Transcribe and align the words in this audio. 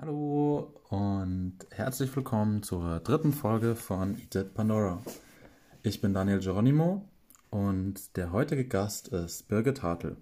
Hallo 0.00 0.72
und 0.88 1.58
herzlich 1.72 2.16
willkommen 2.16 2.62
zur 2.62 3.00
dritten 3.00 3.34
Folge 3.34 3.76
von 3.76 4.16
Dead 4.32 4.54
Pandora. 4.54 5.02
Ich 5.82 6.00
bin 6.00 6.14
Daniel 6.14 6.40
Geronimo 6.40 7.06
und 7.50 8.16
der 8.16 8.32
heutige 8.32 8.66
Gast 8.66 9.08
ist 9.08 9.48
Birgit 9.48 9.82
Hartl. 9.82 10.16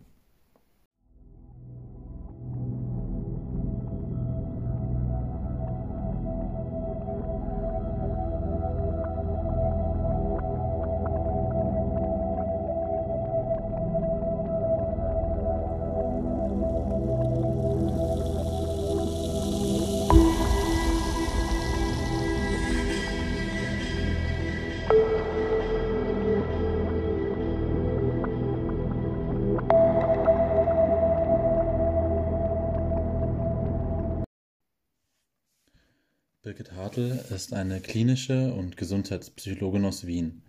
Ist 37.38 37.52
eine 37.52 37.80
klinische 37.80 38.52
und 38.52 38.76
Gesundheitspsychologin 38.76 39.84
aus 39.84 40.08
Wien. 40.08 40.42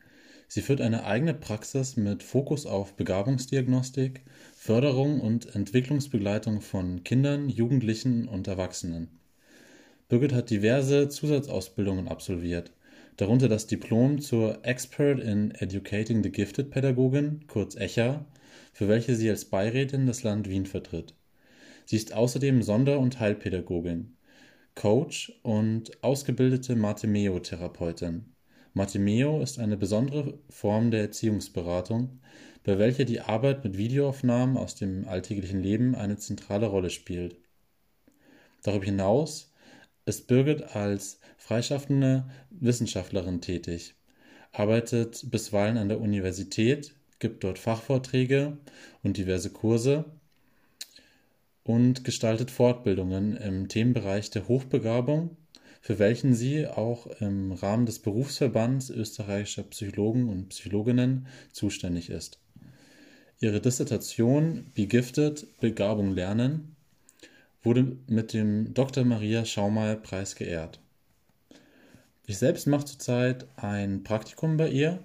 Sie 0.47 0.63
führt 0.63 0.81
eine 0.81 1.03
eigene 1.03 1.35
Praxis 1.35 1.97
mit 1.97 2.23
Fokus 2.23 2.65
auf 2.65 2.95
Begabungsdiagnostik, 2.95 4.23
Förderung 4.55 5.21
und 5.21 5.53
Entwicklungsbegleitung 5.53 6.61
von 6.61 7.03
Kindern, 7.03 7.47
Jugendlichen 7.47 8.27
und 8.27 8.47
Erwachsenen. 8.47 9.19
Birgit 10.07 10.33
hat 10.33 10.49
diverse 10.49 11.09
Zusatzausbildungen 11.09 12.07
absolviert, 12.07 12.71
darunter 13.17 13.49
das 13.49 13.67
Diplom 13.67 14.19
zur 14.19 14.65
Expert 14.65 15.19
in 15.19 15.51
Educating 15.51 16.23
the 16.23 16.31
Gifted 16.31 16.71
Pädagogin, 16.71 17.45
kurz 17.45 17.75
ECHA, 17.75 18.25
für 18.73 18.87
welche 18.87 19.13
sie 19.13 19.29
als 19.29 19.45
Beirätin 19.45 20.07
das 20.07 20.23
Land 20.23 20.49
Wien 20.49 20.65
vertritt. 20.65 21.13
Sie 21.85 21.97
ist 21.97 22.13
außerdem 22.13 22.63
Sonder- 22.63 22.99
und 22.99 23.19
Heilpädagogin. 23.19 24.15
Coach 24.75 25.33
und 25.43 26.03
ausgebildete 26.03 26.75
Martimeo-Therapeutin. 26.75 28.33
Martimeo 28.73 29.41
ist 29.41 29.59
eine 29.59 29.77
besondere 29.77 30.39
Form 30.49 30.91
der 30.91 31.01
Erziehungsberatung, 31.01 32.21
bei 32.63 32.77
welcher 32.77 33.05
die 33.05 33.21
Arbeit 33.21 33.63
mit 33.63 33.77
Videoaufnahmen 33.77 34.57
aus 34.57 34.75
dem 34.75 35.07
alltäglichen 35.07 35.61
Leben 35.61 35.95
eine 35.95 36.17
zentrale 36.17 36.67
Rolle 36.67 36.89
spielt. 36.89 37.37
Darüber 38.63 38.85
hinaus 38.85 39.51
ist 40.05 40.27
Birgit 40.27 40.75
als 40.75 41.19
freischaffende 41.37 42.29
Wissenschaftlerin 42.49 43.41
tätig, 43.41 43.95
arbeitet 44.51 45.29
bisweilen 45.29 45.77
an 45.77 45.89
der 45.89 46.01
Universität, 46.01 46.95
gibt 47.19 47.43
dort 47.43 47.59
Fachvorträge 47.59 48.57
und 49.03 49.17
diverse 49.17 49.49
Kurse 49.49 50.05
und 51.69 52.03
gestaltet 52.03 52.49
Fortbildungen 52.49 53.37
im 53.37 53.67
Themenbereich 53.67 54.31
der 54.31 54.47
Hochbegabung, 54.47 55.37
für 55.81 55.99
welchen 55.99 56.33
sie 56.33 56.65
auch 56.65 57.05
im 57.21 57.51
Rahmen 57.51 57.85
des 57.85 57.99
Berufsverbands 57.99 58.89
österreichischer 58.89 59.61
Psychologen 59.61 60.29
und 60.29 60.49
Psychologinnen 60.49 61.27
zuständig 61.51 62.09
ist. 62.09 62.39
Ihre 63.39 63.61
Dissertation 63.61 64.71
Be 64.73 64.87
Gifted 64.87 65.45
Begabung 65.59 66.15
lernen 66.15 66.75
wurde 67.61 67.97
mit 68.07 68.33
dem 68.33 68.73
Dr. 68.73 69.05
Maria 69.05 69.45
Schaumayr 69.45 69.95
Preis 69.95 70.33
geehrt. 70.33 70.79
Ich 72.25 72.39
selbst 72.39 72.65
mache 72.65 72.85
zurzeit 72.85 73.45
ein 73.57 74.01
Praktikum 74.01 74.57
bei 74.57 74.69
ihr 74.69 75.03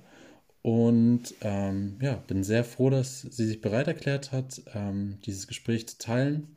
und 0.64 1.34
ähm, 1.42 1.98
ja, 2.00 2.14
bin 2.14 2.42
sehr 2.42 2.64
froh, 2.64 2.88
dass 2.88 3.20
sie 3.20 3.44
sich 3.44 3.60
bereit 3.60 3.86
erklärt 3.86 4.32
hat, 4.32 4.62
ähm, 4.72 5.18
dieses 5.26 5.46
Gespräch 5.46 5.86
zu 5.86 5.98
teilen. 5.98 6.56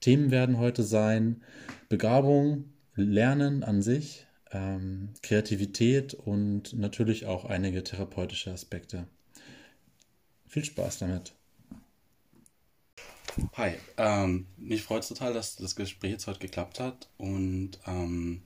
Themen 0.00 0.32
werden 0.32 0.58
heute 0.58 0.82
sein 0.82 1.44
Begabung, 1.88 2.64
Lernen 2.96 3.62
an 3.62 3.82
sich, 3.82 4.26
ähm, 4.50 5.10
Kreativität 5.22 6.12
und 6.12 6.72
natürlich 6.72 7.26
auch 7.26 7.44
einige 7.44 7.84
therapeutische 7.84 8.50
Aspekte. 8.50 9.06
Viel 10.48 10.64
Spaß 10.64 10.98
damit. 10.98 11.32
Hi, 13.52 13.74
ähm, 13.96 14.46
mich 14.56 14.82
freut 14.82 15.04
es 15.04 15.08
total, 15.08 15.34
dass 15.34 15.54
das 15.54 15.76
Gespräch 15.76 16.10
jetzt 16.10 16.26
heute 16.26 16.40
geklappt 16.40 16.80
hat 16.80 17.08
und 17.16 17.78
ähm, 17.86 18.42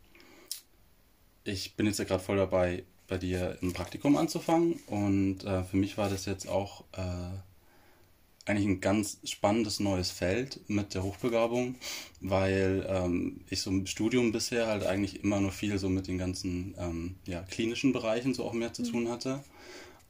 ich 1.44 1.74
bin 1.76 1.86
jetzt 1.86 2.00
ja 2.00 2.04
gerade 2.04 2.22
voll 2.22 2.36
dabei, 2.36 2.84
bei 3.10 3.19
dir 3.19 3.59
ein 3.60 3.75
Praktikum 3.75 4.16
anzufangen. 4.16 4.81
Und 4.87 5.44
äh, 5.44 5.65
für 5.65 5.76
mich 5.76 5.98
war 5.98 6.09
das 6.09 6.25
jetzt 6.25 6.48
auch 6.48 6.84
äh, 6.93 8.47
eigentlich 8.47 8.66
ein 8.66 8.81
ganz 8.81 9.19
spannendes 9.25 9.81
neues 9.81 10.10
Feld 10.10 10.60
mit 10.69 10.94
der 10.94 11.03
Hochbegabung, 11.03 11.75
weil 12.21 12.87
ähm, 12.88 13.43
ich 13.50 13.60
so 13.60 13.71
im 13.71 13.87
Studium 13.87 14.32
bisher 14.32 14.66
halt 14.66 14.87
eigentlich 14.87 15.22
immer 15.22 15.41
nur 15.41 15.53
viel 15.53 15.78
so 15.78 15.91
mit 15.91 16.06
den 16.06 16.16
ganzen 16.16 16.75
ähm, 16.78 17.16
ja, 17.26 17.43
klinischen 17.43 17.93
Bereichen 17.93 18.32
so 18.32 18.44
auch 18.44 18.54
mehr 18.54 18.72
zu 18.72 18.82
mhm. 18.82 18.87
tun 18.87 19.09
hatte. 19.10 19.44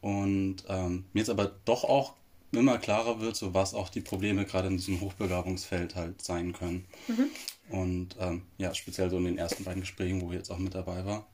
Und 0.00 0.64
ähm, 0.68 1.04
mir 1.12 1.20
jetzt 1.20 1.30
aber 1.30 1.52
doch 1.64 1.84
auch 1.84 2.14
immer 2.52 2.78
klarer 2.78 3.20
wird, 3.20 3.36
so 3.36 3.54
was 3.54 3.74
auch 3.74 3.88
die 3.88 4.00
Probleme 4.00 4.44
gerade 4.44 4.68
in 4.68 4.76
diesem 4.76 5.00
Hochbegabungsfeld 5.00 5.94
halt 5.94 6.22
sein 6.22 6.52
können. 6.52 6.84
Mhm. 7.08 7.26
Und 7.70 8.16
ähm, 8.18 8.42
ja, 8.58 8.74
speziell 8.74 9.10
so 9.10 9.18
in 9.18 9.24
den 9.24 9.38
ersten 9.38 9.64
beiden 9.64 9.80
Gesprächen, 9.80 10.20
wo 10.20 10.30
ich 10.30 10.36
jetzt 10.36 10.50
auch 10.50 10.58
mit 10.58 10.74
dabei 10.74 11.04
war. 11.04 11.26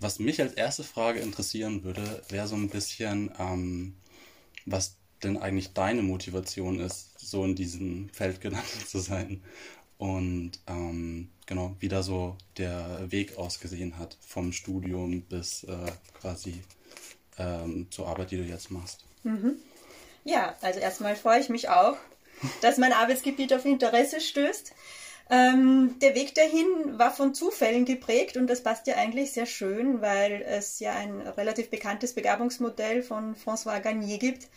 Was 0.00 0.18
mich 0.18 0.40
als 0.40 0.54
erste 0.54 0.82
Frage 0.82 1.20
interessieren 1.20 1.84
würde, 1.84 2.22
wäre 2.30 2.48
so 2.48 2.56
ein 2.56 2.70
bisschen, 2.70 3.30
ähm, 3.38 3.94
was 4.64 4.96
denn 5.22 5.36
eigentlich 5.36 5.74
deine 5.74 6.02
Motivation 6.02 6.80
ist, 6.80 7.20
so 7.20 7.44
in 7.44 7.54
diesem 7.54 8.08
Feld 8.08 8.40
gelandet 8.40 8.70
zu 8.88 8.98
sein. 8.98 9.42
Und 9.98 10.52
ähm, 10.66 11.28
genau, 11.44 11.76
wie 11.80 11.88
da 11.88 12.02
so 12.02 12.38
der 12.56 13.10
Weg 13.10 13.36
ausgesehen 13.36 13.98
hat, 13.98 14.16
vom 14.26 14.52
Studium 14.52 15.20
bis 15.20 15.64
äh, 15.64 15.92
quasi 16.18 16.62
ähm, 17.36 17.86
zur 17.90 18.08
Arbeit, 18.08 18.30
die 18.30 18.38
du 18.38 18.44
jetzt 18.44 18.70
machst. 18.70 19.04
Mhm. 19.24 19.56
Ja, 20.24 20.56
also 20.62 20.80
erstmal 20.80 21.16
freue 21.16 21.40
ich 21.40 21.50
mich 21.50 21.68
auch, 21.68 21.98
dass 22.62 22.78
mein 22.78 22.94
Arbeitsgebiet 22.94 23.52
auf 23.52 23.66
Interesse 23.66 24.22
stößt. 24.22 24.72
Ähm, 25.30 25.96
der 26.00 26.16
Weg 26.16 26.34
dahin 26.34 26.98
war 26.98 27.12
von 27.12 27.34
Zufällen 27.34 27.84
geprägt 27.84 28.36
und 28.36 28.48
das 28.48 28.64
passt 28.64 28.88
ja 28.88 28.96
eigentlich 28.96 29.32
sehr 29.32 29.46
schön, 29.46 30.00
weil 30.00 30.42
es 30.42 30.80
ja 30.80 30.92
ein 30.92 31.20
relativ 31.20 31.70
bekanntes 31.70 32.14
Begabungsmodell 32.14 33.02
von 33.02 33.36
François 33.36 33.80
Garnier 33.80 34.18
gibt. 34.18 34.48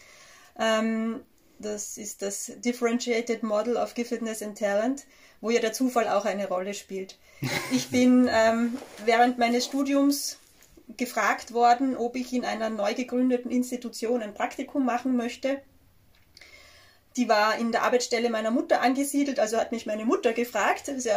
Ähm, 0.59 1.21
das 1.59 1.97
ist 1.97 2.23
das 2.23 2.51
Differentiated 2.57 3.43
Model 3.43 3.77
of 3.77 3.93
Giftedness 3.93 4.41
and 4.41 4.57
Talent, 4.57 5.05
wo 5.41 5.51
ja 5.51 5.59
der 5.59 5.73
Zufall 5.73 6.07
auch 6.07 6.25
eine 6.25 6.47
Rolle 6.47 6.73
spielt. 6.73 7.17
Ich 7.71 7.89
bin 7.89 8.29
ähm, 8.31 8.77
während 9.05 9.37
meines 9.37 9.65
Studiums 9.65 10.39
gefragt 10.97 11.53
worden, 11.53 11.95
ob 11.95 12.15
ich 12.15 12.33
in 12.33 12.45
einer 12.45 12.69
neu 12.69 12.93
gegründeten 12.93 13.51
Institution 13.51 14.21
ein 14.21 14.33
Praktikum 14.33 14.85
machen 14.85 15.15
möchte. 15.15 15.61
Die 17.15 17.29
war 17.29 17.57
in 17.57 17.71
der 17.71 17.83
Arbeitsstelle 17.83 18.29
meiner 18.29 18.51
Mutter 18.51 18.81
angesiedelt, 18.81 19.39
also 19.39 19.57
hat 19.57 19.71
mich 19.71 19.85
meine 19.85 20.05
Mutter 20.05 20.33
gefragt. 20.33 20.87
Es 20.87 21.07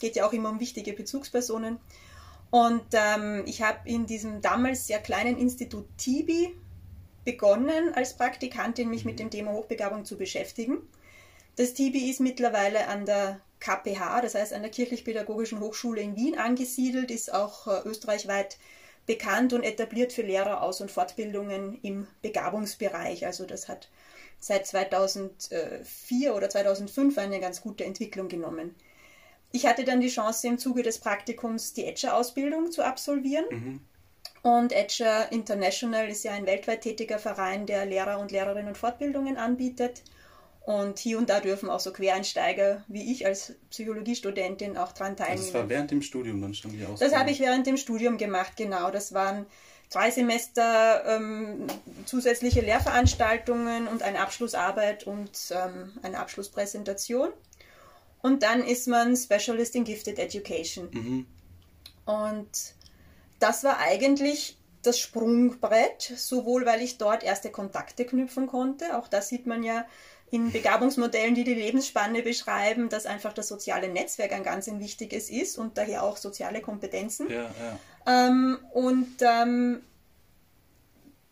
geht 0.00 0.16
ja 0.16 0.26
auch 0.26 0.32
immer 0.32 0.50
um 0.50 0.60
wichtige 0.60 0.92
Bezugspersonen. 0.92 1.78
Und 2.50 2.84
ähm, 2.92 3.44
ich 3.46 3.62
habe 3.62 3.78
in 3.88 4.06
diesem 4.06 4.42
damals 4.42 4.86
sehr 4.86 4.98
kleinen 4.98 5.38
Institut 5.38 5.86
Tibi 5.96 6.54
begonnen, 7.24 7.94
als 7.94 8.16
Praktikantin 8.16 8.90
mich 8.90 9.04
mit 9.04 9.18
dem 9.18 9.30
Thema 9.30 9.52
Hochbegabung 9.52 10.04
zu 10.04 10.18
beschäftigen. 10.18 10.78
Das 11.56 11.74
Tibi 11.74 12.10
ist 12.10 12.20
mittlerweile 12.20 12.88
an 12.88 13.06
der 13.06 13.40
KPH, 13.60 14.22
das 14.22 14.34
heißt 14.34 14.52
an 14.52 14.62
der 14.62 14.70
Kirchlich-Pädagogischen 14.70 15.60
Hochschule 15.60 16.00
in 16.00 16.16
Wien 16.16 16.38
angesiedelt, 16.38 17.10
ist 17.10 17.32
auch 17.32 17.66
äh, 17.68 17.88
österreichweit 17.88 18.58
bekannt 19.06 19.52
und 19.52 19.62
etabliert 19.62 20.12
für 20.12 20.22
Lehrer 20.22 20.62
Aus- 20.62 20.80
und 20.80 20.90
Fortbildungen 20.90 21.78
im 21.82 22.06
Begabungsbereich. 22.22 23.26
Also 23.26 23.46
das 23.46 23.68
hat 23.68 23.88
seit 24.38 24.66
2004 24.66 26.34
oder 26.34 26.48
2005 26.48 27.18
eine 27.18 27.40
ganz 27.40 27.60
gute 27.60 27.84
Entwicklung 27.84 28.28
genommen. 28.28 28.74
Ich 29.52 29.66
hatte 29.66 29.84
dann 29.84 30.00
die 30.00 30.08
Chance, 30.08 30.48
im 30.48 30.58
Zuge 30.58 30.82
des 30.82 30.98
Praktikums 30.98 31.74
die 31.74 31.84
Etcher-Ausbildung 31.84 32.72
zu 32.72 32.82
absolvieren. 32.82 33.44
Mhm. 33.50 33.80
Und 34.42 34.72
Etcher 34.72 35.30
International 35.30 36.08
ist 36.08 36.24
ja 36.24 36.32
ein 36.32 36.46
weltweit 36.46 36.80
tätiger 36.80 37.18
Verein, 37.18 37.66
der 37.66 37.86
Lehrer 37.86 38.18
und 38.18 38.32
Lehrerinnen 38.32 38.74
Fortbildungen 38.74 39.36
anbietet. 39.36 40.02
Und 40.64 41.00
hier 41.00 41.18
und 41.18 41.28
da 41.28 41.40
dürfen 41.40 41.68
auch 41.68 41.80
so 41.80 41.92
Quereinsteiger 41.92 42.84
wie 42.86 43.10
ich 43.12 43.26
als 43.26 43.54
Psychologiestudentin 43.70 44.76
auch 44.76 44.92
dran 44.92 45.16
teilnehmen. 45.16 45.38
Also 45.40 45.52
das 45.52 45.60
war 45.60 45.68
während 45.68 45.90
dem 45.90 46.02
Studium 46.02 46.40
dann 46.40 46.54
schon 46.54 46.70
die 46.70 46.84
Ausbildung? 46.84 47.10
Das 47.10 47.18
habe 47.18 47.30
ich 47.30 47.40
während 47.40 47.66
dem 47.66 47.76
Studium 47.76 48.16
gemacht, 48.16 48.52
genau. 48.56 48.92
Das 48.92 49.12
waren 49.12 49.46
drei 49.90 50.10
Semester 50.10 51.04
ähm, 51.06 51.66
zusätzliche 52.06 52.60
Lehrveranstaltungen 52.60 53.88
und 53.88 54.02
eine 54.02 54.20
Abschlussarbeit 54.20 55.06
und 55.06 55.30
ähm, 55.50 55.92
eine 56.02 56.18
Abschlusspräsentation. 56.20 57.30
und 58.22 58.42
dann 58.44 58.64
ist 58.64 58.86
man 58.86 59.16
Specialist 59.16 59.74
in 59.74 59.84
Gifted 59.84 60.18
Education. 60.18 60.88
Mhm. 60.92 61.26
Und 62.04 62.74
das 63.40 63.64
war 63.64 63.78
eigentlich 63.80 64.56
das 64.82 64.98
Sprungbrett, 64.98 66.12
sowohl 66.16 66.66
weil 66.66 66.82
ich 66.82 66.98
dort 66.98 67.22
erste 67.22 67.50
Kontakte 67.50 68.04
knüpfen 68.04 68.46
konnte, 68.46 68.96
auch 68.96 69.08
das 69.08 69.28
sieht 69.28 69.46
man 69.46 69.62
ja 69.62 69.86
in 70.32 70.50
Begabungsmodellen, 70.50 71.34
die 71.34 71.44
die 71.44 71.52
Lebensspanne 71.54 72.22
beschreiben, 72.22 72.88
dass 72.88 73.04
einfach 73.04 73.34
das 73.34 73.48
soziale 73.48 73.88
Netzwerk 73.88 74.32
ein 74.32 74.42
ganz 74.42 74.66
ein 74.66 74.80
wichtiges 74.80 75.28
ist 75.28 75.58
und 75.58 75.76
daher 75.76 76.02
auch 76.02 76.16
soziale 76.16 76.62
Kompetenzen. 76.62 77.30
Ja, 77.30 77.50
ja. 78.06 78.28
Ähm, 78.28 78.58
und 78.72 79.16
ähm, 79.20 79.82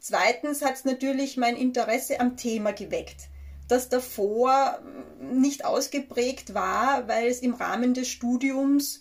zweitens 0.00 0.62
hat 0.62 0.75
es 0.75 0.85
natürlich 0.85 1.38
mein 1.38 1.56
Interesse 1.56 2.20
am 2.20 2.37
Thema 2.37 2.73
geweckt, 2.73 3.29
das 3.69 3.88
davor 3.88 4.79
nicht 5.32 5.64
ausgeprägt 5.64 6.52
war, 6.52 7.08
weil 7.08 7.29
es 7.29 7.41
im 7.41 7.55
Rahmen 7.55 7.94
des 7.94 8.08
Studiums 8.08 9.00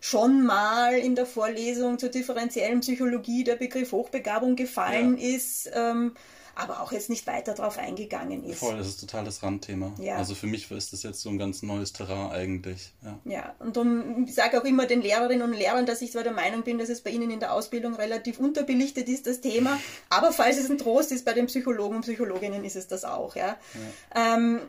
schon 0.00 0.44
mal 0.44 0.94
in 0.94 1.16
der 1.16 1.26
Vorlesung 1.26 1.98
zur 1.98 2.08
differenziellen 2.08 2.80
Psychologie 2.80 3.44
der 3.44 3.56
Begriff 3.56 3.92
Hochbegabung 3.92 4.56
gefallen 4.56 5.18
Ja. 5.18 5.36
ist. 5.36 5.70
Ähm, 5.74 6.14
aber 6.56 6.80
auch 6.80 6.92
jetzt 6.92 7.10
nicht 7.10 7.26
weiter 7.26 7.54
darauf 7.54 7.78
eingegangen 7.78 8.44
ist. 8.44 8.58
Voll, 8.58 8.76
das 8.76 8.88
ist 8.88 9.00
total 9.00 9.24
das 9.24 9.42
Randthema. 9.42 9.92
Ja. 9.98 10.16
Also 10.16 10.34
für 10.34 10.46
mich 10.46 10.70
ist 10.70 10.92
das 10.92 11.02
jetzt 11.02 11.20
so 11.20 11.30
ein 11.30 11.38
ganz 11.38 11.62
neues 11.62 11.92
Terrain 11.92 12.30
eigentlich. 12.30 12.92
Ja. 13.02 13.18
Ja, 13.24 13.54
und 13.58 13.76
darum 13.76 14.24
ich 14.26 14.34
sage 14.34 14.60
auch 14.60 14.64
immer 14.64 14.86
den 14.86 15.02
Lehrerinnen 15.02 15.42
und 15.42 15.54
Lehrern, 15.54 15.86
dass 15.86 16.02
ich 16.02 16.12
zwar 16.12 16.22
der 16.22 16.32
Meinung 16.32 16.62
bin, 16.62 16.78
dass 16.78 16.88
es 16.88 17.00
bei 17.00 17.10
ihnen 17.10 17.30
in 17.30 17.40
der 17.40 17.52
Ausbildung 17.52 17.94
relativ 17.94 18.38
unterbelichtet 18.38 19.08
ist, 19.08 19.26
das 19.26 19.40
Thema, 19.40 19.78
aber 20.10 20.32
falls 20.32 20.58
es 20.58 20.70
ein 20.70 20.78
Trost 20.78 21.12
ist, 21.12 21.24
bei 21.24 21.32
den 21.32 21.46
Psychologen 21.46 21.96
und 21.96 22.02
Psychologinnen 22.02 22.64
ist 22.64 22.76
es 22.76 22.86
das 22.86 23.04
auch. 23.04 23.36
Ja. 23.36 23.56
Ähm, 24.14 24.60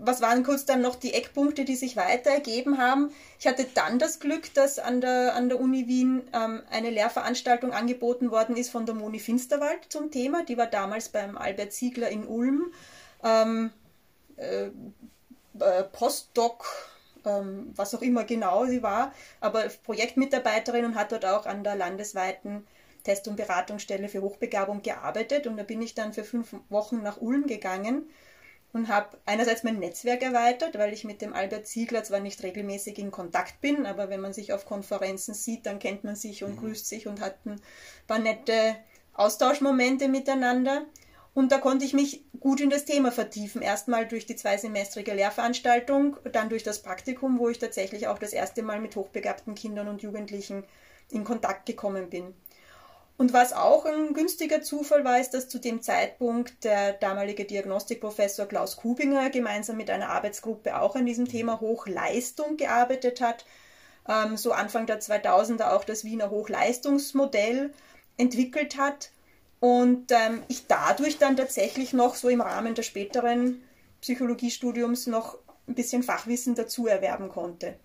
was 0.00 0.20
waren 0.20 0.42
kurz 0.42 0.64
dann 0.64 0.80
noch 0.80 0.96
die 0.96 1.12
Eckpunkte, 1.12 1.64
die 1.64 1.76
sich 1.76 1.96
weiter 1.96 2.30
ergeben 2.30 2.78
haben? 2.78 3.10
Ich 3.38 3.46
hatte 3.46 3.66
dann 3.74 3.98
das 3.98 4.20
Glück, 4.20 4.52
dass 4.54 4.78
an 4.78 5.00
der, 5.00 5.34
an 5.34 5.48
der 5.48 5.60
Uni 5.60 5.86
Wien 5.86 6.22
ähm, 6.32 6.62
eine 6.70 6.90
Lehrveranstaltung 6.90 7.72
angeboten 7.72 8.30
worden 8.30 8.56
ist 8.56 8.70
von 8.70 8.86
der 8.86 8.94
Moni 8.94 9.18
Finsterwald 9.18 9.78
zum 9.88 10.10
Thema. 10.10 10.44
Die 10.44 10.56
war 10.56 10.66
damals 10.66 11.08
beim 11.26 11.38
Albert 11.38 11.72
Ziegler 11.72 12.08
in 12.08 12.26
Ulm. 12.26 12.72
Ähm, 13.22 13.70
äh, 14.36 14.70
äh, 15.60 15.84
Postdoc, 15.92 16.64
ähm, 17.24 17.72
was 17.74 17.94
auch 17.94 18.02
immer 18.02 18.24
genau 18.24 18.66
sie 18.66 18.82
war, 18.82 19.12
aber 19.40 19.64
Projektmitarbeiterin 19.84 20.84
und 20.84 20.94
hat 20.94 21.12
dort 21.12 21.24
auch 21.24 21.46
an 21.46 21.64
der 21.64 21.76
landesweiten 21.76 22.66
Test- 23.04 23.28
und 23.28 23.36
Beratungsstelle 23.36 24.08
für 24.08 24.22
Hochbegabung 24.22 24.82
gearbeitet. 24.82 25.46
Und 25.46 25.56
da 25.56 25.62
bin 25.62 25.80
ich 25.80 25.94
dann 25.94 26.12
für 26.12 26.24
fünf 26.24 26.54
Wochen 26.68 27.02
nach 27.02 27.20
Ulm 27.20 27.46
gegangen 27.46 28.08
und 28.72 28.88
habe 28.88 29.16
einerseits 29.24 29.62
mein 29.62 29.78
Netzwerk 29.78 30.22
erweitert, 30.22 30.76
weil 30.76 30.92
ich 30.92 31.04
mit 31.04 31.22
dem 31.22 31.32
Albert 31.32 31.66
Ziegler 31.66 32.04
zwar 32.04 32.20
nicht 32.20 32.42
regelmäßig 32.42 32.98
in 32.98 33.10
Kontakt 33.10 33.60
bin, 33.60 33.86
aber 33.86 34.10
wenn 34.10 34.20
man 34.20 34.32
sich 34.32 34.52
auf 34.52 34.66
Konferenzen 34.66 35.34
sieht, 35.34 35.66
dann 35.66 35.78
kennt 35.78 36.04
man 36.04 36.16
sich 36.16 36.44
und 36.44 36.58
grüßt 36.58 36.86
sich 36.86 37.06
und 37.06 37.20
hat 37.20 37.46
ein 37.46 37.60
paar 38.06 38.18
nette 38.18 38.76
Austauschmomente 39.14 40.08
miteinander. 40.08 40.84
Und 41.36 41.52
da 41.52 41.58
konnte 41.58 41.84
ich 41.84 41.92
mich 41.92 42.24
gut 42.40 42.62
in 42.62 42.70
das 42.70 42.86
Thema 42.86 43.12
vertiefen. 43.12 43.60
Erstmal 43.60 44.08
durch 44.08 44.24
die 44.24 44.36
zweisemestrige 44.36 45.12
Lehrveranstaltung, 45.12 46.16
dann 46.32 46.48
durch 46.48 46.62
das 46.62 46.80
Praktikum, 46.80 47.38
wo 47.38 47.50
ich 47.50 47.58
tatsächlich 47.58 48.08
auch 48.08 48.18
das 48.18 48.32
erste 48.32 48.62
Mal 48.62 48.80
mit 48.80 48.96
hochbegabten 48.96 49.54
Kindern 49.54 49.88
und 49.88 50.00
Jugendlichen 50.00 50.64
in 51.10 51.24
Kontakt 51.24 51.66
gekommen 51.66 52.08
bin. 52.08 52.32
Und 53.18 53.34
was 53.34 53.52
auch 53.52 53.84
ein 53.84 54.14
günstiger 54.14 54.62
Zufall 54.62 55.04
war, 55.04 55.20
ist, 55.20 55.34
dass 55.34 55.46
zu 55.46 55.58
dem 55.58 55.82
Zeitpunkt 55.82 56.64
der 56.64 56.94
damalige 56.94 57.44
Diagnostikprofessor 57.44 58.46
Klaus 58.46 58.78
Kubinger 58.78 59.28
gemeinsam 59.28 59.76
mit 59.76 59.90
einer 59.90 60.08
Arbeitsgruppe 60.08 60.80
auch 60.80 60.96
an 60.96 61.04
diesem 61.04 61.28
Thema 61.28 61.60
Hochleistung 61.60 62.56
gearbeitet 62.56 63.20
hat. 63.20 63.44
Ähm, 64.08 64.38
so 64.38 64.52
Anfang 64.52 64.86
der 64.86 65.02
2000er 65.02 65.72
auch 65.72 65.84
das 65.84 66.02
Wiener 66.02 66.30
Hochleistungsmodell 66.30 67.74
entwickelt 68.16 68.78
hat 68.78 69.10
und 69.60 70.12
ähm, 70.12 70.42
ich 70.48 70.66
dadurch 70.66 71.18
dann 71.18 71.36
tatsächlich 71.36 71.92
noch 71.92 72.14
so 72.14 72.28
im 72.28 72.40
Rahmen 72.40 72.74
des 72.74 72.86
späteren 72.86 73.62
Psychologiestudiums 74.00 75.06
noch 75.06 75.38
ein 75.66 75.74
bisschen 75.74 76.02
Fachwissen 76.02 76.54
dazu 76.54 76.86
erwerben 76.86 77.28
konnte. 77.28 77.76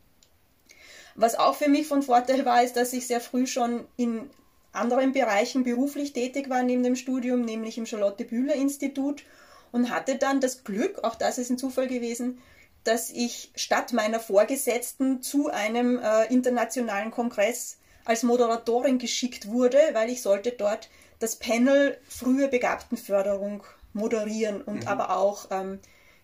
Was 1.15 1.35
auch 1.35 1.55
für 1.55 1.69
mich 1.69 1.87
von 1.87 2.03
Vorteil 2.03 2.45
war, 2.45 2.63
ist, 2.63 2.75
dass 2.75 2.93
ich 2.93 3.07
sehr 3.07 3.21
früh 3.21 3.47
schon 3.47 3.85
in 3.97 4.29
anderen 4.71 5.11
Bereichen 5.11 5.63
beruflich 5.63 6.13
tätig 6.13 6.49
war 6.49 6.63
neben 6.63 6.83
dem 6.83 6.95
Studium, 6.95 7.41
nämlich 7.41 7.77
im 7.77 7.85
Charlotte 7.85 8.23
Bühler 8.23 8.55
Institut 8.55 9.23
und 9.71 9.89
hatte 9.89 10.15
dann 10.15 10.39
das 10.39 10.63
Glück, 10.63 11.03
auch 11.03 11.15
das 11.15 11.37
ist 11.37 11.49
ein 11.49 11.57
Zufall 11.57 11.87
gewesen, 11.87 12.39
dass 12.83 13.09
ich 13.09 13.51
statt 13.55 13.93
meiner 13.93 14.19
Vorgesetzten 14.19 15.21
zu 15.21 15.49
einem 15.49 15.99
äh, 15.99 16.25
internationalen 16.33 17.11
Kongress 17.11 17.77
als 18.05 18.23
Moderatorin 18.23 18.97
geschickt 18.97 19.47
wurde, 19.47 19.77
weil 19.93 20.09
ich 20.09 20.21
sollte 20.21 20.51
dort 20.51 20.89
das 21.21 21.35
Panel 21.37 21.97
frühe 22.09 22.47
Begabtenförderung 22.47 23.63
moderieren 23.93 24.61
und 24.61 24.87
aber 24.87 25.15
auch 25.15 25.47
ähm, 25.51 25.79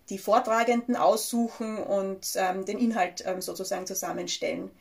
die 0.09 0.17
Vortragenden 0.17 0.95
aussuchen 0.95 1.77
und 1.77 2.33
ähm, 2.35 2.65
den 2.65 2.79
Inhalt 2.79 3.23
ähm, 3.25 3.41
sozusagen 3.41 3.85
zusammenstellen. 3.85 4.71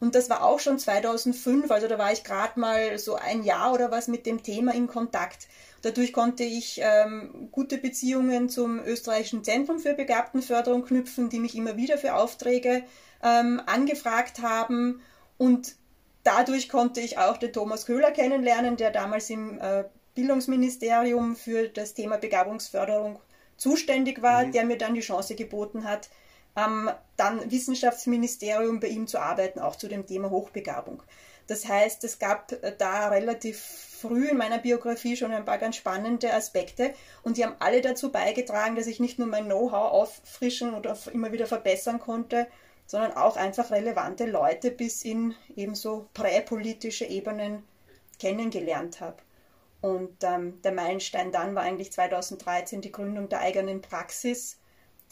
Und 0.00 0.14
das 0.14 0.30
war 0.30 0.44
auch 0.44 0.60
schon 0.60 0.78
2005, 0.78 1.70
also 1.70 1.88
da 1.88 1.98
war 1.98 2.12
ich 2.12 2.22
gerade 2.22 2.60
mal 2.60 2.98
so 2.98 3.16
ein 3.16 3.42
Jahr 3.42 3.72
oder 3.72 3.90
was 3.90 4.06
mit 4.06 4.26
dem 4.26 4.42
Thema 4.42 4.74
in 4.74 4.86
Kontakt. 4.86 5.48
Dadurch 5.82 6.12
konnte 6.12 6.44
ich 6.44 6.80
ähm, 6.82 7.48
gute 7.50 7.78
Beziehungen 7.78 8.48
zum 8.48 8.80
österreichischen 8.84 9.44
Zentrum 9.44 9.80
für 9.80 9.94
Begabtenförderung 9.94 10.84
knüpfen, 10.84 11.30
die 11.30 11.40
mich 11.40 11.56
immer 11.56 11.76
wieder 11.76 11.98
für 11.98 12.14
Aufträge 12.14 12.84
ähm, 13.22 13.62
angefragt 13.66 14.40
haben. 14.40 15.00
Und 15.36 15.74
dadurch 16.28 16.68
konnte 16.68 17.00
ich 17.00 17.16
auch 17.16 17.38
den 17.38 17.52
Thomas 17.52 17.86
Köhler 17.86 18.10
kennenlernen, 18.10 18.76
der 18.76 18.90
damals 18.90 19.30
im 19.30 19.58
äh, 19.60 19.84
Bildungsministerium 20.14 21.36
für 21.36 21.68
das 21.68 21.94
Thema 21.94 22.18
Begabungsförderung 22.18 23.18
zuständig 23.56 24.20
war, 24.20 24.44
der 24.44 24.64
mir 24.64 24.76
dann 24.76 24.94
die 24.94 25.00
Chance 25.00 25.34
geboten 25.34 25.84
hat, 25.84 26.10
am 26.54 26.90
dann 27.16 27.50
Wissenschaftsministerium 27.50 28.78
bei 28.78 28.88
ihm 28.88 29.06
zu 29.06 29.18
arbeiten, 29.18 29.58
auch 29.58 29.76
zu 29.76 29.88
dem 29.88 30.06
Thema 30.06 30.28
Hochbegabung. 30.28 31.02
Das 31.46 31.66
heißt, 31.66 32.04
es 32.04 32.18
gab 32.18 32.52
äh, 32.52 32.74
da 32.76 33.08
relativ 33.08 33.58
früh 33.58 34.28
in 34.28 34.36
meiner 34.36 34.58
Biografie 34.58 35.16
schon 35.16 35.32
ein 35.32 35.46
paar 35.46 35.58
ganz 35.58 35.76
spannende 35.76 36.34
Aspekte 36.34 36.92
und 37.22 37.38
die 37.38 37.44
haben 37.44 37.56
alle 37.58 37.80
dazu 37.80 38.12
beigetragen, 38.12 38.76
dass 38.76 38.86
ich 38.86 39.00
nicht 39.00 39.18
nur 39.18 39.28
mein 39.28 39.46
Know-how 39.46 39.92
auffrischen 39.92 40.74
oder 40.74 40.96
immer 41.12 41.32
wieder 41.32 41.46
verbessern 41.46 41.98
konnte, 41.98 42.46
sondern 42.88 43.12
auch 43.12 43.36
einfach 43.36 43.70
relevante 43.70 44.24
Leute 44.24 44.70
bis 44.72 45.04
in 45.04 45.34
ebenso 45.54 46.08
präpolitische 46.14 47.04
Ebenen 47.04 47.62
kennengelernt 48.18 49.00
habe. 49.00 49.18
Und 49.80 50.24
ähm, 50.24 50.60
der 50.62 50.72
Meilenstein 50.72 51.30
dann 51.30 51.54
war 51.54 51.62
eigentlich 51.62 51.92
2013 51.92 52.80
die 52.80 52.90
Gründung 52.90 53.28
der 53.28 53.40
eigenen 53.40 53.82
Praxis, 53.82 54.58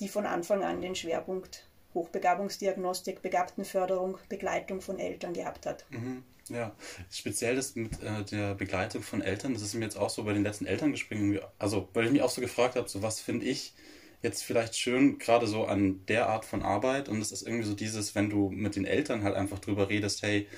die 0.00 0.08
von 0.08 0.26
Anfang 0.26 0.64
an 0.64 0.80
den 0.80 0.96
Schwerpunkt 0.96 1.68
Hochbegabungsdiagnostik, 1.94 3.22
Begabtenförderung, 3.22 4.18
Begleitung 4.28 4.80
von 4.80 4.98
Eltern 4.98 5.34
gehabt 5.34 5.66
hat. 5.66 5.84
Mhm. 5.90 6.24
Ja, 6.48 6.74
speziell 7.10 7.56
das 7.56 7.74
mit 7.74 8.02
äh, 8.02 8.24
der 8.24 8.54
Begleitung 8.54 9.02
von 9.02 9.20
Eltern, 9.20 9.52
das 9.52 9.62
ist 9.62 9.74
mir 9.74 9.84
jetzt 9.84 9.98
auch 9.98 10.10
so 10.10 10.24
bei 10.24 10.32
den 10.32 10.44
letzten 10.44 10.66
Elterngesprächen, 10.66 11.40
also 11.58 11.88
weil 11.92 12.06
ich 12.06 12.12
mich 12.12 12.22
auch 12.22 12.30
so 12.30 12.40
gefragt 12.40 12.76
habe, 12.76 12.88
so 12.88 13.02
was 13.02 13.20
finde 13.20 13.46
ich 13.46 13.74
jetzt 14.22 14.42
vielleicht 14.44 14.76
schön, 14.78 15.18
gerade 15.18 15.46
so 15.46 15.66
an 15.66 16.04
der 16.08 16.28
Art 16.28 16.44
von 16.44 16.62
Arbeit 16.62 17.08
und 17.08 17.20
es 17.20 17.32
ist 17.32 17.42
irgendwie 17.46 17.64
so 17.66 17.74
dieses, 17.74 18.14
wenn 18.14 18.30
du 18.30 18.50
mit 18.50 18.76
den 18.76 18.84
Eltern 18.86 19.22
halt 19.22 19.36
einfach 19.36 19.58
drüber 19.60 19.88
redest, 19.88 20.22
hey, 20.22 20.48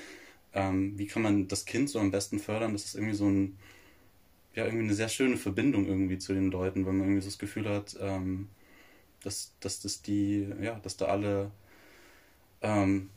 ähm, 0.54 0.98
wie 0.98 1.06
kann 1.06 1.22
man 1.22 1.48
das 1.48 1.66
Kind 1.66 1.90
so 1.90 2.00
am 2.00 2.10
besten 2.12 2.38
fördern, 2.40 2.72
das 2.74 2.84
ist 2.86 2.94
irgendwie 2.96 3.14
so 3.14 3.26
ein, 3.28 3.58
ja, 4.54 4.64
irgendwie 4.64 4.84
eine 4.84 4.94
sehr 4.94 5.08
schöne 5.08 5.36
Verbindung 5.36 5.86
irgendwie 5.86 6.18
zu 6.18 6.34
den 6.34 6.50
Leuten, 6.50 6.86
weil 6.86 6.92
man 6.94 7.06
irgendwie 7.08 7.22
so 7.22 7.28
das 7.28 7.38
Gefühl 7.38 7.68
hat, 7.68 7.96
ähm, 8.00 8.48
dass, 9.22 9.54
dass 9.60 9.80
das 9.80 10.02
die, 10.02 10.48
ja, 10.62 10.80
dass 10.80 10.96
da 10.96 11.06
alle 11.06 11.52
ähm, 12.62 13.10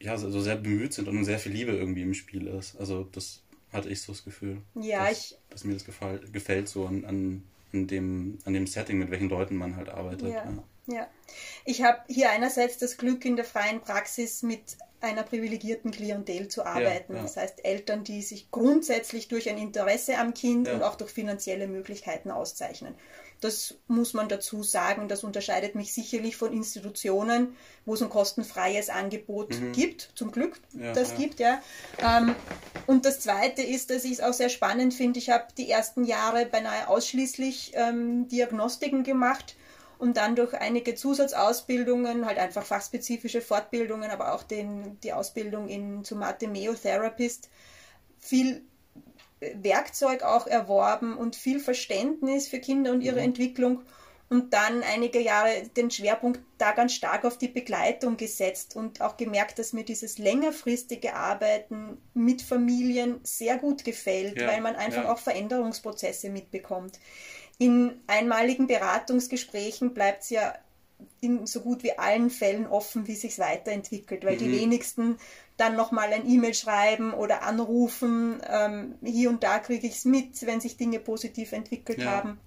ja, 0.00 0.18
so 0.18 0.30
so 0.30 0.40
sehr 0.40 0.56
bemüht 0.56 0.94
sind 0.94 1.08
und 1.08 1.24
sehr 1.26 1.38
viel 1.38 1.52
Liebe 1.52 1.72
irgendwie 1.72 2.02
im 2.02 2.14
Spiel 2.14 2.46
ist. 2.48 2.76
Also 2.76 3.04
das 3.12 3.42
hatte 3.72 3.88
ich 3.90 4.02
so 4.02 4.12
das 4.12 4.24
Gefühl. 4.24 4.62
Ja, 4.96 5.04
dass, 5.04 5.12
ich- 5.18 5.38
dass 5.50 5.64
mir 5.64 5.74
das 5.74 5.84
gefall, 5.84 6.20
gefällt 6.32 6.68
so 6.68 6.86
an, 6.86 7.04
an, 7.04 7.44
an, 7.72 7.86
dem, 7.86 8.38
an 8.44 8.52
dem 8.52 8.66
Setting, 8.66 8.98
mit 8.98 9.10
welchen 9.10 9.28
Leuten 9.28 9.56
man 9.56 9.76
halt 9.76 9.88
arbeitet. 9.88 10.28
Ja. 10.28 10.44
Ja. 10.44 10.64
Ja, 10.88 11.06
ich 11.64 11.84
habe 11.84 11.98
hier 12.08 12.30
einerseits 12.30 12.76
das 12.76 12.96
Glück, 12.96 13.24
in 13.24 13.36
der 13.36 13.44
freien 13.44 13.80
Praxis 13.82 14.42
mit 14.42 14.76
einer 15.00 15.22
privilegierten 15.22 15.92
Klientel 15.92 16.48
zu 16.48 16.66
arbeiten. 16.66 17.14
ja. 17.14 17.22
Das 17.22 17.36
heißt, 17.36 17.64
Eltern, 17.64 18.02
die 18.02 18.20
sich 18.20 18.50
grundsätzlich 18.50 19.28
durch 19.28 19.48
ein 19.48 19.58
Interesse 19.58 20.18
am 20.18 20.34
Kind 20.34 20.66
Ja. 20.66 20.74
und 20.74 20.82
auch 20.82 20.96
durch 20.96 21.12
finanzielle 21.12 21.68
Möglichkeiten 21.68 22.32
auszeichnen. 22.32 22.96
Das 23.42 23.74
muss 23.88 24.14
man 24.14 24.28
dazu 24.28 24.62
sagen. 24.62 25.08
Das 25.08 25.24
unterscheidet 25.24 25.74
mich 25.74 25.92
sicherlich 25.92 26.36
von 26.36 26.52
Institutionen, 26.52 27.56
wo 27.84 27.94
es 27.94 28.02
ein 28.02 28.08
kostenfreies 28.08 28.88
Angebot 28.88 29.54
gibt. 29.72 30.10
Zum 30.14 30.30
Glück, 30.30 30.60
Ja, 30.72 30.92
das 30.92 31.10
ja. 31.10 31.16
gibt, 31.16 31.40
ja. 31.40 31.60
Ähm, 31.98 32.34
und 32.86 33.04
das 33.04 33.20
Zweite 33.20 33.62
ist, 33.62 33.90
dass 33.90 34.04
ich 34.04 34.12
es 34.12 34.20
auch 34.20 34.32
sehr 34.32 34.48
spannend 34.48 34.94
finde. 34.94 35.18
Ich 35.18 35.30
habe 35.30 35.48
die 35.58 35.68
ersten 35.68 36.04
Jahre 36.04 36.46
beinahe 36.46 36.88
ausschließlich 36.88 37.72
ähm, 37.74 38.28
Diagnostiken 38.28 39.02
gemacht 39.02 39.56
und 39.98 40.16
dann 40.16 40.36
durch 40.36 40.54
einige 40.54 40.94
Zusatzausbildungen, 40.94 42.26
halt 42.26 42.38
einfach 42.38 42.64
fachspezifische 42.64 43.40
Fortbildungen, 43.40 44.10
aber 44.10 44.34
auch 44.34 44.42
den, 44.42 45.00
die 45.00 45.12
Ausbildung 45.12 45.68
in, 45.68 46.04
zum 46.04 46.22
Atemeo-Therapist, 46.22 47.48
viel 48.18 48.64
Werkzeug 49.54 50.22
auch 50.22 50.46
erworben 50.46 51.16
und 51.16 51.36
viel 51.36 51.60
Verständnis 51.60 52.48
für 52.48 52.58
Kinder 52.58 52.92
und 52.92 53.00
ihre 53.00 53.16
mhm. 53.16 53.26
Entwicklung 53.26 53.82
und 54.32 54.54
dann 54.54 54.82
einige 54.82 55.20
Jahre 55.20 55.50
den 55.76 55.90
Schwerpunkt 55.90 56.40
da 56.56 56.72
ganz 56.72 56.94
stark 56.94 57.26
auf 57.26 57.36
die 57.36 57.48
Begleitung 57.48 58.16
gesetzt 58.16 58.76
und 58.76 59.02
auch 59.02 59.18
gemerkt, 59.18 59.58
dass 59.58 59.74
mir 59.74 59.84
dieses 59.84 60.16
längerfristige 60.16 61.14
Arbeiten 61.14 61.98
mit 62.14 62.40
Familien 62.40 63.20
sehr 63.24 63.58
gut 63.58 63.84
gefällt, 63.84 64.40
ja, 64.40 64.48
weil 64.48 64.62
man 64.62 64.74
einfach 64.74 65.04
ja. 65.04 65.12
auch 65.12 65.18
Veränderungsprozesse 65.18 66.30
mitbekommt. 66.30 66.98
In 67.58 68.00
einmaligen 68.06 68.66
Beratungsgesprächen 68.66 69.92
bleibt 69.92 70.22
es 70.22 70.30
ja 70.30 70.54
in 71.20 71.46
so 71.46 71.60
gut 71.60 71.82
wie 71.82 71.98
allen 71.98 72.30
Fällen 72.30 72.66
offen, 72.66 73.06
wie 73.06 73.16
sich 73.16 73.38
weiterentwickelt, 73.38 74.24
weil 74.24 74.36
mhm. 74.36 74.38
die 74.38 74.60
wenigsten 74.60 75.18
dann 75.62 75.76
nochmal 75.76 76.12
ein 76.12 76.28
E-Mail 76.28 76.54
schreiben 76.54 77.14
oder 77.14 77.42
anrufen. 77.42 78.42
Ähm, 78.48 78.96
hier 79.02 79.30
und 79.30 79.44
da 79.44 79.60
kriege 79.60 79.86
ich 79.86 79.94
es 79.94 80.04
mit, 80.04 80.44
wenn 80.44 80.60
sich 80.60 80.76
Dinge 80.76 80.98
positiv 80.98 81.52
entwickelt 81.52 81.98
ja. 81.98 82.10
haben. 82.10 82.40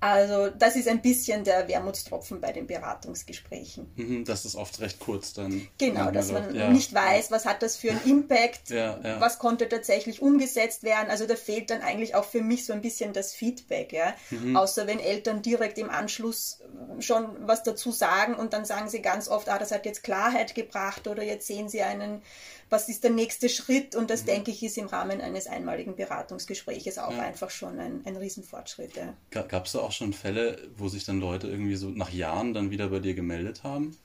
Also 0.00 0.48
das 0.48 0.76
ist 0.76 0.88
ein 0.88 1.02
bisschen 1.02 1.44
der 1.44 1.68
Wermutstropfen 1.68 2.40
bei 2.40 2.52
den 2.52 2.66
Beratungsgesprächen. 2.66 3.92
Mhm, 3.96 4.24
das 4.24 4.46
ist 4.46 4.56
oft 4.56 4.80
recht 4.80 4.98
kurz 4.98 5.34
dann. 5.34 5.68
Genau, 5.76 6.10
dass 6.10 6.32
man 6.32 6.54
ja. 6.54 6.70
nicht 6.70 6.94
weiß, 6.94 7.30
was 7.30 7.44
hat 7.44 7.62
das 7.62 7.76
für 7.76 7.90
einen 7.90 8.00
Impact, 8.06 8.70
ja, 8.70 8.98
ja. 9.02 9.20
was 9.20 9.38
konnte 9.38 9.68
tatsächlich 9.68 10.22
umgesetzt 10.22 10.84
werden. 10.84 11.10
Also 11.10 11.26
da 11.26 11.36
fehlt 11.36 11.70
dann 11.70 11.82
eigentlich 11.82 12.14
auch 12.14 12.24
für 12.24 12.42
mich 12.42 12.64
so 12.64 12.72
ein 12.72 12.80
bisschen 12.80 13.12
das 13.12 13.34
Feedback. 13.34 13.92
Ja? 13.92 14.14
Mhm. 14.30 14.56
Außer 14.56 14.86
wenn 14.86 15.00
Eltern 15.00 15.42
direkt 15.42 15.76
im 15.76 15.90
Anschluss 15.90 16.60
schon 17.00 17.26
was 17.46 17.62
dazu 17.62 17.92
sagen 17.92 18.34
und 18.34 18.54
dann 18.54 18.64
sagen 18.64 18.88
sie 18.88 19.02
ganz 19.02 19.28
oft, 19.28 19.50
ah, 19.50 19.58
das 19.58 19.70
hat 19.70 19.84
jetzt 19.84 20.02
Klarheit 20.02 20.54
gebracht 20.54 21.08
oder 21.08 21.22
jetzt 21.22 21.46
sehen 21.46 21.68
sie 21.68 21.82
einen 21.82 22.22
was 22.70 22.88
ist 22.88 23.02
der 23.02 23.10
nächste 23.10 23.48
Schritt? 23.48 23.96
Und 23.96 24.10
das, 24.10 24.22
mhm. 24.22 24.26
denke 24.26 24.50
ich, 24.52 24.62
ist 24.62 24.78
im 24.78 24.86
Rahmen 24.86 25.20
eines 25.20 25.48
einmaligen 25.48 25.96
Beratungsgespräches 25.96 26.98
auch 26.98 27.12
ja. 27.12 27.22
einfach 27.22 27.50
schon 27.50 27.78
ein, 27.78 28.02
ein 28.06 28.16
Riesenfortschritt. 28.16 28.92
Ja. 28.96 29.14
Gab 29.42 29.66
es 29.66 29.72
da 29.72 29.80
auch 29.80 29.89
schon 29.92 30.12
Fälle, 30.12 30.68
wo 30.76 30.88
sich 30.88 31.04
dann 31.04 31.20
Leute 31.20 31.48
irgendwie 31.48 31.76
so 31.76 31.88
nach 31.88 32.10
Jahren 32.10 32.54
dann 32.54 32.70
wieder 32.70 32.88
bei 32.88 32.98
dir 32.98 33.14
gemeldet 33.14 33.62
haben? 33.64 33.96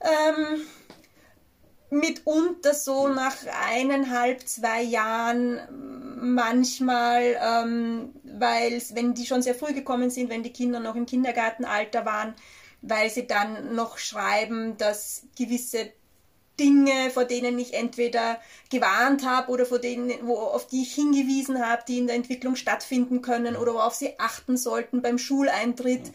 Ähm, 0.00 0.62
mitunter 1.90 2.74
so 2.74 3.08
nach 3.08 3.36
eineinhalb, 3.70 4.46
zwei 4.48 4.82
Jahren 4.82 5.60
manchmal, 6.20 7.36
ähm, 7.40 8.10
weil 8.24 8.82
wenn 8.94 9.14
die 9.14 9.26
schon 9.26 9.42
sehr 9.42 9.54
früh 9.54 9.74
gekommen 9.74 10.10
sind, 10.10 10.30
wenn 10.30 10.42
die 10.42 10.52
Kinder 10.52 10.80
noch 10.80 10.96
im 10.96 11.06
Kindergartenalter 11.06 12.04
waren, 12.04 12.34
weil 12.80 13.10
sie 13.10 13.26
dann 13.26 13.74
noch 13.74 13.98
schreiben, 13.98 14.76
dass 14.76 15.26
gewisse 15.36 15.92
Dinge, 16.62 17.10
vor 17.10 17.24
denen 17.24 17.58
ich 17.58 17.74
entweder 17.74 18.38
gewarnt 18.70 19.26
habe 19.26 19.50
oder 19.50 19.66
vor 19.66 19.80
denen, 19.80 20.12
wo, 20.22 20.36
auf 20.36 20.68
die 20.68 20.82
ich 20.82 20.94
hingewiesen 20.94 21.66
habe, 21.66 21.82
die 21.88 21.98
in 21.98 22.06
der 22.06 22.14
Entwicklung 22.16 22.54
stattfinden 22.54 23.20
können 23.20 23.56
oder 23.56 23.74
worauf 23.74 23.94
sie 23.94 24.18
achten 24.18 24.56
sollten 24.56 25.02
beim 25.02 25.18
Schuleintritt. 25.18 26.12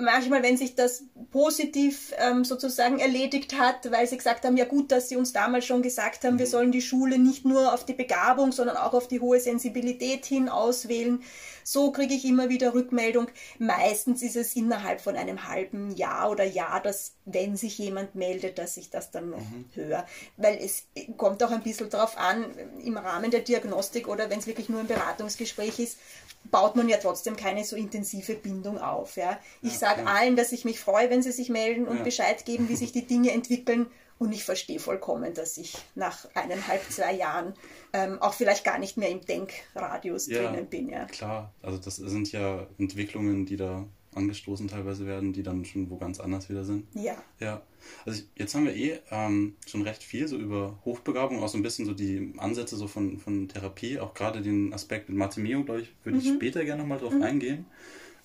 Manchmal, 0.00 0.42
wenn 0.42 0.56
sich 0.56 0.74
das 0.74 1.04
positiv 1.30 2.14
ähm, 2.16 2.44
sozusagen 2.44 2.98
erledigt 2.98 3.58
hat, 3.58 3.90
weil 3.90 4.06
sie 4.06 4.16
gesagt 4.16 4.46
haben, 4.46 4.56
ja 4.56 4.64
gut, 4.64 4.90
dass 4.90 5.10
sie 5.10 5.16
uns 5.16 5.34
damals 5.34 5.66
schon 5.66 5.82
gesagt 5.82 6.24
haben, 6.24 6.38
wir 6.38 6.46
mhm. 6.46 6.50
sollen 6.50 6.72
die 6.72 6.80
Schule 6.80 7.18
nicht 7.18 7.44
nur 7.44 7.74
auf 7.74 7.84
die 7.84 7.92
Begabung, 7.92 8.52
sondern 8.52 8.78
auch 8.78 8.94
auf 8.94 9.08
die 9.08 9.20
hohe 9.20 9.38
Sensibilität 9.38 10.24
hin 10.24 10.48
auswählen, 10.48 11.22
so 11.70 11.92
kriege 11.92 12.14
ich 12.14 12.24
immer 12.24 12.48
wieder 12.48 12.72
Rückmeldung. 12.72 13.28
Meistens 13.58 14.22
ist 14.22 14.36
es 14.36 14.56
innerhalb 14.56 15.02
von 15.02 15.16
einem 15.16 15.46
halben 15.46 15.94
Jahr 15.94 16.30
oder 16.30 16.44
Jahr, 16.44 16.80
dass, 16.80 17.12
wenn 17.26 17.58
sich 17.58 17.76
jemand 17.76 18.14
meldet, 18.14 18.56
dass 18.56 18.78
ich 18.78 18.88
das 18.88 19.10
dann 19.10 19.28
noch 19.28 19.38
mhm. 19.38 19.66
höre. 19.74 20.06
Weil 20.38 20.56
es 20.56 20.86
kommt 21.18 21.42
auch 21.42 21.50
ein 21.50 21.62
bisschen 21.62 21.90
darauf 21.90 22.16
an, 22.16 22.46
im 22.82 22.96
Rahmen 22.96 23.30
der 23.30 23.40
Diagnostik 23.40 24.08
oder 24.08 24.30
wenn 24.30 24.38
es 24.38 24.46
wirklich 24.46 24.70
nur 24.70 24.80
ein 24.80 24.86
Beratungsgespräch 24.86 25.78
ist, 25.78 25.98
baut 26.44 26.74
man 26.74 26.88
ja 26.88 26.96
trotzdem 26.96 27.36
keine 27.36 27.62
so 27.64 27.76
intensive 27.76 28.32
Bindung 28.32 28.78
auf. 28.78 29.16
Ja. 29.16 29.38
Ich 29.60 29.74
ja, 29.74 29.78
sage 29.78 30.06
allen, 30.06 30.36
dass 30.36 30.52
ich 30.52 30.64
mich 30.64 30.80
freue, 30.80 31.10
wenn 31.10 31.22
sie 31.22 31.32
sich 31.32 31.50
melden 31.50 31.86
und 31.86 31.98
ja. 31.98 32.02
Bescheid 32.02 32.46
geben, 32.46 32.70
wie 32.70 32.76
sich 32.76 32.92
die 32.98 33.06
Dinge 33.06 33.32
entwickeln. 33.32 33.88
Und 34.18 34.32
ich 34.32 34.44
verstehe 34.44 34.80
vollkommen, 34.80 35.32
dass 35.34 35.56
ich 35.58 35.76
nach 35.94 36.28
eineinhalb, 36.34 36.82
zwei 36.90 37.14
Jahren 37.14 37.54
ähm, 37.92 38.20
auch 38.20 38.34
vielleicht 38.34 38.64
gar 38.64 38.78
nicht 38.78 38.96
mehr 38.96 39.10
im 39.10 39.24
Denkradius 39.24 40.26
ja, 40.26 40.42
drinnen 40.42 40.66
bin. 40.66 40.88
Ja, 40.88 41.04
klar. 41.06 41.52
Also 41.62 41.78
das 41.78 41.96
sind 41.96 42.32
ja 42.32 42.66
Entwicklungen, 42.78 43.46
die 43.46 43.56
da 43.56 43.86
angestoßen 44.14 44.68
teilweise 44.68 45.06
werden, 45.06 45.32
die 45.32 45.42
dann 45.42 45.64
schon 45.64 45.90
wo 45.90 45.96
ganz 45.96 46.18
anders 46.18 46.48
wieder 46.48 46.64
sind. 46.64 46.86
Ja. 46.94 47.16
Ja. 47.38 47.62
Also 48.04 48.22
jetzt 48.34 48.54
haben 48.54 48.66
wir 48.66 48.74
eh 48.74 48.98
ähm, 49.10 49.54
schon 49.66 49.82
recht 49.82 50.02
viel 50.02 50.26
so 50.26 50.36
über 50.36 50.78
Hochbegabung, 50.84 51.42
auch 51.42 51.48
so 51.48 51.56
ein 51.56 51.62
bisschen 51.62 51.86
so 51.86 51.94
die 51.94 52.32
Ansätze 52.38 52.76
so 52.76 52.88
von, 52.88 53.18
von 53.18 53.48
Therapie, 53.48 54.00
auch 54.00 54.14
gerade 54.14 54.42
den 54.42 54.72
Aspekt 54.74 55.08
mit 55.08 55.16
Matemeo, 55.16 55.62
glaube 55.62 55.82
ich, 55.82 55.94
würde 56.02 56.18
mhm. 56.18 56.24
ich 56.24 56.32
später 56.32 56.64
gerne 56.64 56.82
nochmal 56.82 56.98
drauf 56.98 57.14
mhm. 57.14 57.22
eingehen. 57.22 57.66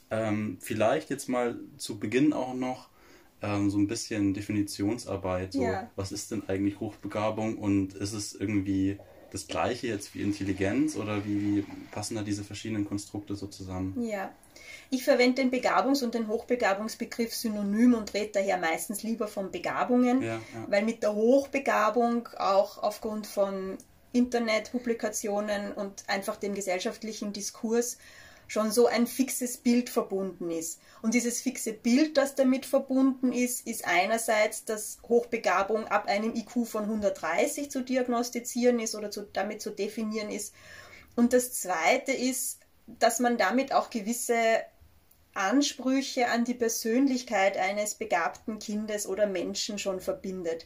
Ähm, 0.10 0.58
vielleicht 0.60 1.10
jetzt 1.10 1.30
mal 1.30 1.60
zu 1.78 2.00
Beginn 2.00 2.34
auch 2.34 2.54
noch 2.54 2.90
ähm, 3.44 3.70
so 3.70 3.78
ein 3.78 3.88
bisschen 3.88 4.34
Definitionsarbeit. 4.34 5.54
So, 5.54 5.64
ja. 5.64 5.92
Was 5.96 6.12
ist 6.12 6.32
denn 6.32 6.44
eigentlich 6.48 6.80
Hochbegabung 6.80 7.58
und 7.58 7.94
ist 7.94 8.14
es 8.14 8.34
irgendwie 8.34 8.98
das 9.32 9.48
gleiche 9.48 9.88
jetzt 9.88 10.16
wie 10.16 10.22
Intelligenz 10.22 10.96
oder 10.96 11.26
wie, 11.26 11.58
wie 11.58 11.66
passen 11.92 12.16
da 12.16 12.22
diese 12.22 12.44
verschiedenen 12.44 12.86
Konstrukte 12.86 13.36
so 13.36 13.48
zusammen? 13.48 14.02
Ja. 14.02 14.32
Ich 14.90 15.04
verwende 15.04 15.42
den 15.42 15.52
Begabungs- 15.52 16.04
und 16.04 16.14
den 16.14 16.28
Hochbegabungsbegriff 16.28 17.34
synonym 17.34 17.96
und 17.96 18.14
rede 18.14 18.32
daher 18.34 18.58
meistens 18.58 19.02
lieber 19.02 19.28
von 19.28 19.52
Begabungen, 19.52 20.22
ja, 20.22 20.36
ja. 20.36 20.42
weil 20.68 20.84
mit 20.84 21.02
der 21.02 21.16
Hochbegabung 21.16 22.30
auch 22.38 22.78
aufgrund 22.82 23.26
von 23.26 23.78
Internetpublikationen 24.12 25.72
und 25.72 26.04
einfach 26.08 26.38
dem 26.38 26.54
gesellschaftlichen 26.54 27.34
Diskurs 27.34 27.98
schon 28.48 28.72
so 28.72 28.88
ein 28.88 29.08
fixes 29.08 29.58
Bild 29.58 29.90
verbunden 29.90 30.52
ist. 30.52 30.80
Und 31.02 31.14
dieses 31.14 31.42
fixe 31.42 31.74
Bild, 31.74 32.18
das 32.18 32.36
damit 32.36 32.66
verbunden 32.66 33.32
ist, 33.32 33.68
ist 33.68 33.86
einerseits, 33.86 34.66
dass 34.66 35.00
Hochbegabung 35.08 35.86
ab 35.88 36.08
einem 36.08 36.36
IQ 36.36 36.68
von 36.68 36.84
130 36.84 37.72
zu 37.72 37.82
diagnostizieren 37.82 38.80
ist 38.80 38.96
oder 38.96 39.12
zu, 39.12 39.24
damit 39.24 39.62
zu 39.62 39.72
definieren 39.72 40.30
ist. 40.30 40.54
Und 41.16 41.34
das 41.34 41.54
Zweite 41.54 42.12
ist, 42.12 42.60
dass 42.88 43.20
man 43.20 43.38
damit 43.38 43.74
auch 43.74 43.90
gewisse 43.90 44.36
Ansprüche 45.34 46.30
an 46.30 46.46
die 46.46 46.54
Persönlichkeit 46.54 47.58
eines 47.58 47.96
begabten 47.96 48.60
Kindes 48.60 49.08
oder 49.08 49.26
Menschen 49.26 49.80
schon 49.80 50.00
verbindet. 50.00 50.66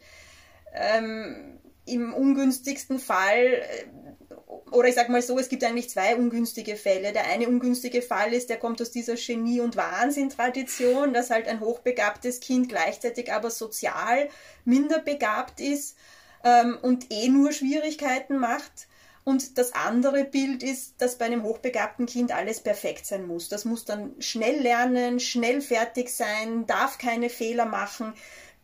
Ähm, 0.74 1.60
Im 1.86 2.14
ungünstigsten 2.14 3.00
Fall 3.00 3.46
äh, 3.46 4.27
oder 4.48 4.88
ich 4.88 4.96
sage 4.96 5.12
mal 5.12 5.22
so, 5.22 5.38
es 5.40 5.50
gibt 5.50 5.64
eigentlich 5.64 5.90
zwei 5.90 6.16
ungünstige 6.16 6.78
Fälle. 6.78 7.12
Der 7.12 7.26
eine 7.28 7.48
ungünstige 7.48 8.02
Fall 8.02 8.34
ist, 8.34 8.50
der 8.50 8.58
kommt 8.58 8.82
aus 8.82 8.92
dieser 8.92 9.16
Genie- 9.16 9.60
und 9.60 9.76
Wahnsinn-Tradition, 9.76 11.14
dass 11.14 11.30
halt 11.30 11.48
ein 11.48 11.60
hochbegabtes 11.60 12.40
Kind 12.40 12.70
gleichzeitig 12.70 13.32
aber 13.32 13.50
sozial 13.50 14.30
minder 14.64 15.00
begabt 15.00 15.60
ist 15.60 15.98
ähm, 16.44 16.78
und 16.82 17.12
eh 17.12 17.28
nur 17.28 17.52
Schwierigkeiten 17.52 18.38
macht. 18.38 18.88
Und 19.26 19.58
das 19.58 19.74
andere 19.74 20.24
Bild 20.24 20.64
ist, 20.64 21.02
dass 21.02 21.18
bei 21.18 21.26
einem 21.26 21.44
hochbegabten 21.44 22.06
Kind 22.06 22.32
alles 22.34 22.62
perfekt 22.62 23.06
sein 23.06 23.28
muss. 23.28 23.50
Das 23.50 23.66
muss 23.66 23.84
dann 23.84 24.16
schnell 24.20 24.62
lernen, 24.62 25.20
schnell 25.20 25.60
fertig 25.60 26.10
sein, 26.10 26.66
darf 26.66 26.98
keine 26.98 27.30
Fehler 27.30 27.66
machen. 27.66 28.14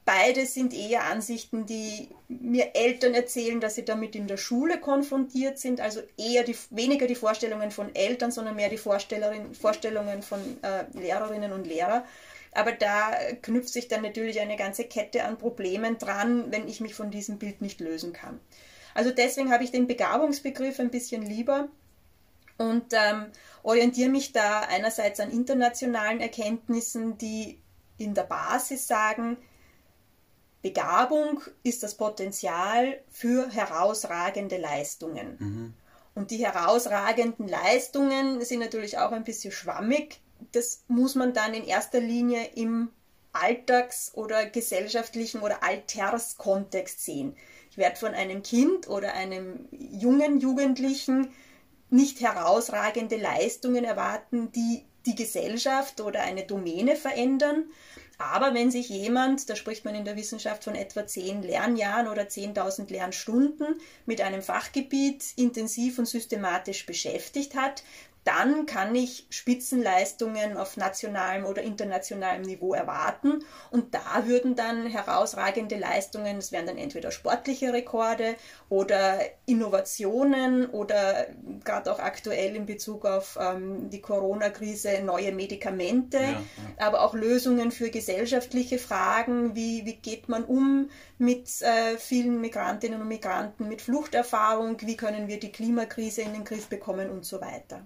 Beide 0.05 0.45
sind 0.45 0.73
eher 0.73 1.05
Ansichten, 1.05 1.65
die 1.65 2.09
mir 2.27 2.75
Eltern 2.75 3.13
erzählen, 3.13 3.61
dass 3.61 3.75
sie 3.75 3.85
damit 3.85 4.15
in 4.15 4.27
der 4.27 4.35
Schule 4.35 4.79
konfrontiert 4.79 5.57
sind. 5.59 5.79
Also 5.79 6.01
eher 6.17 6.43
die, 6.43 6.57
weniger 6.71 7.07
die 7.07 7.15
Vorstellungen 7.15 7.71
von 7.71 7.95
Eltern, 7.95 8.31
sondern 8.31 8.55
mehr 8.55 8.69
die 8.69 8.77
Vorstellungen 8.77 10.21
von 10.21 10.39
äh, 10.61 10.85
Lehrerinnen 10.93 11.53
und 11.53 11.65
Lehrern. 11.65 12.03
Aber 12.51 12.73
da 12.73 13.13
knüpft 13.41 13.69
sich 13.69 13.87
dann 13.87 14.01
natürlich 14.01 14.39
eine 14.41 14.57
ganze 14.57 14.83
Kette 14.83 15.23
an 15.23 15.37
Problemen 15.37 15.97
dran, 15.97 16.51
wenn 16.51 16.67
ich 16.67 16.81
mich 16.81 16.95
von 16.95 17.09
diesem 17.09 17.39
Bild 17.39 17.61
nicht 17.61 17.79
lösen 17.79 18.13
kann. 18.13 18.39
Also 18.93 19.11
deswegen 19.11 19.51
habe 19.51 19.63
ich 19.63 19.71
den 19.71 19.87
Begabungsbegriff 19.87 20.79
ein 20.79 20.91
bisschen 20.91 21.23
lieber 21.23 21.69
und 22.57 22.93
ähm, 22.93 23.25
orientiere 23.63 24.09
mich 24.09 24.33
da 24.33 24.61
einerseits 24.61 25.19
an 25.19 25.31
internationalen 25.31 26.19
Erkenntnissen, 26.19 27.17
die 27.17 27.59
in 27.97 28.13
der 28.13 28.23
Basis 28.23 28.87
sagen, 28.87 29.37
Begabung 30.63 31.41
ist 31.61 31.83
das 31.83 31.95
Potenzial 31.95 32.99
für 33.11 33.49
herausragende 33.49 34.57
Leistungen. 34.57 35.35
Mhm. 35.37 35.73
Und 36.15 36.31
die 36.31 36.45
herausragenden 36.45 37.47
Leistungen 37.47 38.43
sind 38.45 38.59
natürlich 38.59 38.97
auch 38.97 39.11
ein 39.11 39.25
bisschen 39.25 39.51
schwammig. 39.51 40.21
Das 40.53 40.83
muss 40.87 41.15
man 41.15 41.33
dann 41.33 41.53
in 41.53 41.65
erster 41.65 41.99
Linie 41.99 42.45
im 42.55 42.89
Alltags- 43.33 44.13
oder 44.13 44.45
gesellschaftlichen 44.45 45.41
oder 45.41 45.63
Alterskontext 45.63 47.03
sehen. 47.03 47.35
Ich 47.69 47.77
werde 47.77 47.97
von 47.97 48.13
einem 48.13 48.41
Kind 48.41 48.87
oder 48.87 49.13
einem 49.15 49.67
jungen 49.71 50.39
Jugendlichen 50.39 51.33
nicht 51.89 52.21
herausragende 52.21 53.17
Leistungen 53.17 53.83
erwarten, 53.83 54.51
die 54.53 54.85
die 55.05 55.15
Gesellschaft 55.15 55.99
oder 55.99 56.21
eine 56.21 56.43
Domäne 56.43 56.95
verändern. 56.95 57.65
Aber 58.17 58.53
wenn 58.53 58.71
sich 58.71 58.89
jemand, 58.89 59.49
da 59.49 59.55
spricht 59.55 59.85
man 59.85 59.95
in 59.95 60.05
der 60.05 60.15
Wissenschaft 60.15 60.63
von 60.63 60.75
etwa 60.75 61.05
10 61.05 61.41
Lernjahren 61.41 62.07
oder 62.07 62.23
10.000 62.23 62.91
Lernstunden, 62.91 63.75
mit 64.05 64.21
einem 64.21 64.41
Fachgebiet 64.41 65.33
intensiv 65.35 65.99
und 65.99 66.05
systematisch 66.05 66.85
beschäftigt 66.85 67.55
hat, 67.55 67.83
dann 68.23 68.65
kann 68.65 68.95
ich 68.95 69.27
Spitzenleistungen 69.29 70.57
auf 70.57 70.77
nationalem 70.77 71.45
oder 71.45 71.61
internationalem 71.61 72.43
Niveau 72.43 72.73
erwarten. 72.73 73.43
Und 73.69 73.93
da 73.93 74.25
würden 74.25 74.55
dann 74.55 74.87
herausragende 74.87 75.77
Leistungen, 75.77 76.37
es 76.37 76.51
wären 76.51 76.65
dann 76.65 76.77
entweder 76.77 77.11
sportliche 77.11 77.73
Rekorde 77.73 78.35
oder 78.69 79.19
Innovationen 79.45 80.67
oder 80.67 81.27
gerade 81.63 81.91
auch 81.91 81.99
aktuell 81.99 82.55
in 82.55 82.65
Bezug 82.65 83.05
auf 83.05 83.37
ähm, 83.39 83.89
die 83.89 84.01
Corona-Krise 84.01 85.01
neue 85.03 85.33
Medikamente, 85.33 86.17
ja, 86.17 86.31
ja. 86.31 86.41
aber 86.77 87.01
auch 87.01 87.13
Lösungen 87.13 87.71
für 87.71 87.89
gesellschaftliche 87.89 88.79
Fragen, 88.79 89.55
wie, 89.55 89.85
wie 89.85 89.95
geht 89.95 90.29
man 90.29 90.45
um 90.45 90.89
mit 91.17 91.61
äh, 91.61 91.97
vielen 91.97 92.39
Migrantinnen 92.41 93.01
und 93.01 93.07
Migranten, 93.07 93.67
mit 93.67 93.81
Fluchterfahrung, 93.81 94.77
wie 94.81 94.97
können 94.97 95.27
wir 95.27 95.39
die 95.39 95.51
Klimakrise 95.51 96.21
in 96.21 96.33
den 96.33 96.43
Griff 96.45 96.67
bekommen 96.67 97.09
und 97.09 97.25
so 97.25 97.41
weiter. 97.41 97.85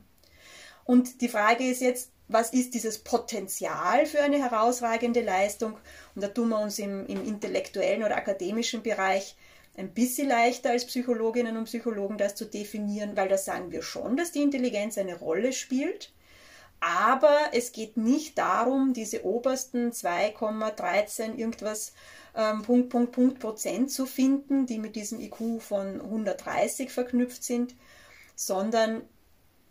Und 0.87 1.21
die 1.21 1.27
Frage 1.27 1.65
ist 1.69 1.81
jetzt, 1.81 2.11
was 2.29 2.51
ist 2.51 2.73
dieses 2.73 2.97
Potenzial 2.99 4.05
für 4.05 4.21
eine 4.21 4.39
herausragende 4.39 5.21
Leistung? 5.21 5.77
Und 6.15 6.23
da 6.23 6.29
tun 6.29 6.49
wir 6.49 6.59
uns 6.59 6.79
im, 6.79 7.05
im 7.07 7.25
intellektuellen 7.25 8.03
oder 8.03 8.15
akademischen 8.15 8.83
Bereich 8.83 9.35
ein 9.75 9.93
bisschen 9.93 10.29
leichter 10.29 10.71
als 10.71 10.85
Psychologinnen 10.85 11.57
und 11.57 11.65
Psychologen 11.65 12.17
das 12.17 12.35
zu 12.35 12.45
definieren, 12.45 13.17
weil 13.17 13.27
da 13.27 13.37
sagen 13.37 13.71
wir 13.71 13.83
schon, 13.83 14.15
dass 14.15 14.31
die 14.31 14.41
Intelligenz 14.41 14.97
eine 14.97 15.19
Rolle 15.19 15.51
spielt. 15.51 16.13
Aber 16.79 17.37
es 17.51 17.73
geht 17.73 17.97
nicht 17.97 18.37
darum, 18.37 18.93
diese 18.93 19.25
obersten 19.25 19.91
2,13 19.91 21.35
irgendwas 21.35 21.91
ähm, 22.33 22.61
Punkt, 22.61 22.89
Punkt, 22.89 23.11
Punkt 23.11 23.39
Prozent 23.39 23.91
zu 23.91 24.05
finden, 24.05 24.67
die 24.67 24.79
mit 24.79 24.95
diesem 24.95 25.19
IQ 25.19 25.61
von 25.61 25.99
130 25.99 26.91
verknüpft 26.91 27.43
sind, 27.43 27.75
sondern 28.35 29.01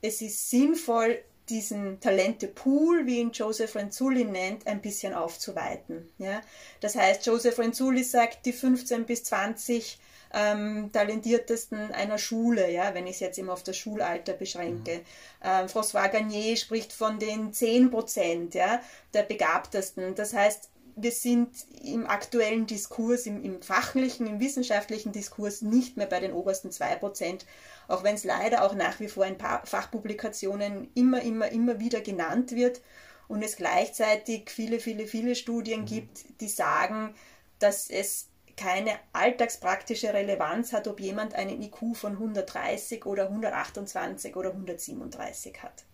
es 0.03 0.21
ist 0.21 0.51
sinnvoll, 0.51 1.19
diesen 1.49 2.01
Talente-Pool, 2.01 3.07
wie 3.07 3.21
ihn 3.21 3.31
Joseph 3.31 3.77
Renzulli 3.77 4.25
nennt, 4.25 4.67
ein 4.67 4.81
bisschen 4.81 5.15
aufzuweiten. 5.15 6.09
Ja? 6.19 6.41
Das 6.81 6.97
heißt, 6.97 7.25
Joseph 7.27 7.59
Renzulli 7.59 8.03
sagt, 8.03 8.47
die 8.47 8.53
15 8.53 9.07
bis 9.07 9.25
20 9.25 9.99
ähm, 10.35 10.91
talentiertesten 10.93 11.93
einer 11.93 12.19
Schule, 12.19 12.71
ja, 12.71 12.95
wenn 12.95 13.07
ich 13.07 13.15
es 13.15 13.21
jetzt 13.21 13.39
immer 13.39 13.53
auf 13.53 13.63
das 13.63 13.77
Schulalter 13.77 14.33
beschränke. 14.33 14.97
Mhm. 14.97 15.03
Ähm, 15.45 15.67
François 15.67 16.11
Garnier 16.11 16.57
spricht 16.57 16.93
von 16.93 17.19
den 17.19 17.53
10 17.53 17.91
Prozent 17.91 18.55
ja, 18.55 18.81
der 19.15 19.23
Begabtesten. 19.23 20.15
Das 20.15 20.35
heißt, 20.35 20.69
wir 20.97 21.13
sind 21.13 21.51
im 21.85 22.07
aktuellen 22.07 22.67
Diskurs, 22.67 23.27
im, 23.27 23.45
im 23.45 23.63
fachlichen, 23.63 24.27
im 24.27 24.41
wissenschaftlichen 24.41 25.13
Diskurs 25.13 25.63
nicht 25.63 25.97
mehr 25.97 26.07
bei 26.07 26.21
den 26.21 26.33
obersten 26.33 26.73
2 26.73 26.97
Prozent, 26.97 27.47
auch 27.89 28.03
wenn 28.03 28.15
es 28.15 28.25
leider 28.25 28.65
auch 28.65 28.75
nach 28.75 29.01
wie 29.01 29.09
vor 29.09 29.27
in 29.27 29.37
Fachpublikationen 29.39 30.91
immer, 30.95 31.23
immer, 31.23 31.49
immer 31.49 31.79
wieder 31.79 32.01
genannt 32.01 32.53
wird 32.53 32.81
und 33.29 33.43
es 33.43 33.57
gleichzeitig 33.57 34.51
viele, 34.51 34.81
viele, 34.81 35.07
viele 35.07 35.35
Studien 35.35 35.83
mhm. 35.83 35.87
gibt, 35.87 36.41
die 36.41 36.49
sagen, 36.49 37.15
dass 37.59 37.89
es 37.91 38.29
keine 38.57 38.93
alltagspraktische 39.13 40.15
Relevanz 40.15 40.73
hat, 40.73 40.89
ob 40.89 41.01
jemand 41.01 41.35
einen 41.35 41.61
IQ 41.63 41.95
von 41.95 42.13
130 42.13 43.05
oder 43.05 43.25
128 43.25 44.35
oder 44.35 44.51
137 44.51 45.63
hat. 45.63 45.85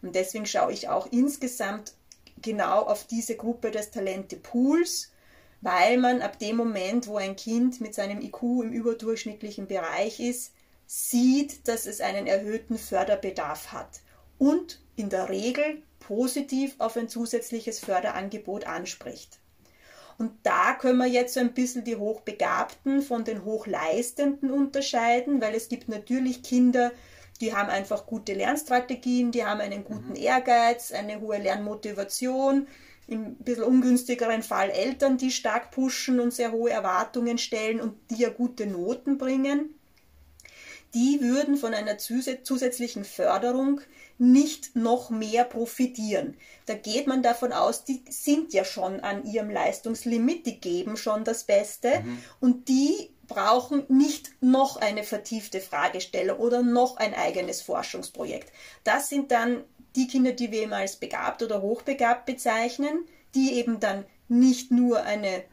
Und 0.00 0.14
deswegen 0.14 0.46
schaue 0.46 0.72
ich 0.72 0.88
auch 0.88 1.08
insgesamt 1.10 1.94
genau 2.40 2.82
auf 2.82 3.06
diese 3.06 3.36
Gruppe 3.36 3.70
des 3.70 3.90
Talente-Pools, 3.90 5.10
weil 5.60 5.96
man 5.96 6.22
ab 6.22 6.38
dem 6.38 6.56
Moment, 6.56 7.08
wo 7.08 7.16
ein 7.16 7.36
Kind 7.36 7.80
mit 7.80 7.94
seinem 7.94 8.20
IQ 8.20 8.42
im 8.62 8.72
überdurchschnittlichen 8.72 9.66
Bereich 9.66 10.20
ist, 10.20 10.52
sieht, 10.86 11.66
dass 11.68 11.86
es 11.86 12.00
einen 12.00 12.26
erhöhten 12.26 12.78
Förderbedarf 12.78 13.72
hat 13.72 14.00
und 14.38 14.80
in 14.96 15.08
der 15.08 15.28
Regel 15.28 15.82
positiv 16.00 16.74
auf 16.78 16.96
ein 16.96 17.08
zusätzliches 17.08 17.78
Förderangebot 17.80 18.66
anspricht. 18.66 19.38
Und 20.18 20.32
da 20.44 20.74
können 20.74 20.98
wir 20.98 21.06
jetzt 21.06 21.34
so 21.34 21.40
ein 21.40 21.54
bisschen 21.54 21.84
die 21.84 21.96
Hochbegabten 21.96 23.02
von 23.02 23.24
den 23.24 23.44
Hochleistenden 23.44 24.50
unterscheiden, 24.50 25.40
weil 25.40 25.54
es 25.54 25.68
gibt 25.68 25.88
natürlich 25.88 26.42
Kinder, 26.42 26.92
die 27.40 27.52
haben 27.52 27.68
einfach 27.68 28.06
gute 28.06 28.32
Lernstrategien, 28.32 29.32
die 29.32 29.44
haben 29.44 29.60
einen 29.60 29.82
guten 29.82 30.10
mhm. 30.10 30.16
Ehrgeiz, 30.16 30.92
eine 30.92 31.20
hohe 31.20 31.38
Lernmotivation, 31.38 32.68
im 33.08 33.34
bisschen 33.36 33.64
ungünstigeren 33.64 34.42
Fall 34.42 34.70
Eltern, 34.70 35.18
die 35.18 35.30
stark 35.30 35.72
pushen 35.72 36.20
und 36.20 36.32
sehr 36.32 36.52
hohe 36.52 36.70
Erwartungen 36.70 37.36
stellen 37.36 37.80
und 37.80 37.96
die 38.10 38.22
ja 38.22 38.30
gute 38.30 38.66
Noten 38.66 39.18
bringen 39.18 39.74
die 40.94 41.20
würden 41.20 41.56
von 41.56 41.74
einer 41.74 41.98
zusätzlichen 41.98 43.04
Förderung 43.04 43.80
nicht 44.16 44.76
noch 44.76 45.10
mehr 45.10 45.44
profitieren. 45.44 46.36
Da 46.66 46.74
geht 46.74 47.06
man 47.06 47.22
davon 47.22 47.52
aus, 47.52 47.84
die 47.84 48.04
sind 48.08 48.52
ja 48.52 48.64
schon 48.64 49.00
an 49.00 49.24
ihrem 49.24 49.50
Leistungslimit, 49.50 50.46
die 50.46 50.60
geben 50.60 50.96
schon 50.96 51.24
das 51.24 51.44
Beste 51.44 52.00
mhm. 52.00 52.18
und 52.40 52.68
die 52.68 53.10
brauchen 53.26 53.84
nicht 53.88 54.30
noch 54.40 54.76
eine 54.76 55.02
vertiefte 55.02 55.60
Fragestellung 55.60 56.38
oder 56.38 56.62
noch 56.62 56.96
ein 56.96 57.14
eigenes 57.14 57.62
Forschungsprojekt. 57.62 58.52
Das 58.84 59.08
sind 59.08 59.30
dann 59.32 59.64
die 59.96 60.06
Kinder, 60.06 60.32
die 60.32 60.52
wir 60.52 60.62
immer 60.62 60.76
als 60.76 60.96
begabt 60.96 61.42
oder 61.42 61.62
hochbegabt 61.62 62.26
bezeichnen, 62.26 63.06
die 63.34 63.54
eben 63.54 63.80
dann 63.80 64.04
nicht 64.28 64.70
nur 64.70 65.02
eine 65.02 65.44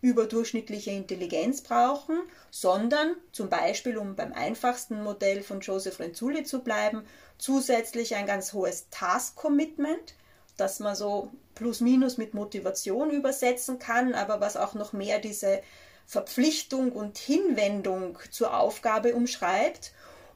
überdurchschnittliche 0.00 0.90
Intelligenz 0.90 1.60
brauchen, 1.60 2.18
sondern 2.50 3.16
zum 3.32 3.48
Beispiel, 3.48 3.98
um 3.98 4.16
beim 4.16 4.32
einfachsten 4.32 5.02
Modell 5.02 5.42
von 5.42 5.60
Joseph 5.60 6.00
Renzulli 6.00 6.44
zu 6.44 6.60
bleiben, 6.60 7.04
zusätzlich 7.38 8.14
ein 8.14 8.26
ganz 8.26 8.52
hohes 8.52 8.88
Task-Commitment, 8.90 10.14
das 10.56 10.80
man 10.80 10.94
so 10.94 11.30
plus 11.54 11.80
minus 11.80 12.16
mit 12.16 12.34
Motivation 12.34 13.10
übersetzen 13.10 13.78
kann, 13.78 14.14
aber 14.14 14.40
was 14.40 14.56
auch 14.56 14.74
noch 14.74 14.92
mehr 14.92 15.18
diese 15.18 15.60
Verpflichtung 16.06 16.92
und 16.92 17.18
Hinwendung 17.18 18.18
zur 18.30 18.58
Aufgabe 18.58 19.14
umschreibt 19.14 19.92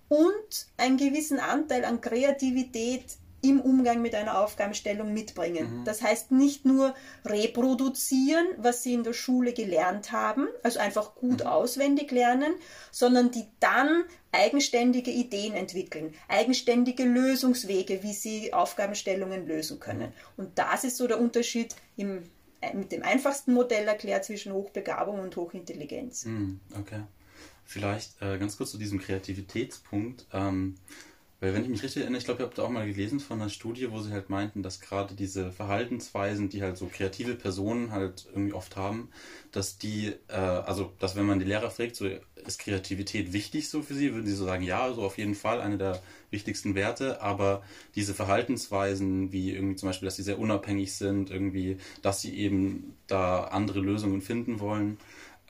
und 0.09 0.66
einen 0.77 0.98
gewissen 0.98 1.40
Anteil 1.40 1.85
an 1.85 2.00
Kreativität 2.00 3.16
im 3.44 3.61
Umgang 3.61 4.00
mit 4.02 4.14
einer 4.14 4.38
Aufgabenstellung 4.38 5.12
mitbringen. 5.12 5.80
Mhm. 5.80 5.85
Das 5.85 6.02
heißt 6.02 6.33
nicht 6.33 6.64
nur 6.64 6.94
reproduzieren, 7.24 8.46
was 8.57 8.83
sie 8.83 8.94
in 8.94 9.04
der 9.04 9.12
Schule 9.12 9.52
gelernt 9.52 10.12
haben, 10.12 10.48
also 10.62 10.80
einfach 10.80 11.14
gut 11.14 11.40
mhm. 11.40 11.46
auswendig 11.46 12.11
lernen, 12.11 12.54
sondern 12.90 13.30
die 13.30 13.44
dann 13.61 14.04
eigenständige 14.33 15.11
Ideen 15.11 15.54
entwickeln, 15.54 16.14
eigenständige 16.28 17.04
Lösungswege, 17.04 18.02
wie 18.02 18.14
sie 18.14 18.52
Aufgabenstellungen 18.52 19.46
lösen 19.46 19.78
können. 19.78 20.09
Mhm. 20.09 20.44
Und 20.44 20.59
das 20.59 20.85
ist 20.85 20.96
so 20.96 21.07
der 21.07 21.20
Unterschied 21.20 21.76
im, 21.96 22.22
äh, 22.61 22.74
mit 22.74 22.92
dem 22.92 23.02
einfachsten 23.02 23.52
Modell 23.52 23.87
erklärt 23.87 24.24
zwischen 24.24 24.52
Hochbegabung 24.52 25.20
und 25.20 25.37
Hochintelligenz. 25.37 26.24
Mhm. 26.24 26.61
Okay. 26.80 27.02
Vielleicht 27.66 28.20
äh, 28.20 28.38
ganz 28.38 28.57
kurz 28.57 28.70
zu 28.70 28.78
diesem 28.78 29.00
Kreativitätspunkt. 29.00 30.26
Ähm, 30.33 30.76
weil 31.40 31.53
wenn 31.53 31.62
ich 31.62 31.68
mich 31.68 31.83
richtig 31.83 32.03
erinnere, 32.03 32.18
ich 32.18 32.25
glaube, 32.25 32.42
ihr 32.42 32.47
habt 32.47 32.59
auch 32.61 32.70
mal 32.70 32.87
gelesen 32.87 33.20
von 33.20 33.40
einer 33.40 33.51
Studie, 33.51 33.90
wo 33.90 34.01
sie 34.01 34.12
halt 34.12 34.31
meinten, 34.31 34.62
dass 34.62 34.81
gerade 34.81 35.14
diese 35.14 35.53
Verhaltensweisen, 35.53 36.49
die 36.49 36.62
halt 36.62 36.77
so 36.77 36.87
kreative 36.87 37.35
Personen 37.35 37.90
halt 37.90 38.27
irgendwie 38.33 38.55
oft 38.55 38.77
haben, 38.77 39.11
dass 39.53 39.79
die, 39.79 40.14
äh, 40.29 40.35
also 40.35 40.92
dass 41.01 41.16
wenn 41.16 41.27
man 41.27 41.38
die 41.38 41.44
Lehrer 41.44 41.70
fragt, 41.70 41.97
so 41.97 42.09
ist 42.47 42.59
Kreativität 42.61 43.33
wichtig 43.33 43.68
so 43.68 43.83
für 43.83 43.94
sie, 43.94 44.14
würden 44.14 44.27
sie 44.27 44.35
so 44.35 44.44
sagen, 44.44 44.62
ja, 44.62 44.92
so 44.92 45.03
auf 45.03 45.18
jeden 45.18 45.35
Fall 45.35 45.61
eine 45.61 45.79
der 45.79 46.03
wichtigsten 46.31 46.75
Werte, 46.75 47.20
aber 47.23 47.62
diese 47.94 48.14
Verhaltensweisen, 48.14 49.33
wie 49.33 49.53
irgendwie 49.53 49.77
zum 49.77 49.88
Beispiel, 49.88 50.07
dass 50.07 50.16
sie 50.16 50.23
sehr 50.23 50.38
unabhängig 50.38 50.94
sind, 50.94 51.31
irgendwie, 51.31 51.79
dass 52.03 52.20
sie 52.20 52.37
eben 52.37 52.94
da 53.07 53.44
andere 53.44 53.81
Lösungen 53.81 54.23
finden 54.23 54.61
wollen, 54.61 54.99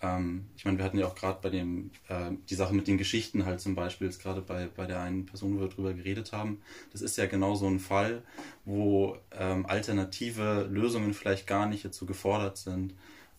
ähm, 0.05 0.47
ich 0.57 0.64
meine, 0.67 0.77
wir 0.77 0.85
hatten 0.85 0.99
ja 0.99 1.07
auch 1.07 1.14
gerade 1.14 1.38
bei 1.40 1.49
dem, 1.49 1.90
äh, 2.09 2.33
die 2.51 2.55
Sache 2.55 2.75
mit 2.75 2.87
den 2.87 2.99
Geschichten 2.99 3.47
halt 3.47 3.61
zum 3.61 3.75
Beispiel, 3.75 4.07
jetzt 4.07 4.23
gerade 4.23 4.43
bei, 4.43 4.67
bei 4.67 4.87
der 4.87 5.01
einen 5.01 5.25
Person, 5.25 5.57
wo 5.57 5.62
wir 5.62 5.69
drüber 5.69 5.95
geredet 5.95 6.33
haben, 6.33 6.61
das 6.93 7.01
ist 7.01 7.17
ja 7.17 7.27
genau 7.27 7.55
so 7.55 7.67
ein 7.67 7.81
Fall, 7.81 8.23
wo 8.67 9.17
ähm, 9.33 9.64
alternative 9.67 10.69
Lösungen 10.71 11.14
vielleicht 11.14 11.47
gar 11.47 11.67
nicht 11.67 11.93
so 11.95 12.05
gefordert 12.05 12.59
sind. 12.59 12.95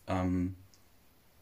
Ähm, 0.08 0.56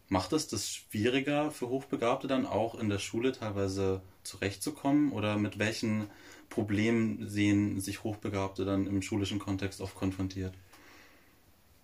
macht 0.09 0.33
es 0.33 0.47
das 0.47 0.69
schwieriger 0.69 1.51
für 1.51 1.69
Hochbegabte 1.69 2.27
dann 2.27 2.45
auch 2.45 2.75
in 2.75 2.89
der 2.89 2.99
Schule 2.99 3.31
teilweise 3.31 4.01
zurechtzukommen 4.23 5.11
oder 5.13 5.37
mit 5.37 5.57
welchen 5.57 6.07
Problemen 6.49 7.29
sehen 7.29 7.79
sich 7.79 8.03
Hochbegabte 8.03 8.65
dann 8.65 8.87
im 8.87 9.01
schulischen 9.01 9.39
Kontext 9.39 9.79
oft 9.79 9.95
konfrontiert? 9.95 10.53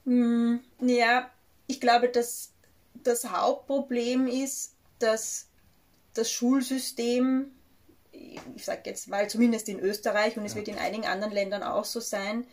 Hm, 0.06 0.60
ja, 0.82 1.30
ich 1.68 1.80
glaube, 1.80 2.10
dass 2.10 2.52
das 2.94 3.26
Hauptproblem 3.26 4.28
ist, 4.28 4.74
dass 5.00 5.48
das 6.14 6.32
Schulsystem 6.32 7.52
ich 8.56 8.66
sage 8.66 8.82
jetzt 8.86 9.08
mal 9.08 9.30
zumindest 9.30 9.70
in 9.70 9.80
Österreich 9.80 10.38
und 10.38 10.46
es 10.46 10.54
ja. 10.54 10.58
wird 10.58 10.68
in 10.68 10.78
einigen 10.78 11.06
anderen 11.06 11.34
Ländern 11.34 11.64
auch 11.64 11.86
so 11.86 12.00
sein, 12.00 12.46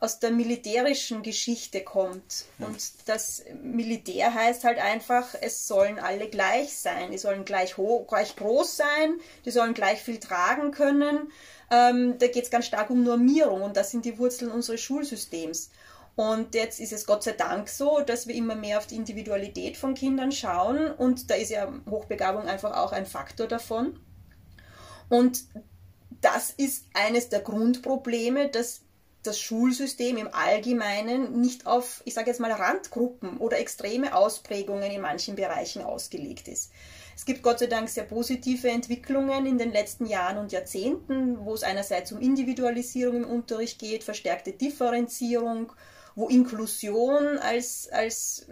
aus 0.00 0.18
der 0.18 0.32
militärischen 0.32 1.22
Geschichte 1.22 1.84
kommt. 1.84 2.46
Ja. 2.58 2.66
Und 2.66 2.82
das 3.06 3.44
Militär 3.62 4.34
heißt 4.34 4.64
halt 4.64 4.78
einfach, 4.78 5.28
es 5.40 5.68
sollen 5.68 6.00
alle 6.00 6.28
gleich 6.28 6.76
sein. 6.76 7.12
Die 7.12 7.18
sollen 7.18 7.44
gleich, 7.44 7.76
hoch, 7.76 8.08
gleich 8.08 8.34
groß 8.34 8.76
sein, 8.78 9.20
die 9.44 9.52
sollen 9.52 9.74
gleich 9.74 10.02
viel 10.02 10.18
tragen 10.18 10.72
können. 10.72 11.30
Ähm, 11.70 12.18
da 12.18 12.26
geht 12.26 12.44
es 12.44 12.50
ganz 12.50 12.66
stark 12.66 12.90
um 12.90 13.04
Normierung 13.04 13.62
und 13.62 13.76
das 13.76 13.92
sind 13.92 14.04
die 14.04 14.18
Wurzeln 14.18 14.50
unseres 14.50 14.80
Schulsystems. 14.80 15.70
Und 16.14 16.54
jetzt 16.54 16.78
ist 16.78 16.92
es 16.92 17.06
Gott 17.06 17.22
sei 17.22 17.32
Dank 17.32 17.68
so, 17.68 18.00
dass 18.00 18.26
wir 18.26 18.34
immer 18.34 18.54
mehr 18.54 18.78
auf 18.78 18.86
die 18.86 18.96
Individualität 18.96 19.76
von 19.76 19.94
Kindern 19.94 20.30
schauen 20.30 20.90
und 20.92 21.30
da 21.30 21.34
ist 21.34 21.50
ja 21.50 21.72
Hochbegabung 21.88 22.46
einfach 22.46 22.76
auch 22.76 22.92
ein 22.92 23.06
Faktor 23.06 23.46
davon. 23.46 23.98
Und 25.08 25.44
das 26.20 26.50
ist 26.50 26.84
eines 26.94 27.28
der 27.30 27.40
Grundprobleme, 27.40 28.48
dass 28.48 28.82
das 29.22 29.38
Schulsystem 29.38 30.16
im 30.16 30.28
Allgemeinen 30.32 31.40
nicht 31.40 31.66
auf, 31.66 32.02
ich 32.04 32.14
sage 32.14 32.28
jetzt 32.28 32.40
mal, 32.40 32.50
Randgruppen 32.50 33.38
oder 33.38 33.58
extreme 33.58 34.16
Ausprägungen 34.16 34.90
in 34.90 35.00
manchen 35.00 35.36
Bereichen 35.36 35.82
ausgelegt 35.82 36.48
ist. 36.48 36.72
Es 37.14 37.24
gibt 37.24 37.42
Gott 37.42 37.60
sei 37.60 37.66
Dank 37.66 37.88
sehr 37.88 38.04
positive 38.04 38.68
Entwicklungen 38.68 39.46
in 39.46 39.58
den 39.58 39.70
letzten 39.70 40.06
Jahren 40.06 40.38
und 40.38 40.50
Jahrzehnten, 40.50 41.44
wo 41.44 41.54
es 41.54 41.62
einerseits 41.62 42.10
um 42.10 42.20
Individualisierung 42.20 43.24
im 43.24 43.30
Unterricht 43.30 43.78
geht, 43.78 44.02
verstärkte 44.02 44.52
Differenzierung, 44.52 45.72
wo 46.14 46.28
Inklusion 46.28 47.38
als, 47.38 47.88
als 47.90 48.46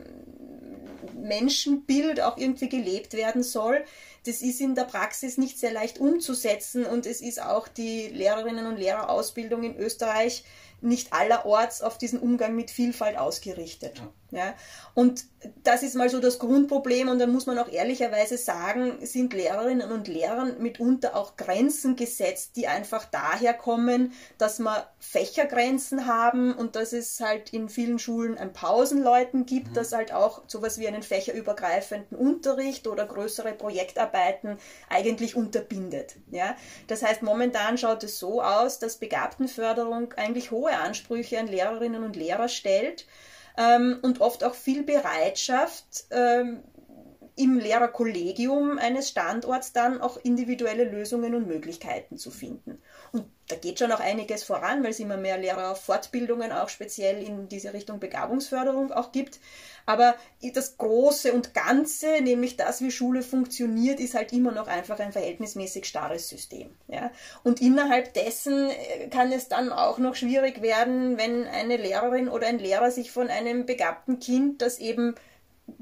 Menschenbild 1.15 2.21
auch 2.21 2.37
irgendwie 2.37 2.69
gelebt 2.69 3.15
werden 3.15 3.43
soll. 3.43 3.85
Das 4.27 4.43
ist 4.43 4.61
in 4.61 4.75
der 4.75 4.85
Praxis 4.85 5.39
nicht 5.39 5.59
sehr 5.59 5.73
leicht 5.73 5.99
umzusetzen 5.99 6.85
und 6.85 7.07
es 7.07 7.21
ist 7.21 7.43
auch 7.43 7.69
die 7.69 8.09
Lehrerinnen 8.09 8.67
und 8.67 8.77
Lehrerausbildung 8.77 9.63
in 9.63 9.77
Österreich 9.77 10.45
nicht 10.83 11.13
allerorts 11.13 11.83
auf 11.83 11.99
diesen 11.99 12.19
Umgang 12.19 12.55
mit 12.55 12.71
Vielfalt 12.71 13.17
ausgerichtet. 13.17 13.99
Ja. 13.99 14.13
Ja? 14.31 14.55
Und 14.95 15.25
das 15.63 15.83
ist 15.83 15.95
mal 15.95 16.11
so 16.11 16.21
das 16.21 16.39
Grundproblem 16.39 17.09
und 17.09 17.19
dann 17.19 17.33
muss 17.33 17.47
man 17.47 17.59
auch 17.59 17.69
ehrlicherweise 17.69 18.37
sagen, 18.37 18.99
sind 19.05 19.33
Lehrerinnen 19.33 19.91
und 19.91 20.07
Lehrern 20.07 20.61
mitunter 20.61 21.17
auch 21.17 21.37
Grenzen 21.37 21.97
gesetzt, 21.97 22.57
die 22.57 22.67
einfach 22.67 23.07
daher 23.07 23.55
kommen, 23.55 24.13
dass 24.37 24.59
wir 24.59 24.89
Fächergrenzen 24.99 26.07
haben 26.07 26.53
und 26.53 26.77
dass 26.77 26.93
es 26.93 27.21
halt 27.21 27.53
in 27.55 27.69
vielen 27.69 27.99
Schulen 27.99 28.37
ein 28.37 28.53
Pausenleuten 28.53 29.47
gibt, 29.47 29.69
mhm. 29.69 29.75
dass 29.75 29.93
halt 29.93 30.13
auch 30.13 30.43
sowas 30.47 30.79
wie 30.79 30.89
einen 30.89 31.03
fächerübergreifenden 31.03 32.19
Unterricht 32.19 32.87
oder 32.87 33.07
größere 33.07 33.53
Projektarbeiten 33.53 34.59
eigentlich 34.91 35.37
unterbindet. 35.37 36.17
Ja? 36.31 36.55
Das 36.87 37.03
heißt, 37.03 37.23
momentan 37.23 37.79
schaut 37.79 38.05
es 38.05 38.19
so 38.19 38.43
aus, 38.43 38.79
dass 38.79 38.99
Begabtenförderung 38.99 40.13
eigentlich 40.15 40.51
hohe 40.51 40.77
Ansprüche 40.77 41.39
an 41.39 41.47
Lehrerinnen 41.47 42.05
und 42.05 42.17
Lehrer 42.17 42.49
stellt 42.49 43.07
ähm, 43.57 43.99
und 44.03 44.21
oft 44.21 44.45
auch 44.45 44.55
viel 44.55 44.83
Bereitschaft, 44.83 46.05
ähm, 46.11 46.63
im 47.41 47.59
Lehrerkollegium 47.59 48.79
eines 48.79 49.09
Standorts 49.09 49.73
dann 49.73 50.01
auch 50.01 50.19
individuelle 50.19 50.85
Lösungen 50.85 51.35
und 51.35 51.47
Möglichkeiten 51.47 52.19
zu 52.19 52.31
finden. 52.31 52.83
Und 53.13 53.25
da 53.49 53.57
geht 53.57 53.79
schon 53.79 53.91
auch 53.91 54.01
einiges 54.01 54.45
voran, 54.45 54.85
weil 54.85 54.91
es 54.91 55.01
immer 55.01 55.17
mehr 55.17 55.39
Lehrerfortbildungen 55.39 56.53
auch 56.53 56.69
speziell 56.69 57.23
in 57.23 57.49
diese 57.49 57.73
Richtung 57.73 57.99
Begabungsförderung 57.99 58.93
auch 58.93 59.11
gibt. 59.11 59.41
Aber 59.87 60.15
das 60.55 60.77
Große 60.77 61.33
und 61.33 61.55
Ganze, 61.55 62.21
nämlich 62.21 62.57
das, 62.57 62.81
wie 62.81 62.93
Schule 62.93 63.23
funktioniert, 63.23 63.99
ist 63.99 64.15
halt 64.15 64.33
immer 64.33 64.53
noch 64.53 64.69
einfach 64.69 65.01
ein 65.01 65.13
verhältnismäßig 65.13 65.87
starres 65.87 66.29
System. 66.29 66.77
Ja? 66.87 67.11
Und 67.43 67.61
innerhalb 67.61 68.15
dessen 68.15 68.71
äh, 68.71 69.09
kann 69.09 69.33
es 69.33 69.49
dann 69.49 69.73
auch 69.73 69.99
noch 69.99 70.15
schwierig 70.15 70.63
werden, 70.63 71.19
wenn 71.19 71.47
eine 71.47 71.77
Lehrerin 71.77 72.29
oder 72.29 72.47
ein 72.47 72.59
Lehrer 72.59 72.91
sich 72.91 73.11
von 73.11 73.29
einem 73.29 73.67
begabten 73.67 74.21
Kind, 74.21 74.63
das 74.63 74.79
eben 74.79 75.17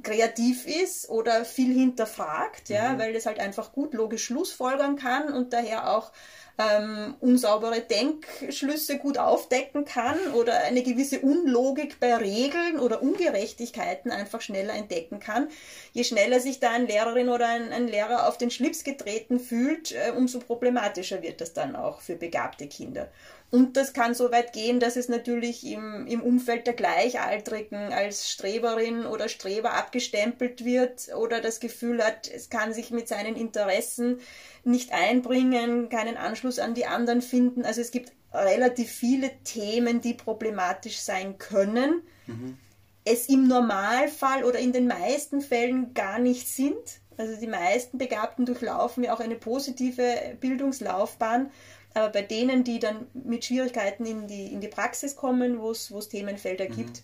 kreativ 0.02 0.66
ist 0.66 1.08
oder 1.08 1.44
viel 1.44 1.72
hinterfragt, 1.72 2.68
ja, 2.68 2.92
mhm. 2.92 2.98
weil 2.98 3.12
das 3.12 3.26
halt 3.26 3.40
einfach 3.40 3.72
gut 3.72 3.94
logisch 3.94 4.24
Schlussfolgern 4.24 4.96
kann 4.96 5.32
und 5.32 5.52
daher 5.52 5.90
auch 5.96 6.12
ähm, 6.58 7.14
unsaubere 7.20 7.80
Denkschlüsse 7.80 8.98
gut 8.98 9.16
aufdecken 9.16 9.84
kann 9.84 10.18
oder 10.34 10.58
eine 10.64 10.82
gewisse 10.82 11.20
Unlogik 11.20 12.00
bei 12.00 12.16
Regeln 12.16 12.80
oder 12.80 13.00
Ungerechtigkeiten 13.00 14.10
einfach 14.10 14.40
schneller 14.40 14.74
entdecken 14.74 15.20
kann. 15.20 15.48
Je 15.92 16.02
schneller 16.02 16.40
sich 16.40 16.58
da 16.58 16.72
eine 16.72 16.86
Lehrerin 16.86 17.28
oder 17.28 17.46
ein, 17.46 17.72
ein 17.72 17.86
Lehrer 17.86 18.26
auf 18.28 18.38
den 18.38 18.50
Schlips 18.50 18.82
getreten 18.82 19.38
fühlt, 19.38 19.92
äh, 19.92 20.12
umso 20.16 20.40
problematischer 20.40 21.22
wird 21.22 21.40
das 21.40 21.52
dann 21.52 21.76
auch 21.76 22.00
für 22.00 22.16
begabte 22.16 22.66
Kinder. 22.66 23.08
Und 23.50 23.78
das 23.78 23.94
kann 23.94 24.12
so 24.12 24.30
weit 24.30 24.52
gehen, 24.52 24.78
dass 24.78 24.96
es 24.96 25.08
natürlich 25.08 25.64
im, 25.66 26.06
im 26.06 26.22
Umfeld 26.22 26.66
der 26.66 26.74
Gleichaltrigen 26.74 27.94
als 27.94 28.30
Streberin 28.30 29.06
oder 29.06 29.28
Streber 29.28 29.72
abgestempelt 29.72 30.66
wird 30.66 31.08
oder 31.16 31.40
das 31.40 31.58
Gefühl 31.58 32.04
hat, 32.04 32.28
es 32.28 32.50
kann 32.50 32.74
sich 32.74 32.90
mit 32.90 33.08
seinen 33.08 33.36
Interessen 33.36 34.20
nicht 34.64 34.92
einbringen, 34.92 35.88
keinen 35.88 36.18
Anschluss 36.18 36.58
an 36.58 36.74
die 36.74 36.84
anderen 36.84 37.22
finden. 37.22 37.64
Also 37.64 37.80
es 37.80 37.90
gibt 37.90 38.12
relativ 38.34 38.90
viele 38.90 39.30
Themen, 39.44 40.02
die 40.02 40.12
problematisch 40.12 40.98
sein 40.98 41.38
können. 41.38 42.02
Mhm. 42.26 42.58
Es 43.06 43.30
im 43.30 43.48
Normalfall 43.48 44.44
oder 44.44 44.58
in 44.58 44.72
den 44.72 44.86
meisten 44.86 45.40
Fällen 45.40 45.94
gar 45.94 46.18
nicht 46.18 46.46
sind. 46.46 46.76
Also 47.16 47.40
die 47.40 47.46
meisten 47.46 47.96
Begabten 47.96 48.44
durchlaufen 48.44 49.04
ja 49.04 49.14
auch 49.14 49.20
eine 49.20 49.36
positive 49.36 50.36
Bildungslaufbahn 50.38 51.50
aber 51.94 52.10
bei 52.10 52.22
denen, 52.22 52.64
die 52.64 52.78
dann 52.78 53.06
mit 53.14 53.44
Schwierigkeiten 53.44 54.06
in 54.06 54.26
die, 54.26 54.52
in 54.52 54.60
die 54.60 54.68
Praxis 54.68 55.16
kommen, 55.16 55.58
wo 55.58 55.70
es 55.70 56.08
Themenfelder 56.08 56.68
mhm. 56.68 56.76
gibt, 56.76 57.02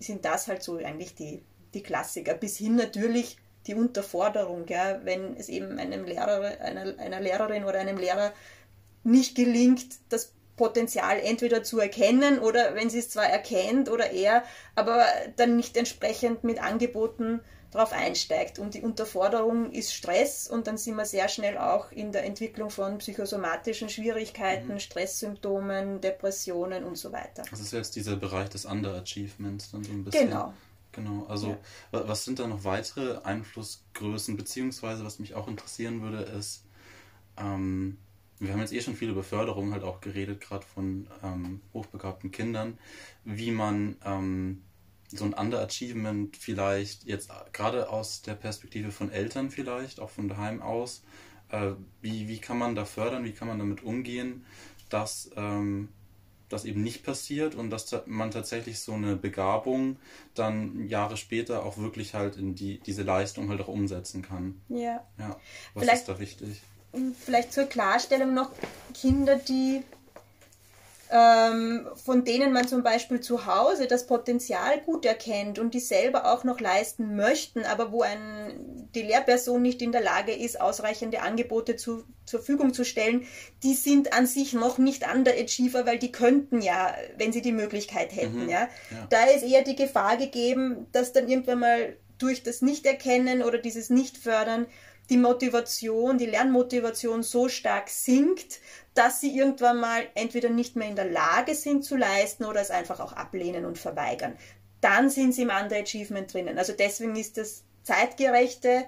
sind 0.00 0.24
das 0.24 0.48
halt 0.48 0.62
so 0.62 0.76
eigentlich 0.76 1.14
die, 1.14 1.42
die 1.72 1.82
Klassiker. 1.82 2.34
Bis 2.34 2.56
hin 2.56 2.76
natürlich 2.76 3.36
die 3.66 3.74
Unterforderung, 3.74 4.66
ja, 4.68 5.00
wenn 5.04 5.36
es 5.36 5.48
eben 5.48 5.78
einem 5.78 6.04
Lehrer, 6.04 6.60
einer, 6.60 6.98
einer 6.98 7.20
Lehrerin 7.20 7.64
oder 7.64 7.78
einem 7.78 7.96
Lehrer 7.96 8.32
nicht 9.04 9.34
gelingt, 9.34 9.86
das 10.08 10.32
Potenzial 10.56 11.18
entweder 11.18 11.62
zu 11.62 11.80
erkennen 11.80 12.38
oder 12.38 12.74
wenn 12.74 12.90
sie 12.90 13.00
es 13.00 13.10
zwar 13.10 13.26
erkennt 13.26 13.90
oder 13.90 14.10
er, 14.10 14.44
aber 14.74 15.04
dann 15.36 15.56
nicht 15.56 15.76
entsprechend 15.76 16.44
mit 16.44 16.62
Angeboten 16.62 17.40
darauf 17.74 17.92
einsteigt. 17.92 18.58
Und 18.58 18.74
die 18.74 18.82
Unterforderung 18.82 19.70
ist 19.72 19.92
Stress 19.92 20.48
und 20.48 20.66
dann 20.66 20.78
sind 20.78 20.96
wir 20.96 21.04
sehr 21.04 21.28
schnell 21.28 21.58
auch 21.58 21.92
in 21.92 22.12
der 22.12 22.24
Entwicklung 22.24 22.70
von 22.70 22.98
psychosomatischen 22.98 23.88
Schwierigkeiten, 23.88 24.74
mhm. 24.74 24.80
Stresssymptomen, 24.80 26.00
Depressionen 26.00 26.84
und 26.84 26.96
so 26.96 27.12
weiter. 27.12 27.42
Das 27.50 27.60
ist 27.60 27.72
jetzt 27.72 27.96
dieser 27.96 28.16
Bereich 28.16 28.48
des 28.48 28.64
Underachievements 28.64 29.72
dann 29.72 29.84
so 29.84 29.92
ein 29.92 30.04
bisschen. 30.04 30.28
Genau. 30.28 30.54
Genau, 30.92 31.26
also 31.28 31.48
ja. 31.90 32.08
was 32.08 32.24
sind 32.24 32.38
da 32.38 32.46
noch 32.46 32.62
weitere 32.62 33.18
Einflussgrößen, 33.24 34.36
beziehungsweise 34.36 35.04
was 35.04 35.18
mich 35.18 35.34
auch 35.34 35.48
interessieren 35.48 36.02
würde, 36.02 36.18
ist, 36.18 36.62
ähm, 37.36 37.98
wir 38.38 38.52
haben 38.52 38.60
jetzt 38.60 38.72
eh 38.72 38.80
schon 38.80 38.94
viel 38.94 39.10
über 39.10 39.24
Förderung 39.24 39.72
halt 39.72 39.82
auch 39.82 40.00
geredet, 40.00 40.40
gerade 40.40 40.64
von 40.64 41.08
ähm, 41.24 41.60
hochbegabten 41.72 42.30
Kindern, 42.30 42.78
wie 43.24 43.50
man 43.50 43.96
ähm, 44.04 44.62
so 45.14 45.24
ein 45.24 45.34
Underachievement 45.34 46.36
vielleicht 46.36 47.04
jetzt 47.04 47.30
gerade 47.52 47.88
aus 47.88 48.22
der 48.22 48.34
Perspektive 48.34 48.90
von 48.90 49.10
Eltern 49.10 49.50
vielleicht, 49.50 50.00
auch 50.00 50.10
von 50.10 50.28
daheim 50.28 50.62
aus, 50.62 51.02
äh, 51.50 51.72
wie, 52.00 52.28
wie 52.28 52.38
kann 52.38 52.58
man 52.58 52.74
da 52.74 52.84
fördern, 52.84 53.24
wie 53.24 53.32
kann 53.32 53.48
man 53.48 53.58
damit 53.58 53.82
umgehen, 53.82 54.44
dass 54.88 55.30
ähm, 55.36 55.88
das 56.48 56.64
eben 56.64 56.82
nicht 56.82 57.04
passiert 57.04 57.54
und 57.54 57.70
dass 57.70 57.94
man 58.06 58.30
tatsächlich 58.30 58.78
so 58.78 58.92
eine 58.92 59.16
Begabung 59.16 59.96
dann 60.34 60.88
Jahre 60.88 61.16
später 61.16 61.64
auch 61.64 61.78
wirklich 61.78 62.14
halt 62.14 62.36
in 62.36 62.54
die, 62.54 62.78
diese 62.80 63.02
Leistung 63.02 63.48
halt 63.48 63.60
auch 63.60 63.68
umsetzen 63.68 64.22
kann. 64.22 64.60
Ja. 64.68 65.06
Ja. 65.18 65.36
Was 65.74 65.84
vielleicht, 65.84 66.00
ist 66.02 66.08
da 66.08 66.18
wichtig? 66.18 66.62
Vielleicht 67.18 67.52
zur 67.52 67.64
Klarstellung 67.64 68.34
noch 68.34 68.50
Kinder, 68.94 69.36
die 69.36 69.82
ähm, 71.10 71.86
von 71.94 72.24
denen 72.24 72.52
man 72.52 72.66
zum 72.66 72.82
Beispiel 72.82 73.20
zu 73.20 73.46
Hause 73.46 73.86
das 73.86 74.06
Potenzial 74.06 74.80
gut 74.80 75.04
erkennt 75.04 75.58
und 75.58 75.74
die 75.74 75.80
selber 75.80 76.32
auch 76.32 76.44
noch 76.44 76.60
leisten 76.60 77.16
möchten, 77.16 77.64
aber 77.64 77.92
wo 77.92 78.02
ein, 78.02 78.88
die 78.94 79.02
Lehrperson 79.02 79.60
nicht 79.60 79.82
in 79.82 79.92
der 79.92 80.02
Lage 80.02 80.32
ist, 80.32 80.60
ausreichende 80.60 81.20
Angebote 81.22 81.76
zu, 81.76 82.04
zur 82.24 82.40
Verfügung 82.40 82.72
zu 82.72 82.84
stellen, 82.84 83.26
die 83.62 83.74
sind 83.74 84.12
an 84.12 84.26
sich 84.26 84.54
noch 84.54 84.78
nicht 84.78 85.04
Underachiever, 85.12 85.86
weil 85.86 85.98
die 85.98 86.12
könnten 86.12 86.62
ja, 86.62 86.94
wenn 87.16 87.32
sie 87.32 87.42
die 87.42 87.52
Möglichkeit 87.52 88.14
hätten. 88.14 88.44
Mhm, 88.44 88.48
ja. 88.48 88.68
ja. 88.90 89.06
Da 89.10 89.24
ist 89.24 89.44
eher 89.44 89.62
die 89.62 89.76
Gefahr 89.76 90.16
gegeben, 90.16 90.86
dass 90.92 91.12
dann 91.12 91.28
irgendwann 91.28 91.60
mal 91.60 91.96
durch 92.18 92.42
das 92.42 92.62
Nicht-Erkennen 92.62 93.42
oder 93.42 93.58
dieses 93.58 93.90
Nicht-Fördern 93.90 94.66
die 95.10 95.16
Motivation, 95.16 96.18
die 96.18 96.26
Lernmotivation 96.26 97.22
so 97.22 97.48
stark 97.48 97.90
sinkt, 97.90 98.60
dass 98.94 99.20
sie 99.20 99.36
irgendwann 99.36 99.80
mal 99.80 100.04
entweder 100.14 100.48
nicht 100.48 100.76
mehr 100.76 100.88
in 100.88 100.96
der 100.96 101.10
Lage 101.10 101.54
sind 101.54 101.84
zu 101.84 101.96
leisten 101.96 102.44
oder 102.44 102.60
es 102.60 102.70
einfach 102.70 103.00
auch 103.00 103.12
ablehnen 103.12 103.64
und 103.64 103.78
verweigern. 103.78 104.36
Dann 104.80 105.10
sind 105.10 105.34
sie 105.34 105.42
im 105.42 105.50
Underachievement 105.50 106.32
drinnen. 106.32 106.58
Also 106.58 106.72
deswegen 106.72 107.16
ist 107.16 107.36
das 107.36 107.64
zeitgerechte 107.82 108.86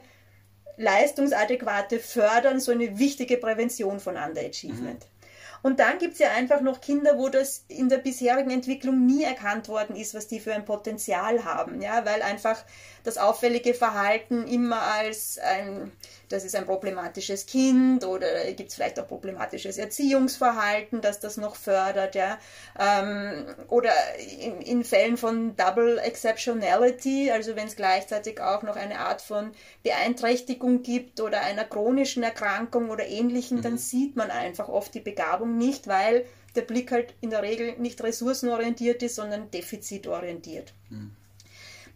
leistungsadäquate 0.77 1.99
Fördern 1.99 2.61
so 2.61 2.71
eine 2.73 2.99
wichtige 2.99 3.39
Prävention 3.39 3.99
von 3.99 4.17
Underachievement. 4.17 5.05
Mhm. 5.05 5.17
Und 5.63 5.81
dann 5.81 5.99
gibt 5.99 6.13
es 6.13 6.19
ja 6.21 6.31
einfach 6.31 6.61
noch 6.61 6.81
Kinder, 6.81 7.19
wo 7.19 7.29
das 7.29 7.65
in 7.69 7.89
der 7.89 7.99
bisherigen 7.99 8.51
Entwicklung 8.51 9.05
nie 9.05 9.25
erkannt 9.25 9.69
worden 9.69 9.97
ist, 9.97 10.15
was 10.15 10.29
die 10.29 10.39
für 10.39 10.55
ein 10.55 10.65
Potenzial 10.65 11.45
haben, 11.45 11.83
ja, 11.83 12.05
weil 12.05 12.23
einfach 12.23 12.65
das 13.07 13.19
auffällige 13.19 13.73
Verhalten 13.73 14.49
immer 14.49 14.83
als 14.83 15.39
ein, 15.39 15.93
das 16.29 16.45
ist 16.45 16.57
ein 16.57 16.67
problematisches 16.67 17.47
Kind 17.47 18.05
oder 18.05 18.27
gibt 18.53 18.71
es 18.71 18.75
vielleicht 18.75 18.99
auch 18.99 19.07
problematisches 19.07 19.79
Erziehungsverhalten, 19.79 21.01
das 21.01 21.21
das 21.21 21.37
noch 21.37 21.55
fördert, 21.55 22.17
ja. 22.17 22.39
Ähm, 22.79 23.47
oder 23.69 23.93
in, 24.41 24.61
in, 24.61 24.85
Fällen 24.85 25.17
von 25.17 25.55
Double 25.55 25.99
Exceptionality, 25.99 27.31
also 27.31 27.55
wenn 27.55 27.69
es 27.69 27.77
gleichzeitig 27.77 28.41
auch 28.41 28.65
noch 28.65 28.75
eine 28.75 28.99
Art 28.99 29.23
von 29.23 29.53
Beeinträchtigung 29.85 30.83
gibt 30.83 31.21
oder 31.21 31.43
einer 31.43 31.65
chronischen 31.65 32.25
Erkrankung 32.25 32.91
oder 32.91 33.07
ähnlichen, 33.07 33.59
mhm. 33.59 33.63
dann 33.63 33.79
sieht 33.79 34.17
man 34.17 34.33
einfach 34.33 34.69
oft 34.69 34.93
die 34.95 35.01
Begabung 35.01 35.57
nicht, 35.57 35.87
weil 35.87 36.27
der 36.57 36.63
Blick 36.63 36.91
halt 36.91 37.15
in 37.21 37.31
der 37.31 37.43
Regel 37.43 37.79
nicht 37.79 38.03
ressourcenorientiert 38.03 39.01
ist, 39.05 39.15
sondern 39.15 39.49
defizitorientiert. 39.53 40.75
Mhm. 40.91 41.13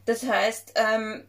Das 0.05 0.27
heißt, 0.27 0.75
ähm, 0.77 1.25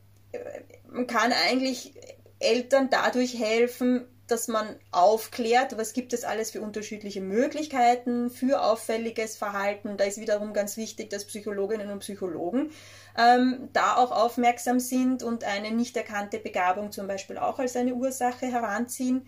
man 0.90 1.08
kann 1.08 1.34
eigentlich 1.34 1.94
Eltern 2.40 2.90
dadurch 2.90 3.38
helfen, 3.38 4.06
dass 4.32 4.48
man 4.48 4.78
aufklärt, 4.92 5.78
was 5.78 5.92
gibt 5.92 6.14
es 6.14 6.24
alles 6.24 6.52
für 6.52 6.62
unterschiedliche 6.62 7.20
Möglichkeiten 7.20 8.30
für 8.30 8.64
auffälliges 8.64 9.36
Verhalten. 9.36 9.98
Da 9.98 10.06
ist 10.06 10.20
wiederum 10.20 10.54
ganz 10.54 10.78
wichtig, 10.78 11.10
dass 11.10 11.26
Psychologinnen 11.26 11.92
und 11.92 12.00
Psychologen 12.00 12.72
ähm, 13.18 13.70
da 13.74 13.98
auch 13.98 14.12
aufmerksam 14.12 14.80
sind 14.80 15.22
und 15.22 15.44
eine 15.44 15.72
nicht 15.72 15.98
erkannte 15.98 16.40
Begabung 16.40 16.94
zum 16.94 17.08
Beispiel 17.08 17.38
auch 17.38 17.60
als 17.60 17.76
eine 17.76 17.94
Ursache 17.94 18.46
heranziehen. 18.46 19.28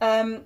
Ähm, 0.00 0.42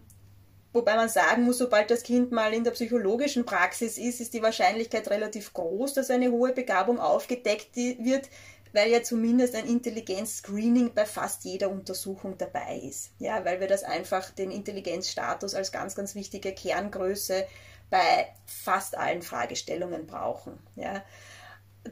wobei 0.73 0.97
man 0.97 1.09
sagen 1.09 1.45
muss, 1.45 1.59
sobald 1.59 1.91
das 1.91 2.03
Kind 2.03 2.33
mal 2.33 2.53
in 2.53 2.65
der 2.65 2.71
psychologischen 2.73 3.45
Praxis 3.45 3.99
ist, 3.99 4.21
ist 4.21 4.35
die 4.35 4.43
Wahrscheinlichkeit 4.43 5.11
relativ 5.11 5.53
groß, 5.53 5.95
dass 5.95 6.11
eine 6.11 6.31
hohe 6.31 6.53
Begabung 6.53 6.99
aufgedeckt 6.99 7.77
wird, 7.77 8.29
weil 8.73 8.91
ja 8.91 9.03
zumindest 9.03 9.55
ein 9.55 9.67
Intelligenzscreening 9.67 10.95
bei 10.95 11.05
fast 11.05 11.45
jeder 11.45 11.71
Untersuchung 11.71 12.39
dabei 12.39 12.81
ist. 12.83 13.11
Ja, 13.19 13.45
weil 13.45 13.61
wir 13.61 13.69
das 13.69 13.85
einfach 13.85 14.31
den 14.31 14.51
Intelligenzstatus 14.51 15.55
als 15.55 15.73
ganz, 15.73 15.95
ganz 15.95 16.15
wichtige 16.15 16.53
Kerngröße 16.53 17.47
bei 17.91 18.29
fast 18.47 18.97
allen 18.97 19.23
Fragestellungen 19.23 20.07
brauchen. 20.07 20.59
Ja. 20.77 21.05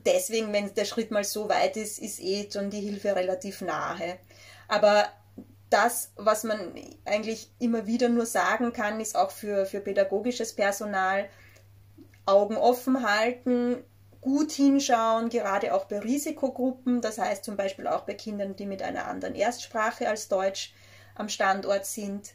Deswegen, 0.07 0.53
wenn 0.53 0.73
der 0.75 0.85
Schritt 0.87 1.11
mal 1.11 1.25
so 1.25 1.49
weit 1.49 1.77
ist, 1.77 1.99
ist 1.99 2.21
eh 2.21 2.49
schon 2.51 2.71
die 2.71 2.81
Hilfe 2.81 3.14
relativ 3.14 3.61
nahe. 3.61 4.19
Aber 4.69 5.09
das, 5.70 6.12
was 6.16 6.44
man 6.44 6.59
eigentlich 7.04 7.50
immer 7.59 7.87
wieder 7.87 8.09
nur 8.09 8.26
sagen 8.26 8.72
kann, 8.72 9.00
ist 9.00 9.16
auch 9.16 9.30
für, 9.30 9.66
für 9.66 9.80
pädagogisches 9.80 10.54
Personal, 10.54 11.28
Augen 12.26 12.56
offen 12.56 13.09
halten, 13.09 13.83
gut 14.20 14.52
hinschauen, 14.52 15.30
gerade 15.30 15.74
auch 15.74 15.87
bei 15.87 16.00
Risikogruppen, 16.00 17.00
das 17.00 17.18
heißt 17.18 17.44
zum 17.44 17.56
Beispiel 17.56 17.87
auch 17.87 18.02
bei 18.02 18.14
Kindern, 18.14 18.56
die 18.56 18.66
mit 18.66 18.83
einer 18.83 19.06
anderen 19.06 19.35
Erstsprache 19.35 20.09
als 20.09 20.28
Deutsch 20.28 20.74
am 21.14 21.28
Standort 21.28 21.87
sind. 21.87 22.35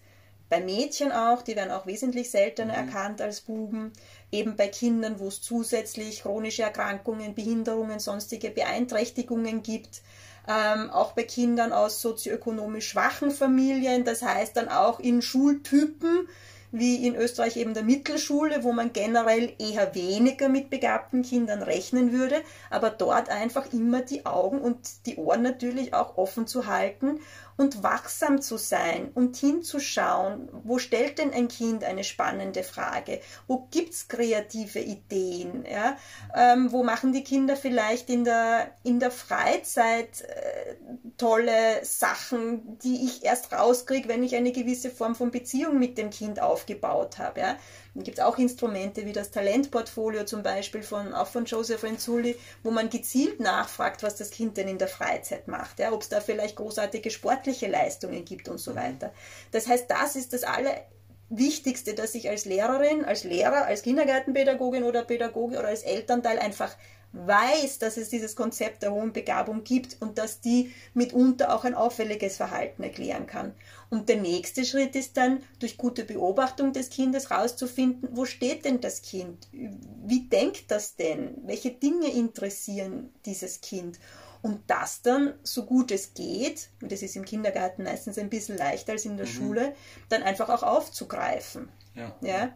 Bei 0.49 0.61
Mädchen 0.61 1.11
auch, 1.11 1.41
die 1.41 1.55
werden 1.55 1.71
auch 1.71 1.85
wesentlich 1.85 2.29
seltener 2.29 2.81
mhm. 2.81 2.87
erkannt 2.87 3.21
als 3.21 3.41
Buben. 3.41 3.93
Eben 4.31 4.55
bei 4.55 4.67
Kindern, 4.67 5.19
wo 5.19 5.27
es 5.27 5.41
zusätzlich 5.41 6.21
chronische 6.21 6.63
Erkrankungen, 6.63 7.33
Behinderungen, 7.33 7.99
sonstige 7.99 8.51
Beeinträchtigungen 8.51 9.63
gibt. 9.63 10.01
Ähm, 10.47 10.89
auch 10.91 11.13
bei 11.13 11.23
Kindern 11.23 11.73
aus 11.73 12.01
sozioökonomisch 12.01 12.89
schwachen 12.89 13.31
Familien, 13.31 14.05
das 14.05 14.21
heißt 14.21 14.55
dann 14.55 14.69
auch 14.69 14.99
in 14.99 15.21
Schultypen, 15.21 16.27
wie 16.71 17.07
in 17.07 17.15
Österreich 17.15 17.57
eben 17.57 17.73
der 17.73 17.83
Mittelschule, 17.83 18.63
wo 18.63 18.73
man 18.73 18.91
generell 18.91 19.53
eher 19.59 19.95
weniger 19.95 20.49
mit 20.49 20.69
begabten 20.69 21.23
Kindern 21.23 21.61
rechnen 21.61 22.11
würde, 22.11 22.41
aber 22.69 22.89
dort 22.89 23.29
einfach 23.29 23.71
immer 23.71 24.01
die 24.01 24.25
Augen 24.25 24.59
und 24.59 25.05
die 25.05 25.15
Ohren 25.15 25.41
natürlich 25.41 25.93
auch 25.93 26.17
offen 26.17 26.47
zu 26.47 26.67
halten 26.67 27.19
und 27.57 27.83
wachsam 27.83 28.41
zu 28.41 28.57
sein 28.57 29.11
und 29.13 29.37
hinzuschauen, 29.37 30.49
wo 30.63 30.77
stellt 30.77 31.19
denn 31.19 31.31
ein 31.31 31.47
Kind 31.47 31.83
eine 31.83 32.03
spannende 32.03 32.63
Frage, 32.63 33.21
wo 33.47 33.67
gibt 33.71 33.93
es 33.93 34.07
kreative 34.07 34.79
Ideen, 34.79 35.65
ja? 35.65 35.97
Ähm, 36.35 36.71
wo 36.71 36.83
machen 36.83 37.13
die 37.13 37.23
Kinder 37.23 37.55
vielleicht 37.55 38.09
in 38.09 38.25
der, 38.25 38.71
in 38.83 38.99
der 38.99 39.11
Freizeit 39.11 40.21
äh, 40.21 40.75
tolle 41.17 41.83
Sachen, 41.83 42.77
die 42.79 43.05
ich 43.05 43.23
erst 43.23 43.53
rauskriege, 43.53 44.09
wenn 44.09 44.23
ich 44.23 44.35
eine 44.35 44.51
gewisse 44.51 44.89
Form 44.89 45.15
von 45.15 45.31
Beziehung 45.31 45.79
mit 45.79 45.97
dem 45.97 46.09
Kind 46.09 46.41
aufgebaut 46.41 47.17
habe. 47.17 47.39
Ja? 47.39 47.57
Dann 47.95 48.03
gibt 48.03 48.17
es 48.19 48.23
auch 48.23 48.37
Instrumente 48.37 49.05
wie 49.05 49.13
das 49.13 49.31
Talentportfolio 49.31 50.25
zum 50.25 50.43
Beispiel 50.43 50.83
von, 50.83 51.13
auch 51.13 51.27
von 51.27 51.45
Joseph 51.45 51.81
Renzulli, 51.81 52.35
wo 52.61 52.69
man 52.69 52.89
gezielt 52.89 53.39
nachfragt, 53.39 54.03
was 54.03 54.17
das 54.17 54.31
Kind 54.31 54.57
denn 54.57 54.67
in 54.67 54.77
der 54.77 54.89
Freizeit 54.89 55.47
macht, 55.47 55.79
ja? 55.79 55.93
ob 55.93 56.01
es 56.01 56.09
da 56.09 56.19
vielleicht 56.19 56.57
großartige 56.57 57.09
sportliche 57.09 57.67
Leistungen 57.67 58.25
gibt 58.25 58.49
und 58.49 58.57
so 58.57 58.71
mhm. 58.71 58.75
weiter. 58.75 59.13
Das 59.51 59.67
heißt, 59.67 59.89
das 59.89 60.17
ist 60.17 60.33
das 60.33 60.43
Allerwichtigste, 60.43 61.93
dass 61.93 62.15
ich 62.15 62.29
als 62.29 62.43
Lehrerin, 62.43 63.05
als 63.05 63.23
Lehrer, 63.23 63.65
als 63.65 63.81
Kindergartenpädagogin 63.83 64.83
oder 64.83 65.05
Pädagoge 65.05 65.57
oder 65.57 65.69
als 65.69 65.83
Elternteil 65.83 66.37
einfach 66.37 66.75
weiß, 67.15 67.79
dass 67.79 67.95
es 67.95 68.09
dieses 68.09 68.35
Konzept 68.35 68.83
der 68.83 68.91
hohen 68.91 69.13
Begabung 69.13 69.63
gibt 69.63 69.95
und 70.01 70.17
dass 70.17 70.41
die 70.41 70.73
mitunter 70.93 71.55
auch 71.55 71.63
ein 71.63 71.73
auffälliges 71.73 72.35
Verhalten 72.35 72.83
erklären 72.83 73.25
kann. 73.25 73.53
Und 73.95 74.09
der 74.09 74.17
nächste 74.17 74.65
Schritt 74.65 74.93
ist 74.97 75.15
dann, 75.15 75.41
durch 75.59 75.77
gute 75.77 76.03
Beobachtung 76.03 76.73
des 76.73 76.89
Kindes 76.89 77.29
herauszufinden, 77.29 78.09
wo 78.11 78.25
steht 78.25 78.65
denn 78.65 78.81
das 78.81 79.01
Kind? 79.01 79.47
Wie 79.53 80.27
denkt 80.27 80.69
das 80.69 80.97
denn? 80.97 81.37
Welche 81.45 81.71
Dinge 81.71 82.11
interessieren 82.11 83.13
dieses 83.25 83.61
Kind? 83.61 83.97
Und 84.41 84.59
das 84.67 85.01
dann, 85.01 85.35
so 85.43 85.63
gut 85.63 85.91
es 85.91 86.13
geht, 86.13 86.67
und 86.81 86.91
das 86.91 87.03
ist 87.03 87.15
im 87.15 87.23
Kindergarten 87.23 87.83
meistens 87.83 88.17
ein 88.17 88.29
bisschen 88.29 88.57
leichter 88.57 88.91
als 88.91 89.05
in 89.05 89.15
der 89.15 89.27
mhm. 89.27 89.31
Schule, 89.31 89.75
dann 90.09 90.23
einfach 90.23 90.49
auch 90.49 90.63
aufzugreifen. 90.63 91.69
Ja. 91.93 92.13
ja? 92.19 92.53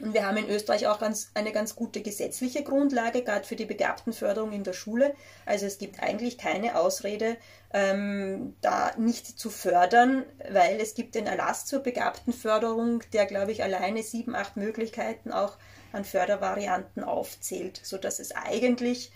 Und 0.00 0.14
wir 0.14 0.26
haben 0.26 0.36
in 0.38 0.48
Österreich 0.48 0.86
auch 0.86 0.98
ganz, 0.98 1.30
eine 1.34 1.52
ganz 1.52 1.76
gute 1.76 2.00
gesetzliche 2.00 2.62
Grundlage, 2.62 3.22
gerade 3.22 3.46
für 3.46 3.56
die 3.56 3.66
Begabtenförderung 3.66 4.52
in 4.52 4.64
der 4.64 4.72
Schule. 4.72 5.14
Also 5.44 5.66
es 5.66 5.78
gibt 5.78 6.02
eigentlich 6.02 6.38
keine 6.38 6.78
Ausrede, 6.78 7.36
ähm, 7.72 8.56
da 8.62 8.92
nicht 8.96 9.38
zu 9.38 9.50
fördern, 9.50 10.24
weil 10.50 10.80
es 10.80 10.94
gibt 10.94 11.14
den 11.14 11.26
Erlass 11.26 11.66
zur 11.66 11.80
Begabtenförderung, 11.80 13.02
der, 13.12 13.26
glaube 13.26 13.52
ich, 13.52 13.62
alleine 13.62 14.02
sieben, 14.02 14.34
acht 14.34 14.56
Möglichkeiten 14.56 15.32
auch 15.32 15.58
an 15.92 16.04
Fördervarianten 16.04 17.04
aufzählt, 17.04 17.80
sodass 17.82 18.20
es 18.20 18.32
eigentlich 18.32 19.12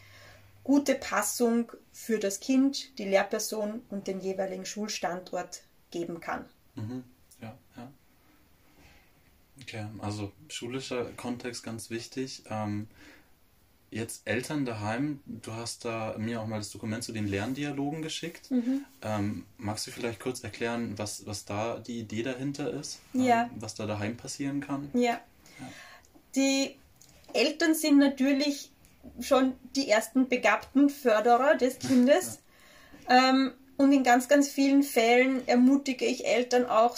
gute 0.65 0.95
Passung 0.95 1.71
für 1.93 2.19
das 2.19 2.41
Kind, 2.41 2.99
die 2.99 3.05
Lehrperson 3.05 3.83
und 3.91 4.07
den 4.07 4.21
jeweiligen 4.21 4.67
Schulstandort 4.67 5.63
geben 5.91 6.21
kann. 6.21 6.47
Mhm. 6.75 7.05
Ja, 7.41 7.57
ja. 7.77 7.93
Okay, 9.67 9.87
also 9.99 10.31
schulischer 10.49 11.07
Kontext 11.17 11.63
ganz 11.63 11.89
wichtig. 11.89 12.45
Ähm, 12.51 12.87
jetzt 13.91 14.23
Eltern 14.27 14.67
daheim, 14.67 15.21
du 15.25 15.53
hast 15.53 15.87
da 15.87 16.17
mir 16.19 16.41
auch 16.43 16.47
mal 16.47 16.59
das 16.59 16.71
Dokument 16.71 17.03
zu 17.03 17.13
den 17.13 17.27
Lerndialogen 17.27 18.03
geschickt. 18.03 18.51
Mhm. 18.51 18.85
Ähm, 19.01 19.47
magst 19.57 19.87
du 19.87 19.91
vielleicht 19.91 20.21
kurz 20.21 20.45
erklären, 20.45 20.99
was, 20.99 21.27
was 21.27 21.47
da 21.47 21.79
die 21.79 22.01
Idee 22.01 22.23
dahinter 22.23 22.71
ist? 22.71 23.01
Ja. 23.15 23.45
Ähm, 23.45 23.51
was 23.55 23.75
da 23.75 23.87
daheim 23.87 24.17
passieren 24.17 24.61
kann? 24.61 24.91
Ja. 24.93 25.01
ja. 25.01 25.21
Die 26.35 26.77
Eltern 27.33 27.75
sind 27.75 27.99
natürlich 27.99 28.71
schon 29.21 29.55
die 29.77 29.89
ersten 29.89 30.29
begabten 30.29 30.91
Förderer 30.91 31.57
des 31.57 31.79
Kindes. 31.79 32.39
Ja. 33.07 33.29
Ähm, 33.29 33.53
und 33.77 33.93
in 33.93 34.03
ganz, 34.03 34.29
ganz 34.29 34.49
vielen 34.49 34.83
Fällen 34.83 35.47
ermutige 35.47 36.07
ich 36.07 36.27
Eltern 36.27 36.65
auch 36.65 36.97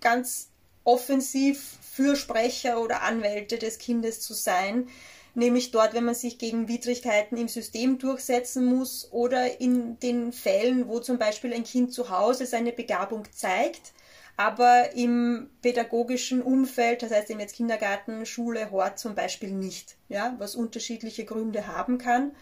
ganz 0.00 0.50
offensiv 0.84 1.78
Fürsprecher 1.92 2.80
oder 2.80 3.02
Anwälte 3.02 3.58
des 3.58 3.76
Kindes 3.76 4.22
zu 4.22 4.32
sein, 4.32 4.88
nämlich 5.34 5.72
dort, 5.72 5.92
wenn 5.92 6.04
man 6.04 6.14
sich 6.14 6.38
gegen 6.38 6.66
Widrigkeiten 6.66 7.36
im 7.36 7.48
System 7.48 7.98
durchsetzen 7.98 8.64
muss 8.64 9.12
oder 9.12 9.60
in 9.60 9.98
den 10.00 10.32
Fällen, 10.32 10.88
wo 10.88 11.00
zum 11.00 11.18
Beispiel 11.18 11.52
ein 11.52 11.64
Kind 11.64 11.92
zu 11.92 12.08
Hause 12.08 12.46
seine 12.46 12.72
Begabung 12.72 13.24
zeigt, 13.30 13.92
aber 14.38 14.94
im 14.94 15.50
pädagogischen 15.60 16.40
Umfeld, 16.40 17.02
das 17.02 17.10
heißt 17.10 17.28
im 17.28 17.40
jetzt 17.40 17.56
Kindergarten, 17.56 18.24
Schule, 18.24 18.70
Hort 18.70 18.98
zum 18.98 19.14
Beispiel 19.14 19.50
nicht, 19.50 19.96
ja, 20.08 20.34
was 20.38 20.56
unterschiedliche 20.56 21.26
Gründe 21.26 21.66
haben 21.66 21.98
kann. 21.98 22.32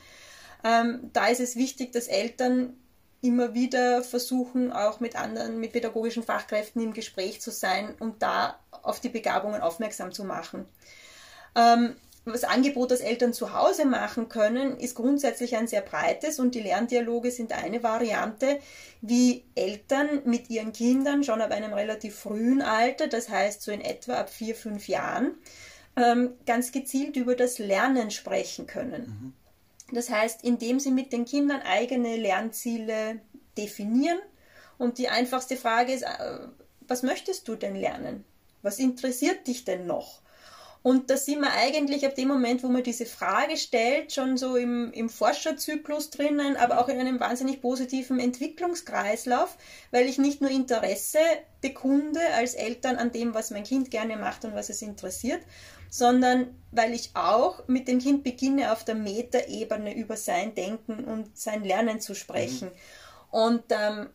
Ähm, 0.62 1.10
da 1.12 1.26
ist 1.26 1.40
es 1.40 1.56
wichtig, 1.56 1.90
dass 1.90 2.06
Eltern 2.06 2.76
immer 3.22 3.54
wieder 3.54 4.02
versuchen, 4.02 4.72
auch 4.72 5.00
mit 5.00 5.16
anderen, 5.16 5.58
mit 5.60 5.72
pädagogischen 5.72 6.22
Fachkräften 6.22 6.82
im 6.82 6.92
Gespräch 6.92 7.40
zu 7.40 7.50
sein 7.50 7.94
und 7.98 8.22
da 8.22 8.58
auf 8.82 9.00
die 9.00 9.08
Begabungen 9.08 9.60
aufmerksam 9.60 10.12
zu 10.12 10.24
machen. 10.24 10.66
Ähm, 11.54 11.96
das 12.26 12.44
Angebot, 12.44 12.90
das 12.90 13.00
Eltern 13.00 13.32
zu 13.32 13.54
Hause 13.54 13.86
machen 13.86 14.28
können, 14.28 14.78
ist 14.78 14.94
grundsätzlich 14.94 15.56
ein 15.56 15.66
sehr 15.66 15.80
breites 15.80 16.38
und 16.38 16.54
die 16.54 16.60
Lerndialoge 16.60 17.30
sind 17.30 17.52
eine 17.52 17.82
Variante, 17.82 18.60
wie 19.00 19.44
Eltern 19.54 20.22
mit 20.24 20.50
ihren 20.50 20.72
Kindern 20.72 21.24
schon 21.24 21.40
ab 21.40 21.50
einem 21.50 21.72
relativ 21.72 22.16
frühen 22.16 22.60
Alter, 22.62 23.08
das 23.08 23.30
heißt 23.30 23.62
so 23.62 23.72
in 23.72 23.80
etwa 23.80 24.14
ab 24.14 24.30
vier, 24.30 24.54
fünf 24.54 24.86
Jahren, 24.86 25.34
ähm, 25.96 26.34
ganz 26.46 26.72
gezielt 26.72 27.16
über 27.16 27.34
das 27.34 27.58
Lernen 27.58 28.10
sprechen 28.10 28.66
können. 28.66 29.34
Das 29.92 30.10
heißt, 30.10 30.44
indem 30.44 30.80
sie 30.80 30.90
mit 30.90 31.12
den 31.12 31.24
Kindern 31.24 31.62
eigene 31.62 32.16
Lernziele 32.16 33.20
definieren 33.56 34.18
und 34.78 34.98
die 34.98 35.08
einfachste 35.08 35.56
Frage 35.56 35.92
ist, 35.92 36.02
äh, 36.02 36.48
was 36.80 37.02
möchtest 37.02 37.48
du 37.48 37.56
denn 37.56 37.74
lernen? 37.74 38.24
Was 38.62 38.78
interessiert 38.78 39.46
dich 39.46 39.64
denn 39.64 39.86
noch? 39.86 40.22
Und 40.82 41.10
da 41.10 41.16
sind 41.18 41.40
wir 41.40 41.52
eigentlich 41.52 42.06
ab 42.06 42.14
dem 42.14 42.28
Moment, 42.28 42.62
wo 42.62 42.68
man 42.68 42.82
diese 42.82 43.04
Frage 43.04 43.58
stellt, 43.58 44.12
schon 44.12 44.38
so 44.38 44.56
im, 44.56 44.90
im 44.92 45.10
Forscherzyklus 45.10 46.08
drinnen, 46.08 46.56
aber 46.56 46.80
auch 46.80 46.88
in 46.88 46.98
einem 46.98 47.20
wahnsinnig 47.20 47.60
positiven 47.60 48.18
Entwicklungskreislauf, 48.18 49.58
weil 49.90 50.06
ich 50.06 50.16
nicht 50.16 50.40
nur 50.40 50.50
Interesse 50.50 51.18
bekunde 51.60 52.20
als 52.34 52.54
Eltern 52.54 52.96
an 52.96 53.12
dem, 53.12 53.34
was 53.34 53.50
mein 53.50 53.64
Kind 53.64 53.90
gerne 53.90 54.16
macht 54.16 54.46
und 54.46 54.54
was 54.54 54.70
es 54.70 54.80
interessiert, 54.80 55.42
sondern 55.90 56.54
weil 56.70 56.94
ich 56.94 57.10
auch 57.14 57.66
mit 57.66 57.86
dem 57.86 57.98
Kind 57.98 58.24
beginne, 58.24 58.72
auf 58.72 58.82
der 58.84 58.94
Metaebene 58.94 59.94
über 59.94 60.16
sein 60.16 60.54
Denken 60.54 61.04
und 61.04 61.36
sein 61.36 61.62
Lernen 61.62 62.00
zu 62.00 62.14
sprechen. 62.14 62.68
Mhm. 62.68 63.30
Und 63.30 63.64
ähm, 63.68 64.08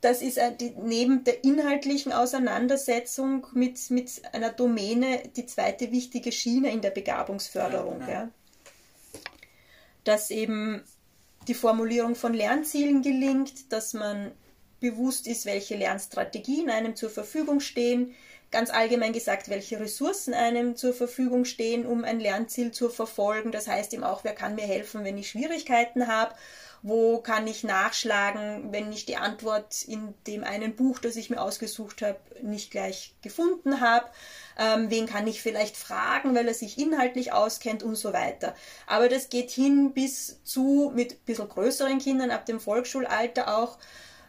das 0.00 0.22
ist 0.22 0.38
die, 0.60 0.74
neben 0.76 1.24
der 1.24 1.42
inhaltlichen 1.42 2.12
Auseinandersetzung 2.12 3.46
mit, 3.52 3.90
mit 3.90 4.22
einer 4.32 4.50
Domäne 4.50 5.22
die 5.36 5.46
zweite 5.46 5.90
wichtige 5.90 6.32
Schiene 6.32 6.70
in 6.70 6.80
der 6.80 6.90
Begabungsförderung. 6.90 8.02
Ja, 8.02 8.08
ja. 8.08 8.28
Dass 10.04 10.30
eben 10.30 10.84
die 11.48 11.54
Formulierung 11.54 12.14
von 12.14 12.34
Lernzielen 12.34 13.02
gelingt, 13.02 13.72
dass 13.72 13.94
man 13.94 14.32
bewusst 14.80 15.26
ist, 15.26 15.46
welche 15.46 15.76
Lernstrategien 15.76 16.70
einem 16.70 16.94
zur 16.96 17.10
Verfügung 17.10 17.60
stehen, 17.60 18.14
ganz 18.50 18.70
allgemein 18.70 19.12
gesagt, 19.12 19.48
welche 19.48 19.80
Ressourcen 19.80 20.34
einem 20.34 20.76
zur 20.76 20.92
Verfügung 20.92 21.44
stehen, 21.44 21.86
um 21.86 22.04
ein 22.04 22.20
Lernziel 22.20 22.70
zu 22.70 22.90
verfolgen. 22.90 23.50
Das 23.50 23.66
heißt 23.66 23.92
eben 23.94 24.04
auch, 24.04 24.24
wer 24.24 24.34
kann 24.34 24.54
mir 24.54 24.66
helfen, 24.66 25.04
wenn 25.04 25.18
ich 25.18 25.30
Schwierigkeiten 25.30 26.06
habe 26.06 26.34
wo 26.82 27.18
kann 27.18 27.46
ich 27.46 27.64
nachschlagen, 27.64 28.72
wenn 28.72 28.92
ich 28.92 29.06
die 29.06 29.16
Antwort 29.16 29.82
in 29.82 30.14
dem 30.26 30.44
einen 30.44 30.76
Buch, 30.76 30.98
das 30.98 31.16
ich 31.16 31.30
mir 31.30 31.40
ausgesucht 31.40 32.02
habe, 32.02 32.18
nicht 32.42 32.70
gleich 32.70 33.14
gefunden 33.22 33.80
habe. 33.80 34.06
Ähm, 34.58 34.90
wen 34.90 35.06
kann 35.06 35.26
ich 35.26 35.42
vielleicht 35.42 35.76
fragen, 35.76 36.34
weil 36.34 36.48
er 36.48 36.54
sich 36.54 36.78
inhaltlich 36.78 37.32
auskennt 37.32 37.82
und 37.82 37.96
so 37.96 38.12
weiter. 38.12 38.54
Aber 38.86 39.08
das 39.08 39.28
geht 39.28 39.50
hin 39.50 39.92
bis 39.92 40.42
zu 40.44 40.92
mit 40.94 41.12
ein 41.12 41.24
bisschen 41.26 41.48
größeren 41.48 41.98
Kindern 41.98 42.30
ab 42.30 42.46
dem 42.46 42.60
Volksschulalter 42.60 43.56
auch. 43.56 43.78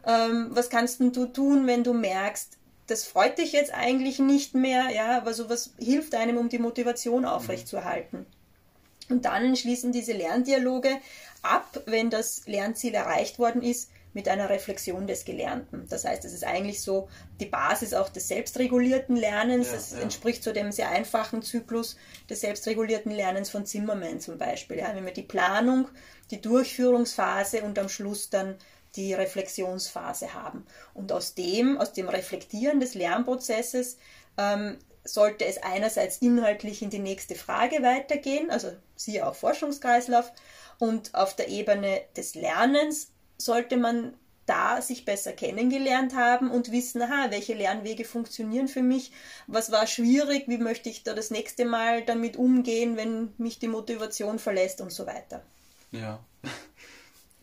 Ähm, 0.06 0.48
was 0.52 0.70
kannst 0.70 1.00
du 1.00 1.26
tun, 1.28 1.68
wenn 1.68 1.84
du 1.84 1.94
merkst, 1.94 2.58
das 2.88 3.04
freut 3.04 3.38
dich 3.38 3.52
jetzt 3.52 3.74
eigentlich 3.74 4.20
nicht 4.20 4.56
mehr, 4.56 4.90
ja, 4.90 5.18
aber 5.18 5.34
sowas 5.34 5.74
hilft 5.78 6.16
einem, 6.16 6.38
um 6.38 6.50
die 6.50 6.60
Motivation 6.60 7.26
aufrechtzuerhalten. 7.26 8.26
Und 9.10 9.26
dann 9.26 9.56
schließen 9.56 9.92
diese 9.92 10.14
Lerndialoge 10.14 10.90
ab, 11.44 11.82
wenn 11.86 12.10
das 12.10 12.48
Lernziel 12.48 12.94
erreicht 12.94 13.40
worden 13.40 13.62
ist, 13.62 13.90
mit 14.14 14.28
einer 14.28 14.50
Reflexion 14.50 15.06
des 15.06 15.26
Gelernten. 15.26 15.86
Das 15.90 16.04
heißt, 16.04 16.26
es 16.26 16.34
ist 16.34 16.44
eigentlich 16.44 16.82
so 16.82 17.08
die 17.40 17.46
Basis 17.46 17.94
auch 17.94 18.10
des 18.10 18.28
selbstregulierten 18.28 19.16
Lernens. 19.16 19.92
Ja, 19.92 19.98
ja. 19.98 20.04
entspricht 20.04 20.44
so 20.44 20.54
dem 20.54 20.72
sehr 20.72 20.90
einfachen 20.90 21.44
Zyklus 21.44 21.98
des 22.28 22.42
selbstregulierten 22.42 23.12
Lernens 23.12 23.52
von 23.52 23.68
Zimmermann 23.68 24.20
zum 24.20 24.40
Beispiel. 24.40 24.80
Ja, 24.80 24.96
wenn 24.96 25.06
wir 25.06 25.14
die 25.14 25.22
Planung, 25.22 25.88
die 26.32 26.42
Durchführungsphase 26.42 27.62
und 27.62 27.78
am 27.78 27.90
Schluss 27.90 28.32
dann 28.32 28.56
die 28.96 29.14
Reflexionsphase 29.14 30.34
haben. 30.34 30.66
Und 30.96 31.12
aus 31.12 31.36
dem, 31.36 31.78
aus 31.78 31.94
dem 31.94 32.10
Reflektieren 32.10 32.80
des 32.80 32.96
Lernprozesses 32.96 33.98
ähm, 34.38 34.78
sollte 35.04 35.46
es 35.46 35.62
einerseits 35.62 36.18
inhaltlich 36.18 36.82
in 36.82 36.90
die 36.90 37.00
nächste 37.00 37.36
Frage 37.36 37.84
weitergehen, 37.84 38.50
also 38.50 38.72
siehe 38.96 39.26
auch 39.28 39.36
Forschungskreislauf, 39.36 40.32
und 40.80 41.14
auf 41.14 41.36
der 41.36 41.50
Ebene 41.50 42.02
des 42.16 42.36
Lernens 42.36 43.12
sollte 43.38 43.78
man 43.78 44.14
da 44.48 44.82
sich 44.82 45.04
besser 45.04 45.34
kennengelernt 45.34 46.16
haben 46.16 46.50
und 46.50 46.72
wissen, 46.72 47.02
aha, 47.02 47.30
welche 47.30 47.54
Lernwege 47.54 48.06
funktionieren 48.06 48.70
für 48.70 48.82
mich, 48.82 49.12
was 49.46 49.72
war 49.72 49.86
schwierig, 49.86 50.46
wie 50.48 50.58
möchte 50.58 50.90
ich 50.90 51.04
da 51.04 51.14
das 51.14 51.32
nächste 51.32 51.66
Mal 51.66 52.06
damit 52.06 52.38
umgehen, 52.38 52.96
wenn 52.96 53.34
mich 53.38 53.60
die 53.60 53.68
Motivation 53.68 54.40
verlässt 54.40 54.80
und 54.82 54.92
so 54.92 55.06
weiter. 55.06 55.44
Ja. 55.92 56.24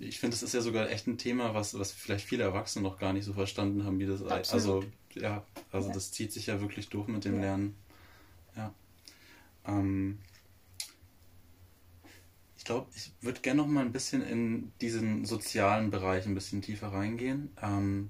Ich 0.01 0.19
finde, 0.19 0.35
das 0.35 0.43
ist 0.43 0.53
ja 0.53 0.61
sogar 0.61 0.91
echt 0.91 1.07
ein 1.07 1.19
Thema, 1.19 1.55
was, 1.55 1.79
was 1.79 1.93
vielleicht 1.93 2.27
viele 2.27 2.43
Erwachsene 2.43 2.83
noch 2.83 2.99
gar 2.99 3.13
nicht 3.13 3.25
so 3.25 3.33
verstanden 3.33 3.85
haben, 3.85 4.01
wie 4.01 4.07
das 4.07 4.23
Absolut. 4.23 4.43
also 4.43 4.85
ja, 5.15 5.45
also 5.71 5.89
ja. 5.89 5.95
das 5.95 6.11
zieht 6.11 6.33
sich 6.33 6.49
ja 6.49 6.61
wirklich 6.61 6.89
durch 6.89 7.07
mit 7.07 7.25
dem 7.25 7.37
ja. 7.37 7.41
Lernen. 7.41 7.77
Ja. 8.57 8.75
Ähm, 9.67 10.19
ich 12.65 12.67
glaube, 12.67 12.87
ich 12.97 13.13
würde 13.21 13.43
gerne 13.43 13.61
noch 13.61 13.69
mal 13.69 13.85
ein 13.85 13.93
bisschen 13.93 14.27
in 14.27 14.73
diesen 14.81 15.27
sozialen 15.27 15.91
Bereich 15.91 16.25
ein 16.25 16.35
bisschen 16.35 16.63
tiefer 16.63 16.87
reingehen. 16.87 17.51
Ähm, 17.63 18.09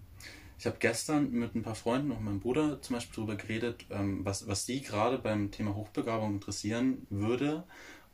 ich 0.61 0.67
habe 0.67 0.77
gestern 0.79 1.33
mit 1.33 1.57
ein 1.57 1.65
paar 1.65 1.75
Freunden, 1.75 2.13
auch 2.13 2.21
meinem 2.21 2.39
Bruder 2.39 2.81
zum 2.81 2.95
Beispiel, 2.95 3.17
darüber 3.17 3.35
geredet, 3.35 3.85
ähm, 3.91 4.25
was, 4.25 4.47
was 4.47 4.65
sie 4.65 4.81
gerade 4.81 5.19
beim 5.19 5.51
Thema 5.51 5.75
Hochbegabung 5.75 6.35
interessieren 6.35 7.05
würde. 7.11 7.65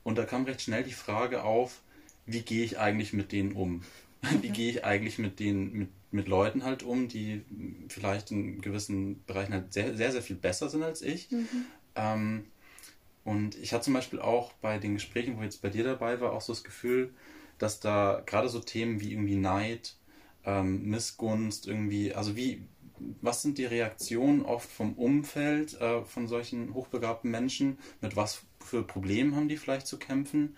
Und 0.03 0.17
da 0.17 0.25
kam 0.25 0.45
recht 0.45 0.63
schnell 0.63 0.83
die 0.83 0.95
Frage 0.95 1.45
auf, 1.45 1.83
wie 2.25 2.41
gehe 2.41 2.65
ich 2.65 2.79
eigentlich 2.79 3.13
mit 3.13 3.33
denen 3.33 3.53
um? 3.53 3.83
Wie 4.41 4.49
mhm. 4.49 4.53
gehe 4.55 4.71
ich 4.71 4.83
eigentlich 4.83 5.19
mit 5.19 5.41
denen, 5.41 5.75
mit, 5.75 5.89
mit 6.11 6.27
Leuten 6.27 6.65
halt 6.65 6.83
um, 6.83 7.09
die 7.09 7.43
vielleicht 7.89 8.31
in 8.31 8.63
gewissen 8.63 9.23
Bereichen 9.25 9.53
halt 9.53 9.75
sehr, 9.75 9.95
sehr, 9.95 10.11
sehr 10.11 10.23
viel 10.23 10.37
besser 10.37 10.71
sind 10.71 10.83
als 10.83 11.03
ich? 11.03 11.31
Mhm. 11.31 11.67
Ähm, 11.97 12.45
und 13.25 13.57
ich 13.57 13.73
hatte 13.73 13.85
zum 13.85 13.95
Beispiel 13.95 14.21
auch 14.21 14.53
bei 14.55 14.79
den 14.79 14.95
Gesprächen, 14.95 15.37
wo 15.37 15.43
jetzt 15.43 15.63
bei 15.63 15.69
dir 15.69 15.85
dabei 15.85 16.21
war, 16.21 16.33
auch 16.33 16.41
so 16.41 16.53
das 16.53 16.65
Gefühl, 16.65 17.13
dass 17.59 17.81
da 17.81 18.23
gerade 18.25 18.49
so 18.49 18.61
Themen 18.61 19.01
wie 19.01 19.13
irgendwie 19.13 19.37
Neid, 19.37 19.97
ähm, 20.45 20.85
Missgunst, 20.85 21.67
irgendwie, 21.67 22.15
also 22.15 22.37
wie, 22.37 22.65
was 23.21 23.43
sind 23.43 23.59
die 23.59 23.67
Reaktionen 23.67 24.43
oft 24.43 24.71
vom 24.71 24.95
Umfeld 24.95 25.81
äh, 25.81 26.03
von 26.05 26.29
solchen 26.29 26.75
hochbegabten 26.75 27.31
Menschen? 27.31 27.79
Mit 28.01 28.17
was 28.17 28.43
für 28.61 28.83
Problemen 28.83 29.37
haben 29.37 29.49
die 29.49 29.57
vielleicht 29.57 29.87
zu 29.87 29.99
kämpfen? 29.99 30.57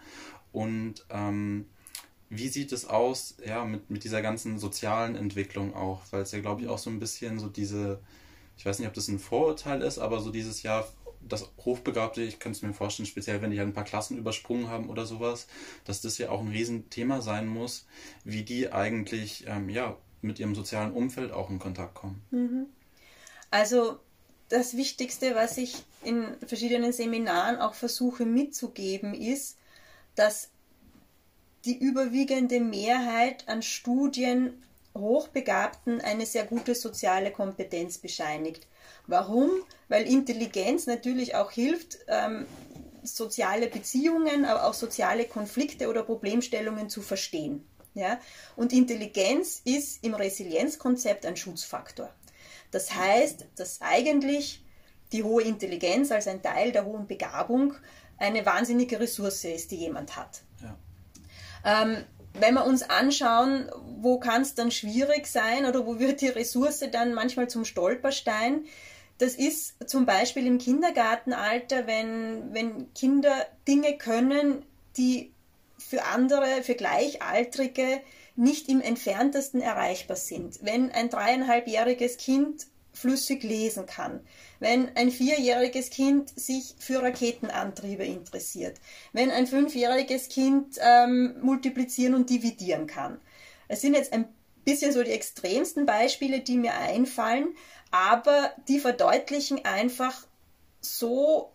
Und 0.53 1.05
ähm, 1.11 1.67
wie 2.31 2.49
sieht 2.49 2.73
es 2.73 2.85
aus, 2.85 3.37
ja, 3.45 3.65
mit, 3.65 3.91
mit 3.91 4.05
dieser 4.05 4.23
ganzen 4.23 4.59
sozialen 4.59 5.17
Entwicklung 5.17 5.75
auch? 5.75 6.03
Weil 6.11 6.23
es 6.23 6.33
ja, 6.33 6.41
glaube 6.41 6.63
ich, 6.63 6.69
auch 6.69 6.79
so 6.79 6.91
ein 6.91 7.01
bisschen 7.01 7.39
so 7.39 7.49
diese, 7.49 8.01
ich 8.57 8.65
weiß 8.65 8.79
nicht, 8.79 8.89
ob 8.89 8.95
das 8.95 9.09
ein 9.09 9.19
Vorurteil 9.19 9.83
ist, 9.83 9.99
aber 9.99 10.21
so 10.21 10.31
dieses 10.31 10.63
Jahr, 10.63 10.87
das 11.29 11.51
Hochbegabte, 11.59 12.23
ich 12.23 12.39
könnte 12.39 12.57
es 12.57 12.63
mir 12.63 12.73
vorstellen, 12.73 13.07
speziell 13.07 13.43
wenn 13.43 13.51
die 13.51 13.59
halt 13.59 13.69
ein 13.69 13.75
paar 13.75 13.85
Klassen 13.85 14.19
übersprungen 14.19 14.69
haben 14.69 14.89
oder 14.89 15.07
sowas, 15.07 15.47
dass 15.85 16.01
das 16.01 16.19
ja 16.19 16.31
auch 16.31 16.41
ein 16.41 16.49
Riesenthema 16.49 17.21
sein 17.21 17.47
muss, 17.47 17.87
wie 18.25 18.43
die 18.43 18.73
eigentlich, 18.73 19.45
ähm, 19.47 19.69
ja, 19.69 19.97
mit 20.21 20.39
ihrem 20.39 20.55
sozialen 20.55 20.93
Umfeld 20.93 21.33
auch 21.33 21.51
in 21.51 21.59
Kontakt 21.59 21.95
kommen. 21.95 22.23
Mhm. 22.31 22.67
Also 23.51 23.99
das 24.49 24.77
Wichtigste, 24.77 25.35
was 25.35 25.57
ich 25.59 25.83
in 26.05 26.37
verschiedenen 26.47 26.93
Seminaren 26.93 27.57
auch 27.57 27.75
versuche 27.75 28.25
mitzugeben, 28.25 29.15
ist, 29.15 29.57
dass 30.15 30.51
die 31.65 31.79
überwiegende 31.79 32.61
Mehrheit 32.61 33.49
an 33.49 33.63
Studien 33.63 34.63
Hochbegabten 34.95 36.01
eine 36.01 36.27
sehr 36.27 36.45
gute 36.45 36.75
soziale 36.75 37.31
Kompetenz 37.31 37.99
bescheinigt. 37.99 38.67
Warum? 39.07 39.51
Weil 39.89 40.07
Intelligenz 40.07 40.87
natürlich 40.87 41.35
auch 41.35 41.51
hilft, 41.51 41.99
ähm, 42.09 42.47
soziale 43.03 43.67
Beziehungen, 43.67 44.45
aber 44.45 44.67
auch 44.67 44.75
soziale 44.75 45.25
Konflikte 45.25 45.89
oder 45.89 46.03
Problemstellungen 46.03 46.89
zu 46.89 47.03
verstehen. 47.03 47.67
Ja? 47.95 48.21
Und 48.57 48.73
Intelligenz 48.73 49.61
ist 49.65 50.05
im 50.05 50.15
Resilienzkonzept 50.15 51.27
ein 51.27 51.37
Schutzfaktor. 51.37 52.11
Das 52.71 52.95
heißt, 52.95 53.47
dass 53.57 53.81
eigentlich 53.83 54.65
die 55.13 55.25
hohe 55.25 55.43
Intelligenz 55.43 56.11
als 56.11 56.27
ein 56.27 56.43
Teil 56.43 56.73
der 56.73 56.87
hohen 56.87 57.07
Begabung 57.07 57.75
eine 58.17 58.47
wahnsinnige 58.47 58.99
Ressource 59.01 59.45
ist, 59.45 59.71
die 59.73 59.77
jemand 59.77 60.17
hat. 60.17 60.43
Ähm, 61.65 62.05
wenn 62.35 62.55
wir 62.55 62.65
uns 62.65 62.83
anschauen, 62.83 63.71
wo 64.01 64.19
kann 64.19 64.43
es 64.43 64.55
dann 64.55 64.71
schwierig 64.71 65.27
sein 65.27 65.67
oder 65.67 65.87
wo 65.87 65.99
wird 65.99 66.21
die 66.21 66.29
Ressource 66.29 66.83
dann 66.91 67.15
manchmal 67.15 67.49
zum 67.49 67.65
Stolperstein, 67.65 68.65
das 69.19 69.35
ist 69.35 69.89
zum 69.89 70.07
Beispiel 70.07 70.47
im 70.47 70.59
Kindergartenalter, 70.59 71.87
wenn, 71.87 72.53
wenn 72.53 72.93
Kinder 72.95 73.47
Dinge 73.69 73.97
können, 73.97 74.65
die 74.97 75.33
für 75.79 76.05
andere, 76.05 76.63
für 76.63 76.75
Gleichaltrige 76.75 78.01
nicht 78.37 78.69
im 78.69 78.81
entferntesten 78.81 79.61
erreichbar 79.61 80.17
sind. 80.17 80.59
Wenn 80.63 80.91
ein 80.91 81.11
dreieinhalbjähriges 81.11 82.17
Kind 82.17 82.67
flüssig 82.93 83.43
lesen 83.43 83.87
kann, 83.87 84.21
wenn 84.61 84.95
ein 84.97 85.11
vierjähriges 85.11 85.91
Kind 85.91 86.29
sich 86.39 86.75
für 86.79 87.03
Raketenantriebe 87.03 88.05
interessiert, 88.05 88.79
wenn 89.13 89.31
ein 89.31 89.47
fünfjähriges 89.47 90.29
Kind 90.29 90.77
ähm, 90.81 91.35
multiplizieren 91.43 92.15
und 92.15 92.29
dividieren 92.29 92.87
kann. 92.87 93.21
Es 93.69 93.81
sind 93.81 93.95
jetzt 93.95 94.13
ein 94.13 94.27
bisschen 94.65 94.93
so 94.93 95.03
die 95.03 95.11
extremsten 95.11 95.87
Beispiele, 95.87 96.41
die 96.41 96.57
mir 96.57 96.75
einfallen, 96.75 97.49
aber 97.93 98.51
die 98.69 98.81
verdeutlichen 98.81 99.65
einfach 99.65 100.27
so 100.81 101.53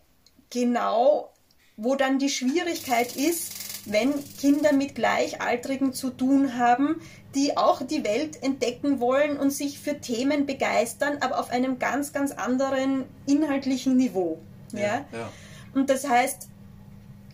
genau, 0.50 1.34
wo 1.76 1.96
dann 1.96 2.20
die 2.20 2.30
Schwierigkeit 2.30 3.16
ist, 3.16 3.54
wenn 3.86 4.14
Kinder 4.40 4.74
mit 4.74 4.96
Gleichaltrigen 4.96 5.94
zu 5.94 6.10
tun 6.10 6.58
haben, 6.58 7.02
die 7.36 7.58
auch 7.58 7.82
die 7.82 8.04
Welt 8.04 8.42
entdecken 8.44 9.00
wollen 9.00 9.38
und 9.38 9.52
sich 9.52 9.80
für 9.80 10.00
Themen 10.00 10.46
begeistern, 10.46 11.18
aber 11.22 11.40
auf 11.40 11.50
einem 11.50 11.80
ganz, 11.80 12.14
ganz 12.14 12.32
anderen 12.32 13.06
inhaltlichen 13.26 13.96
Niveau. 13.96 14.40
Ja, 14.74 14.80
ja? 14.80 15.06
ja. 15.12 15.30
Und 15.74 15.90
das 15.90 16.08
heißt, 16.08 16.50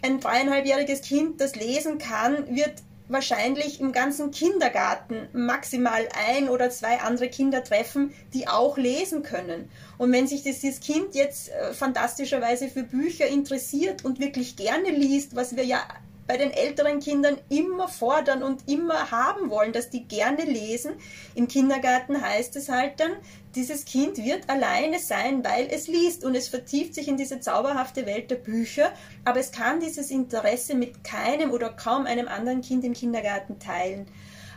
ein 0.01 0.19
dreieinhalbjähriges 0.19 1.01
Kind, 1.01 1.41
das 1.41 1.55
lesen 1.55 1.97
kann, 1.97 2.55
wird 2.55 2.73
wahrscheinlich 3.07 3.79
im 3.79 3.91
ganzen 3.91 4.31
Kindergarten 4.31 5.27
maximal 5.33 6.07
ein 6.27 6.49
oder 6.49 6.69
zwei 6.69 6.99
andere 6.99 7.29
Kinder 7.29 7.63
treffen, 7.63 8.13
die 8.33 8.47
auch 8.47 8.77
lesen 8.77 9.23
können. 9.23 9.69
Und 9.97 10.11
wenn 10.11 10.27
sich 10.27 10.43
dieses 10.43 10.79
Kind 10.79 11.15
jetzt 11.15 11.49
äh, 11.49 11.73
fantastischerweise 11.73 12.69
für 12.69 12.83
Bücher 12.83 13.27
interessiert 13.27 14.05
und 14.05 14.19
wirklich 14.19 14.55
gerne 14.55 14.89
liest, 14.89 15.35
was 15.35 15.55
wir 15.55 15.65
ja 15.65 15.83
bei 16.27 16.37
den 16.37 16.51
älteren 16.51 16.99
Kindern 16.99 17.37
immer 17.49 17.87
fordern 17.87 18.43
und 18.43 18.69
immer 18.69 19.11
haben 19.11 19.49
wollen, 19.49 19.73
dass 19.73 19.89
die 19.89 20.07
gerne 20.07 20.43
lesen. 20.43 20.93
Im 21.35 21.47
Kindergarten 21.47 22.21
heißt 22.21 22.55
es 22.55 22.69
halt 22.69 22.99
dann, 22.99 23.11
dieses 23.55 23.85
Kind 23.85 24.17
wird 24.17 24.49
alleine 24.49 24.99
sein, 24.99 25.43
weil 25.43 25.67
es 25.69 25.87
liest 25.87 26.23
und 26.23 26.35
es 26.35 26.47
vertieft 26.47 26.95
sich 26.95 27.07
in 27.07 27.17
diese 27.17 27.39
zauberhafte 27.39 28.05
Welt 28.05 28.31
der 28.31 28.37
Bücher, 28.37 28.91
aber 29.25 29.39
es 29.39 29.51
kann 29.51 29.79
dieses 29.79 30.09
Interesse 30.11 30.75
mit 30.75 31.03
keinem 31.03 31.51
oder 31.51 31.69
kaum 31.69 32.05
einem 32.05 32.27
anderen 32.27 32.61
Kind 32.61 32.83
im 32.83 32.93
Kindergarten 32.93 33.59
teilen. 33.59 34.07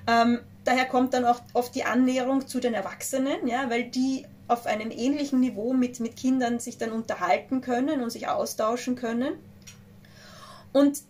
Ähm, 0.07 0.41
daher 0.65 0.87
kommt 0.87 1.15
dann 1.15 1.25
auch 1.25 1.41
oft 1.53 1.75
die 1.75 1.85
Annäherung 1.85 2.47
zu 2.47 2.61
den 2.61 2.75
Erwachsenen, 2.75 3.47
ja, 3.47 3.69
weil 3.71 3.85
die 3.85 4.25
auf 4.49 4.67
einem 4.67 4.93
ähnlichen 4.93 5.41
Niveau 5.41 5.73
mit, 5.73 5.99
mit 5.99 6.17
Kindern 6.17 6.61
sich 6.61 6.79
dann 6.79 6.93
unterhalten 6.93 7.61
können 7.61 8.01
und 8.01 8.11
sich 8.11 8.29
austauschen 8.29 8.95
können. 8.95 9.35
Und 10.73 11.03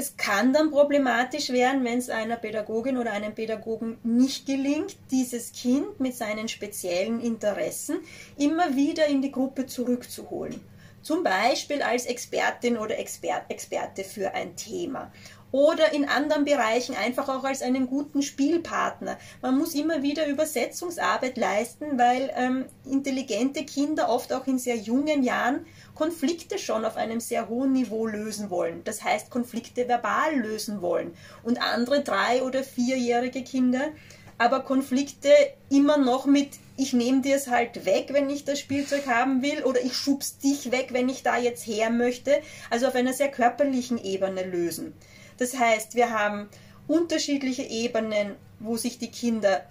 es 0.00 0.16
kann 0.16 0.52
dann 0.52 0.70
problematisch 0.70 1.50
werden, 1.50 1.82
wenn 1.82 1.98
es 1.98 2.08
einer 2.08 2.36
Pädagogin 2.36 2.98
oder 2.98 3.10
einem 3.10 3.34
Pädagogen 3.34 3.98
nicht 4.04 4.46
gelingt, 4.46 4.96
dieses 5.10 5.50
Kind 5.50 5.98
mit 5.98 6.14
seinen 6.14 6.46
speziellen 6.46 7.20
Interessen 7.20 7.98
immer 8.36 8.76
wieder 8.76 9.06
in 9.06 9.22
die 9.22 9.32
Gruppe 9.32 9.66
zurückzuholen. 9.66 10.60
Zum 11.02 11.24
Beispiel 11.24 11.82
als 11.82 12.06
Expertin 12.06 12.78
oder 12.78 12.96
Expert, 12.96 13.50
Experte 13.50 14.04
für 14.04 14.34
ein 14.34 14.54
Thema 14.54 15.10
oder 15.50 15.92
in 15.92 16.06
anderen 16.06 16.44
Bereichen 16.44 16.94
einfach 16.94 17.28
auch 17.28 17.44
als 17.44 17.62
einen 17.62 17.86
guten 17.86 18.22
Spielpartner. 18.22 19.18
Man 19.40 19.56
muss 19.56 19.74
immer 19.74 20.02
wieder 20.02 20.26
Übersetzungsarbeit 20.26 21.36
leisten, 21.36 21.98
weil 21.98 22.30
ähm, 22.36 22.66
intelligente 22.84 23.64
Kinder 23.64 24.10
oft 24.10 24.32
auch 24.32 24.46
in 24.46 24.58
sehr 24.58 24.76
jungen 24.76 25.22
Jahren 25.22 25.66
Konflikte 25.98 26.58
schon 26.58 26.86
auf 26.86 26.96
einem 26.96 27.20
sehr 27.20 27.48
hohen 27.48 27.72
Niveau 27.72 28.06
lösen 28.06 28.48
wollen. 28.48 28.82
Das 28.84 29.04
heißt, 29.04 29.28
Konflikte 29.28 29.86
verbal 29.86 30.34
lösen 30.36 30.80
wollen. 30.80 31.14
Und 31.42 31.60
andere 31.60 32.02
drei- 32.02 32.42
oder 32.42 32.62
vierjährige 32.64 33.42
Kinder 33.42 33.90
aber 34.38 34.60
Konflikte 34.60 35.30
immer 35.68 35.98
noch 35.98 36.24
mit 36.24 36.60
ich 36.80 36.92
nehme 36.92 37.22
dir 37.22 37.34
es 37.34 37.48
halt 37.48 37.84
weg, 37.86 38.10
wenn 38.12 38.30
ich 38.30 38.44
das 38.44 38.60
Spielzeug 38.60 39.08
haben 39.08 39.42
will, 39.42 39.64
oder 39.64 39.82
ich 39.82 39.94
schub's 39.94 40.38
dich 40.38 40.70
weg, 40.70 40.90
wenn 40.92 41.08
ich 41.08 41.24
da 41.24 41.36
jetzt 41.36 41.66
her 41.66 41.90
möchte. 41.90 42.40
Also 42.70 42.86
auf 42.86 42.94
einer 42.94 43.12
sehr 43.12 43.32
körperlichen 43.32 43.98
Ebene 43.98 44.44
lösen. 44.44 44.94
Das 45.38 45.58
heißt, 45.58 45.96
wir 45.96 46.10
haben 46.10 46.48
unterschiedliche 46.86 47.64
Ebenen, 47.64 48.36
wo 48.60 48.76
sich 48.76 48.98
die 48.98 49.10
Kinder 49.10 49.64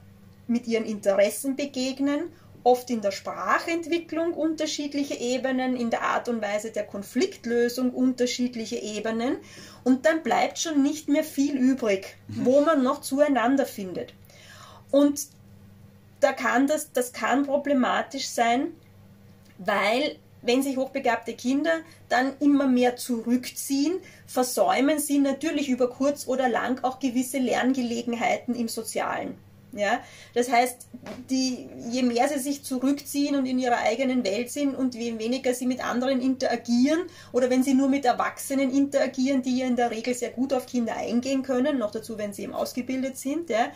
mit 0.47 0.67
ihren 0.67 0.83
Interessen 0.83 1.55
begegnen 1.55 2.23
oft 2.67 2.89
in 2.89 2.99
der 2.99 3.11
Sprachentwicklung 3.11 4.33
unterschiedliche 4.33 5.15
Ebenen, 5.15 5.77
in 5.77 5.89
der 5.89 6.01
Art 6.01 6.27
und 6.27 6.41
Weise 6.41 6.69
der 6.69 6.83
Konfliktlösung 6.83 7.91
unterschiedliche 7.91 8.75
Ebenen 8.75 9.37
und 9.85 10.05
dann 10.05 10.21
bleibt 10.21 10.59
schon 10.59 10.83
nicht 10.83 11.07
mehr 11.07 11.23
viel 11.23 11.55
übrig, 11.55 12.17
wo 12.27 12.59
man 12.59 12.83
noch 12.83 12.99
zueinander 12.99 13.65
findet. 13.65 14.13
Und 14.91 15.27
da 16.19 16.33
kann 16.33 16.67
das, 16.67 16.91
das 16.91 17.13
kann 17.13 17.45
problematisch 17.45 18.27
sein, 18.27 18.73
weil 19.59 20.17
wenn 20.41 20.61
sich 20.61 20.75
hochbegabte 20.75 21.35
Kinder 21.35 21.79
dann 22.09 22.33
immer 22.41 22.67
mehr 22.67 22.97
zurückziehen, 22.97 23.99
versäumen 24.25 24.99
sie 24.99 25.19
natürlich 25.19 25.69
über 25.69 25.89
kurz 25.89 26.27
oder 26.27 26.49
lang 26.49 26.83
auch 26.83 26.99
gewisse 26.99 27.37
Lerngelegenheiten 27.37 28.55
im 28.55 28.67
Sozialen. 28.67 29.37
Ja? 29.77 29.99
Das 30.33 30.51
heißt, 30.51 30.87
die, 31.29 31.69
je 31.89 32.03
mehr 32.03 32.27
sie 32.27 32.39
sich 32.39 32.63
zurückziehen 32.63 33.35
und 33.35 33.45
in 33.45 33.59
ihrer 33.59 33.77
eigenen 33.77 34.23
Welt 34.25 34.51
sind 34.51 34.75
und 34.75 34.95
je 34.95 35.17
weniger 35.19 35.53
sie 35.53 35.65
mit 35.65 35.83
anderen 35.83 36.21
interagieren 36.21 37.01
oder 37.31 37.49
wenn 37.49 37.63
sie 37.63 37.73
nur 37.73 37.89
mit 37.89 38.05
Erwachsenen 38.05 38.71
interagieren, 38.71 39.41
die 39.41 39.59
ja 39.59 39.67
in 39.67 39.75
der 39.75 39.91
Regel 39.91 40.13
sehr 40.13 40.31
gut 40.31 40.53
auf 40.53 40.65
Kinder 40.65 40.95
eingehen 40.95 41.43
können, 41.43 41.77
noch 41.77 41.91
dazu, 41.91 42.17
wenn 42.17 42.33
sie 42.33 42.43
eben 42.43 42.53
ausgebildet 42.53 43.17
sind, 43.17 43.49
ja, 43.49 43.71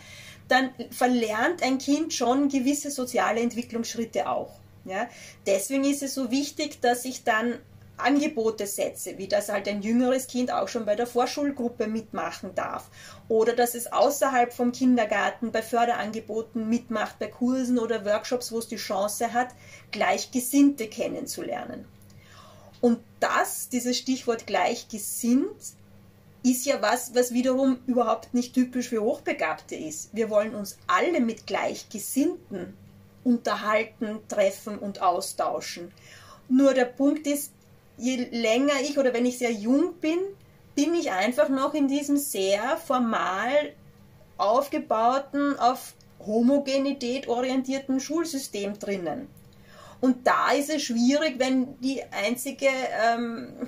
dann 0.47 0.71
verlernt 0.91 1.63
ein 1.63 1.77
Kind 1.77 2.13
schon 2.13 2.49
gewisse 2.49 2.91
soziale 2.91 3.39
Entwicklungsschritte 3.39 4.29
auch. 4.29 4.59
Ja? 4.85 5.07
Deswegen 5.45 5.83
ist 5.83 6.03
es 6.03 6.13
so 6.13 6.31
wichtig, 6.31 6.81
dass 6.81 7.05
ich 7.05 7.23
dann 7.23 7.59
Angebote 7.97 8.65
setze, 8.67 9.17
wie 9.17 9.27
das 9.27 9.49
halt 9.49 9.67
ein 9.67 9.81
jüngeres 9.81 10.27
Kind 10.27 10.51
auch 10.51 10.67
schon 10.67 10.85
bei 10.85 10.95
der 10.95 11.07
Vorschulgruppe 11.07 11.87
mitmachen 11.87 12.55
darf 12.55 12.89
oder 13.27 13.53
dass 13.53 13.75
es 13.75 13.91
außerhalb 13.91 14.53
vom 14.53 14.71
Kindergarten 14.71 15.51
bei 15.51 15.61
Förderangeboten 15.61 16.67
mitmacht, 16.67 17.19
bei 17.19 17.27
Kursen 17.27 17.77
oder 17.77 18.05
Workshops, 18.05 18.51
wo 18.51 18.59
es 18.59 18.67
die 18.67 18.77
Chance 18.77 19.33
hat, 19.33 19.49
Gleichgesinnte 19.91 20.87
kennenzulernen. 20.87 21.85
Und 22.81 22.99
das, 23.19 23.69
dieses 23.69 23.97
Stichwort 23.97 24.47
gleichgesinnt, 24.47 25.75
ist 26.43 26.65
ja 26.65 26.81
was, 26.81 27.13
was 27.13 27.33
wiederum 27.33 27.79
überhaupt 27.85 28.33
nicht 28.33 28.55
typisch 28.55 28.89
für 28.89 29.01
Hochbegabte 29.01 29.75
ist. 29.75 30.09
Wir 30.13 30.31
wollen 30.31 30.55
uns 30.55 30.79
alle 30.87 31.21
mit 31.21 31.45
Gleichgesinnten 31.45 32.73
unterhalten, 33.23 34.19
treffen 34.27 34.79
und 34.79 35.01
austauschen. 35.01 35.91
Nur 36.49 36.73
der 36.73 36.85
Punkt 36.85 37.27
ist, 37.27 37.53
je 38.01 38.27
länger 38.31 38.73
ich 38.81 38.97
oder 38.97 39.13
wenn 39.13 39.25
ich 39.25 39.37
sehr 39.37 39.51
jung 39.51 39.93
bin, 40.01 40.17
bin 40.75 40.93
ich 40.95 41.11
einfach 41.11 41.49
noch 41.49 41.73
in 41.73 41.87
diesem 41.87 42.17
sehr 42.17 42.77
formal 42.77 43.73
aufgebauten, 44.37 45.57
auf 45.59 45.93
Homogenität 46.25 47.27
orientierten 47.27 47.99
Schulsystem 47.99 48.79
drinnen. 48.79 49.27
Und 49.99 50.25
da 50.25 50.51
ist 50.51 50.69
es 50.69 50.81
schwierig, 50.81 51.35
wenn 51.37 51.79
die 51.79 52.01
einzige, 52.11 52.67
ähm, 53.05 53.67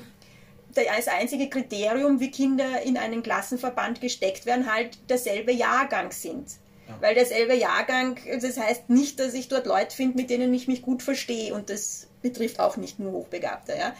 das 0.73 1.07
einzige 1.07 1.49
Kriterium, 1.49 2.19
wie 2.19 2.31
Kinder 2.31 2.81
in 2.81 2.97
einen 2.97 3.21
Klassenverband 3.21 4.01
gesteckt 4.01 4.47
werden, 4.47 4.71
halt 4.71 4.97
derselbe 5.09 5.51
Jahrgang 5.51 6.11
sind. 6.11 6.47
Ja. 6.87 6.97
Weil 7.01 7.13
derselbe 7.13 7.53
Jahrgang, 7.53 8.17
das 8.41 8.57
heißt 8.57 8.89
nicht, 8.89 9.19
dass 9.19 9.35
ich 9.35 9.47
dort 9.47 9.67
Leute 9.67 9.95
finde, 9.95 10.17
mit 10.17 10.31
denen 10.31 10.51
ich 10.53 10.67
mich 10.67 10.81
gut 10.81 11.03
verstehe. 11.03 11.53
Und 11.53 11.69
das 11.69 12.07
betrifft 12.23 12.59
auch 12.59 12.77
nicht 12.77 12.97
nur 12.97 13.11
Hochbegabte. 13.11 13.73
Ja? 13.77 13.93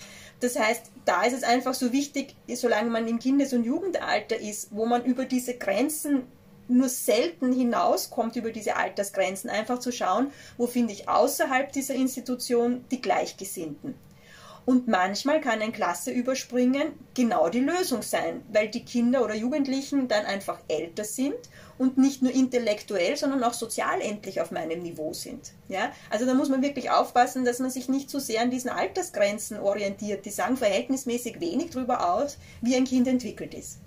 Das 0.43 0.59
heißt, 0.59 0.91
da 1.05 1.23
ist 1.23 1.31
es 1.31 1.43
einfach 1.43 1.73
so 1.73 1.93
wichtig, 1.93 2.35
solange 2.53 2.89
man 2.89 3.07
im 3.07 3.17
Kindes- 3.17 3.53
und 3.53 3.63
Jugendalter 3.63 4.37
ist, 4.37 4.67
wo 4.71 4.85
man 4.85 5.05
über 5.05 5.23
diese 5.23 5.53
Grenzen 5.53 6.23
nur 6.67 6.89
selten 6.89 7.53
hinauskommt, 7.53 8.35
über 8.35 8.51
diese 8.51 8.75
Altersgrenzen, 8.75 9.49
einfach 9.49 9.79
zu 9.79 9.93
schauen, 9.93 10.31
wo 10.57 10.67
finde 10.67 10.91
ich 10.91 11.07
außerhalb 11.07 11.71
dieser 11.71 11.95
Institution 11.95 12.83
die 12.91 13.01
Gleichgesinnten. 13.01 13.95
Und 14.65 14.89
manchmal 14.89 15.39
kann 15.39 15.61
ein 15.61 15.71
Klasseüberspringen 15.71 16.91
genau 17.13 17.47
die 17.47 17.61
Lösung 17.61 18.01
sein, 18.01 18.43
weil 18.51 18.67
die 18.67 18.83
Kinder 18.83 19.23
oder 19.23 19.35
Jugendlichen 19.35 20.09
dann 20.09 20.25
einfach 20.25 20.59
älter 20.67 21.05
sind 21.05 21.37
und 21.77 21.97
nicht 21.97 22.21
nur 22.21 22.31
intellektuell, 22.31 23.17
sondern 23.17 23.43
auch 23.43 23.53
sozial 23.53 24.01
endlich 24.01 24.41
auf 24.41 24.51
meinem 24.51 24.81
Niveau 24.81 25.13
sind. 25.13 25.51
Ja? 25.67 25.91
Also 26.09 26.25
da 26.25 26.33
muss 26.33 26.49
man 26.49 26.61
wirklich 26.61 26.89
aufpassen, 26.91 27.45
dass 27.45 27.59
man 27.59 27.69
sich 27.69 27.89
nicht 27.89 28.09
zu 28.09 28.19
so 28.19 28.25
sehr 28.25 28.41
an 28.41 28.51
diesen 28.51 28.69
Altersgrenzen 28.69 29.59
orientiert. 29.59 30.25
Die 30.25 30.29
sagen 30.29 30.57
verhältnismäßig 30.57 31.39
wenig 31.39 31.71
darüber 31.71 32.13
aus, 32.13 32.37
wie 32.61 32.75
ein 32.75 32.85
Kind 32.85 33.07
entwickelt 33.07 33.53
ist. 33.53 33.79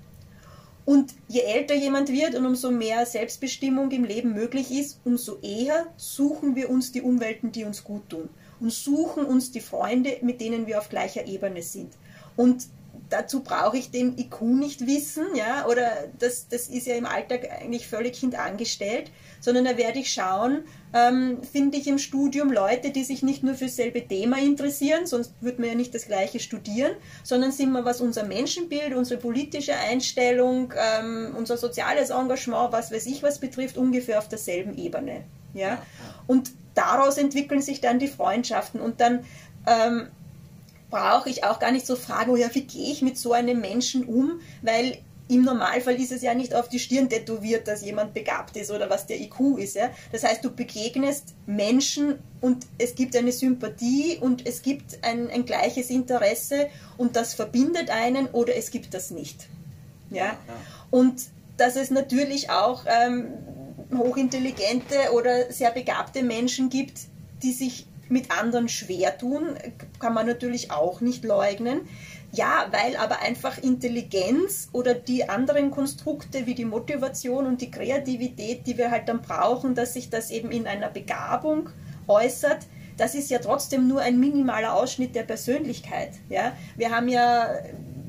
Und 0.84 1.14
je 1.26 1.40
älter 1.40 1.74
jemand 1.74 2.10
wird 2.10 2.36
und 2.36 2.46
umso 2.46 2.70
mehr 2.70 3.04
Selbstbestimmung 3.06 3.90
im 3.90 4.04
Leben 4.04 4.32
möglich 4.32 4.70
ist, 4.70 5.00
umso 5.04 5.38
eher 5.40 5.86
suchen 5.96 6.54
wir 6.54 6.70
uns 6.70 6.92
die 6.92 7.02
Umwelten, 7.02 7.50
die 7.50 7.64
uns 7.64 7.82
gut 7.82 8.08
tun 8.08 8.28
und 8.60 8.72
suchen 8.72 9.24
uns 9.24 9.50
die 9.50 9.60
Freunde, 9.60 10.18
mit 10.22 10.40
denen 10.40 10.68
wir 10.68 10.78
auf 10.78 10.88
gleicher 10.88 11.26
Ebene 11.26 11.62
sind. 11.62 11.92
Und 12.36 12.68
dazu 13.08 13.42
brauche 13.42 13.76
ich 13.76 13.90
den 13.90 14.18
IQ 14.18 14.40
nicht 14.42 14.86
wissen, 14.86 15.26
ja, 15.34 15.66
oder 15.66 15.90
das, 16.18 16.48
das 16.48 16.68
ist 16.68 16.86
ja 16.86 16.94
im 16.94 17.06
Alltag 17.06 17.48
eigentlich 17.50 17.86
völlig 17.86 18.18
hintangestellt, 18.18 19.10
sondern 19.40 19.64
da 19.64 19.76
werde 19.76 19.98
ich 19.98 20.12
schauen, 20.12 20.64
ähm, 20.92 21.42
finde 21.42 21.78
ich 21.78 21.86
im 21.86 21.98
Studium 21.98 22.50
Leute, 22.50 22.90
die 22.90 23.04
sich 23.04 23.22
nicht 23.22 23.42
nur 23.42 23.54
für 23.54 23.66
dasselbe 23.66 24.06
Thema 24.06 24.38
interessieren, 24.38 25.06
sonst 25.06 25.34
würde 25.40 25.60
man 25.60 25.70
ja 25.70 25.76
nicht 25.76 25.94
das 25.94 26.06
gleiche 26.06 26.40
studieren, 26.40 26.92
sondern 27.22 27.52
sind 27.52 27.70
wir, 27.72 27.84
was 27.84 28.00
unser 28.00 28.24
Menschenbild, 28.24 28.94
unsere 28.94 29.20
politische 29.20 29.74
Einstellung, 29.74 30.72
ähm, 30.76 31.34
unser 31.36 31.56
soziales 31.56 32.10
Engagement, 32.10 32.72
was 32.72 32.90
weiß 32.90 33.06
ich 33.06 33.22
was 33.22 33.38
betrifft, 33.38 33.76
ungefähr 33.76 34.18
auf 34.18 34.28
derselben 34.28 34.76
Ebene. 34.76 35.24
Ja? 35.54 35.82
Und 36.26 36.50
daraus 36.74 37.18
entwickeln 37.18 37.62
sich 37.62 37.80
dann 37.80 37.98
die 37.98 38.08
Freundschaften 38.08 38.80
und 38.80 39.00
dann 39.00 39.24
ähm, 39.66 40.08
brauche 40.90 41.28
ich 41.28 41.44
auch 41.44 41.58
gar 41.58 41.72
nicht 41.72 41.86
so 41.86 41.96
fragen, 41.96 42.30
oh 42.30 42.36
ja, 42.36 42.48
wie 42.54 42.62
gehe 42.62 42.92
ich 42.92 43.02
mit 43.02 43.18
so 43.18 43.32
einem 43.32 43.60
Menschen 43.60 44.04
um, 44.04 44.40
weil 44.62 44.98
im 45.28 45.42
Normalfall 45.42 46.00
ist 46.00 46.12
es 46.12 46.22
ja 46.22 46.34
nicht 46.34 46.54
auf 46.54 46.68
die 46.68 46.78
Stirn 46.78 47.08
tätowiert, 47.08 47.66
dass 47.66 47.82
jemand 47.82 48.14
begabt 48.14 48.56
ist 48.56 48.70
oder 48.70 48.88
was 48.90 49.06
der 49.06 49.20
IQ 49.20 49.58
ist. 49.58 49.74
Ja? 49.74 49.90
Das 50.12 50.22
heißt, 50.22 50.44
du 50.44 50.50
begegnest 50.50 51.34
Menschen 51.46 52.20
und 52.40 52.66
es 52.78 52.94
gibt 52.94 53.16
eine 53.16 53.32
Sympathie 53.32 54.18
und 54.20 54.46
es 54.46 54.62
gibt 54.62 54.98
ein, 55.02 55.28
ein 55.28 55.44
gleiches 55.44 55.90
Interesse 55.90 56.68
und 56.96 57.16
das 57.16 57.34
verbindet 57.34 57.90
einen 57.90 58.28
oder 58.28 58.54
es 58.56 58.70
gibt 58.70 58.94
das 58.94 59.10
nicht. 59.10 59.48
Ja? 60.10 60.26
ja. 60.26 60.36
Und 60.90 61.22
dass 61.56 61.74
es 61.74 61.90
natürlich 61.90 62.50
auch 62.50 62.84
ähm, 62.86 63.26
hochintelligente 63.96 65.12
oder 65.12 65.50
sehr 65.50 65.72
begabte 65.72 66.22
Menschen 66.22 66.68
gibt, 66.68 67.00
die 67.42 67.52
sich 67.52 67.86
mit 68.08 68.30
anderen 68.30 68.68
schwer 68.68 69.16
tun, 69.18 69.56
kann 69.98 70.14
man 70.14 70.26
natürlich 70.26 70.70
auch 70.70 71.00
nicht 71.00 71.24
leugnen. 71.24 71.80
Ja, 72.32 72.66
weil 72.70 72.96
aber 72.96 73.22
einfach 73.22 73.58
Intelligenz 73.58 74.68
oder 74.72 74.94
die 74.94 75.28
anderen 75.28 75.70
Konstrukte 75.70 76.46
wie 76.46 76.54
die 76.54 76.64
Motivation 76.64 77.46
und 77.46 77.60
die 77.60 77.70
Kreativität, 77.70 78.66
die 78.66 78.76
wir 78.76 78.90
halt 78.90 79.08
dann 79.08 79.22
brauchen, 79.22 79.74
dass 79.74 79.94
sich 79.94 80.10
das 80.10 80.30
eben 80.30 80.50
in 80.50 80.66
einer 80.66 80.88
Begabung 80.88 81.70
äußert, 82.08 82.66
das 82.96 83.14
ist 83.14 83.30
ja 83.30 83.38
trotzdem 83.38 83.88
nur 83.88 84.00
ein 84.00 84.18
minimaler 84.18 84.74
Ausschnitt 84.74 85.14
der 85.14 85.22
Persönlichkeit. 85.22 86.12
Ja? 86.28 86.56
Wir 86.76 86.90
haben 86.90 87.08
ja 87.08 87.48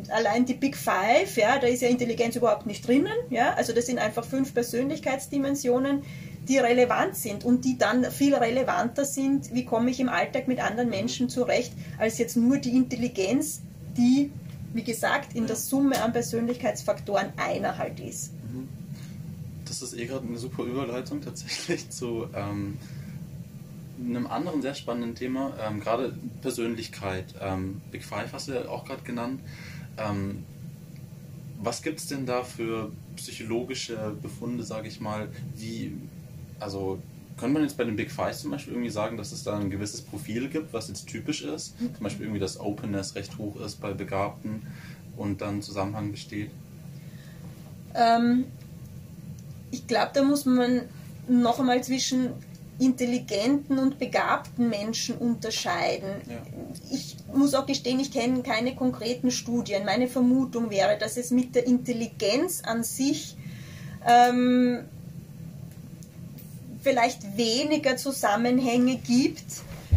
allein 0.10 0.45
die 0.45 0.54
Big 0.54 0.78
Five, 0.78 1.36
ja, 1.36 1.60
da 1.60 1.68
ist 1.68 1.82
ja 1.82 1.89
Intelligenz 1.89 2.36
überhaupt 2.36 2.66
nicht 2.66 2.88
drinnen. 2.88 3.14
Ja? 3.30 3.54
Also 3.54 3.74
das 3.74 3.86
sind 3.86 4.00
einfach 4.00 4.26
fünf 4.26 4.54
Persönlichkeitsdimensionen, 4.54 6.04
die 6.48 6.58
relevant 6.58 7.16
sind 7.16 7.43
und 7.43 7.66
die 7.66 7.78
dann 7.78 8.06
viel 8.06 8.36
relevanter 8.36 9.06
sind, 9.06 9.54
wie 9.54 9.66
komme 9.66 9.91
ich 9.91 10.00
im 10.00 10.10
Alltag 10.10 10.48
mit 10.48 10.60
anderen 10.60 10.89
Menschen 10.89 11.30
zurecht, 11.30 11.74
als 11.98 12.18
jetzt 12.18 12.38
nur 12.38 12.58
die 12.58 12.76
Intelligenz, 12.76 13.62
die, 13.98 14.32
wie 14.74 14.84
gesagt, 14.84 15.36
in 15.36 15.48
der 15.48 15.56
Summe 15.56 16.02
an 16.02 16.14
Persönlichkeitsfaktoren 16.14 17.34
einer 17.38 17.78
halt 17.78 18.00
ist. 18.00 18.34
Mhm. 18.34 18.68
Das 19.66 19.82
ist 19.82 19.98
eh 19.98 20.06
gerade 20.06 20.26
eine 20.26 20.38
super 20.38 20.64
Überleitung 20.64 21.22
tatsächlich 21.22 21.89
zu 21.91 22.28
ähm, 22.34 22.78
einem 24.04 24.28
anderen 24.28 24.62
sehr 24.62 24.76
spannenden 24.76 25.16
Thema, 25.16 25.54
ähm, 25.62 25.80
gerade 25.80 26.16
Persönlichkeit. 26.41 27.36
Ähm, 27.41 27.82
Big 27.91 28.04
Five 28.04 28.32
hast 28.32 28.48
du 28.48 28.54
ja 28.54 28.68
auch 28.70 28.86
gerade 28.86 29.02
genannt. 29.04 29.41
Ähm, 29.98 30.43
was 31.60 31.82
gibt 31.82 32.00
es 32.00 32.08
denn 32.08 32.26
da 32.26 32.43
für 32.43 32.91
psychologische 33.16 34.16
Befunde, 34.22 34.64
sage 34.64 34.88
ich 34.88 35.02
mal, 35.02 35.30
wie, 35.56 35.98
also 36.60 36.99
kann 37.38 37.53
man 37.53 37.62
jetzt 37.62 37.78
bei 37.78 37.84
den 37.84 37.95
Big 37.95 38.12
Five 38.12 38.36
zum 38.38 38.51
Beispiel 38.51 38.74
irgendwie 38.74 38.89
sagen, 38.89 39.18
dass 39.18 39.32
es 39.32 39.43
da 39.43 39.58
ein 39.58 39.70
gewisses 39.70 40.01
Profil 40.01 40.49
gibt, 40.49 40.74
was 40.74 40.88
jetzt 40.88 41.08
typisch 41.08 41.43
ist? 41.43 41.76
Zum 41.78 42.03
Beispiel 42.03 42.26
irgendwie, 42.26 42.39
dass 42.39 42.60
Openness 42.60 43.16
recht 43.16 43.38
hoch 43.38 43.60
ist 43.62 43.80
bei 43.80 43.93
Begabten 43.93 44.64
und 45.16 45.41
dann 45.41 45.62
Zusammenhang 45.62 46.12
besteht? 46.12 46.49
Ähm, 47.93 48.45
ich 49.72 49.86
glaube, 49.88 50.12
da 50.14 50.24
muss 50.24 50.45
man 50.45 50.84
noch 51.28 51.60
einmal 51.60 51.84
zwischen 51.84 52.30
intelligenten 52.80 53.80
und 53.80 53.97
begabten 53.97 54.70
Menschen 54.70 55.18
unterscheiden. 55.18 56.22
Ja. 56.28 56.41
Ich 56.91 57.18
muss 57.34 57.53
auch 57.53 57.66
gestehen, 57.66 57.99
ich 57.99 58.12
kenne 58.12 58.43
keine 58.43 58.76
konkreten 58.76 59.32
Studien. 59.32 59.84
Meine 59.84 60.08
Vermutung 60.08 60.70
wäre, 60.70 60.97
dass 60.97 61.18
es 61.18 61.32
mit 61.32 61.55
der 61.55 61.66
Intelligenz 61.66 62.62
an 62.64 62.84
sich 62.84 63.36
ähm, 64.08 64.86
vielleicht 66.88 67.36
weniger 67.36 67.98
Zusammenhänge 67.98 68.96
gibt. 68.96 69.44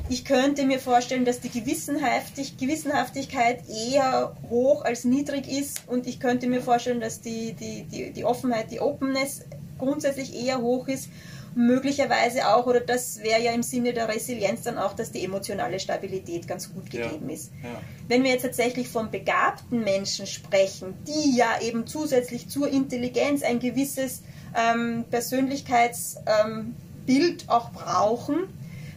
Ich 0.08 0.24
könnte 0.24 0.66
mir 0.66 0.80
vorstellen, 0.80 1.24
dass 1.24 1.38
die 1.38 1.48
Gewissenhaftig 1.48 2.56
Gewissenhaftigkeit 2.56 3.62
eher 3.68 4.36
hoch 4.48 4.84
als 4.84 5.04
niedrig 5.04 5.48
ist 5.48 5.82
und 5.86 6.08
ich 6.08 6.18
könnte 6.18 6.48
mir 6.48 6.60
vorstellen, 6.60 7.00
dass 7.00 7.20
die, 7.20 7.52
die, 7.52 7.84
die, 7.84 8.10
die 8.10 8.24
Offenheit, 8.24 8.72
die 8.72 8.80
Openness 8.80 9.42
grundsätzlich 9.78 10.34
eher 10.34 10.60
hoch 10.60 10.88
ist 10.88 11.10
möglicherweise 11.54 12.48
auch, 12.48 12.66
oder 12.66 12.80
das 12.80 13.22
wäre 13.22 13.40
ja 13.40 13.52
im 13.52 13.62
Sinne 13.62 13.92
der 13.92 14.08
Resilienz 14.08 14.62
dann 14.62 14.78
auch, 14.78 14.94
dass 14.94 15.12
die 15.12 15.24
emotionale 15.24 15.78
Stabilität 15.80 16.46
ganz 16.46 16.72
gut 16.72 16.90
gegeben 16.90 17.28
ja, 17.28 17.34
ist. 17.34 17.52
Ja. 17.62 17.80
Wenn 18.08 18.24
wir 18.24 18.30
jetzt 18.30 18.42
tatsächlich 18.42 18.88
von 18.88 19.10
begabten 19.10 19.82
Menschen 19.82 20.26
sprechen, 20.26 20.94
die 21.06 21.36
ja 21.36 21.60
eben 21.60 21.86
zusätzlich 21.86 22.48
zur 22.48 22.68
Intelligenz 22.68 23.42
ein 23.42 23.58
gewisses 23.58 24.22
ähm, 24.56 25.04
Persönlichkeitsbild 25.10 27.48
auch 27.48 27.70
brauchen, 27.70 28.48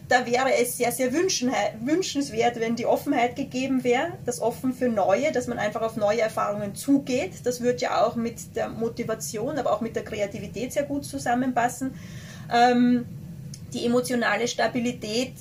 da 0.08 0.26
wäre 0.26 0.54
es 0.60 0.76
sehr, 0.76 0.92
sehr 0.92 1.12
wünschenswert, 1.12 2.60
wenn 2.60 2.76
die 2.76 2.84
Offenheit 2.84 3.36
gegeben 3.36 3.84
wäre, 3.84 4.12
das 4.26 4.40
Offen 4.40 4.74
für 4.74 4.88
Neue, 4.88 5.32
dass 5.32 5.46
man 5.46 5.58
einfach 5.58 5.80
auf 5.80 5.96
neue 5.96 6.20
Erfahrungen 6.20 6.74
zugeht. 6.74 7.32
Das 7.44 7.62
wird 7.62 7.80
ja 7.80 8.04
auch 8.04 8.14
mit 8.14 8.54
der 8.54 8.68
Motivation, 8.68 9.58
aber 9.58 9.72
auch 9.72 9.80
mit 9.80 9.96
der 9.96 10.04
Kreativität 10.04 10.74
sehr 10.74 10.82
gut 10.82 11.06
zusammenpassen. 11.06 11.94
Ähm, 12.52 13.06
die 13.72 13.86
emotionale 13.86 14.46
Stabilität 14.46 15.32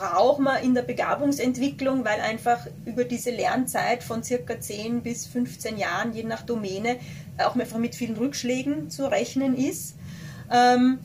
braucht 0.00 0.40
man 0.40 0.62
in 0.62 0.74
der 0.74 0.80
Begabungsentwicklung, 0.80 2.06
weil 2.06 2.20
einfach 2.20 2.66
über 2.86 3.04
diese 3.04 3.30
Lernzeit 3.30 4.02
von 4.02 4.22
circa 4.24 4.58
10 4.58 5.02
bis 5.02 5.26
15 5.26 5.76
Jahren, 5.76 6.14
je 6.14 6.22
nach 6.22 6.40
Domäne, 6.40 6.96
auch 7.38 7.54
einfach 7.54 7.76
mit 7.76 7.94
vielen 7.94 8.16
Rückschlägen 8.16 8.88
zu 8.88 9.10
rechnen 9.10 9.54
ist. 9.54 9.96
Ähm, 10.50 11.00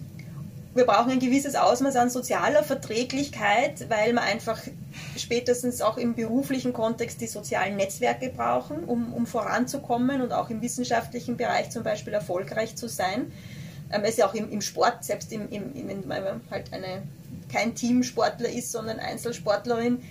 wir 0.73 0.85
brauchen 0.85 1.11
ein 1.11 1.19
gewisses 1.19 1.55
Ausmaß 1.55 1.97
an 1.97 2.09
sozialer 2.09 2.63
Verträglichkeit, 2.63 3.89
weil 3.89 4.13
wir 4.13 4.21
einfach 4.21 4.61
spätestens 5.17 5.81
auch 5.81 5.97
im 5.97 6.15
beruflichen 6.15 6.71
Kontext 6.71 7.19
die 7.19 7.27
sozialen 7.27 7.75
Netzwerke 7.75 8.29
brauchen, 8.29 8.85
um, 8.85 9.13
um 9.13 9.25
voranzukommen 9.25 10.21
und 10.21 10.31
auch 10.31 10.49
im 10.49 10.61
wissenschaftlichen 10.61 11.35
Bereich 11.35 11.69
zum 11.69 11.83
Beispiel 11.83 12.13
erfolgreich 12.13 12.77
zu 12.77 12.87
sein. 12.87 13.31
Ähm, 13.91 14.01
es 14.03 14.11
ist 14.11 14.17
ja 14.19 14.27
auch 14.27 14.33
im, 14.33 14.51
im 14.51 14.61
Sport, 14.61 15.03
selbst 15.03 15.31
im, 15.31 15.49
im, 15.49 15.73
wenn 15.75 16.07
man 16.07 16.41
halt 16.49 16.71
eine, 16.73 17.03
kein 17.51 17.75
Teamsportler 17.75 18.49
ist, 18.49 18.71
sondern 18.71 18.99
Einzelsportlerin, 18.99 20.01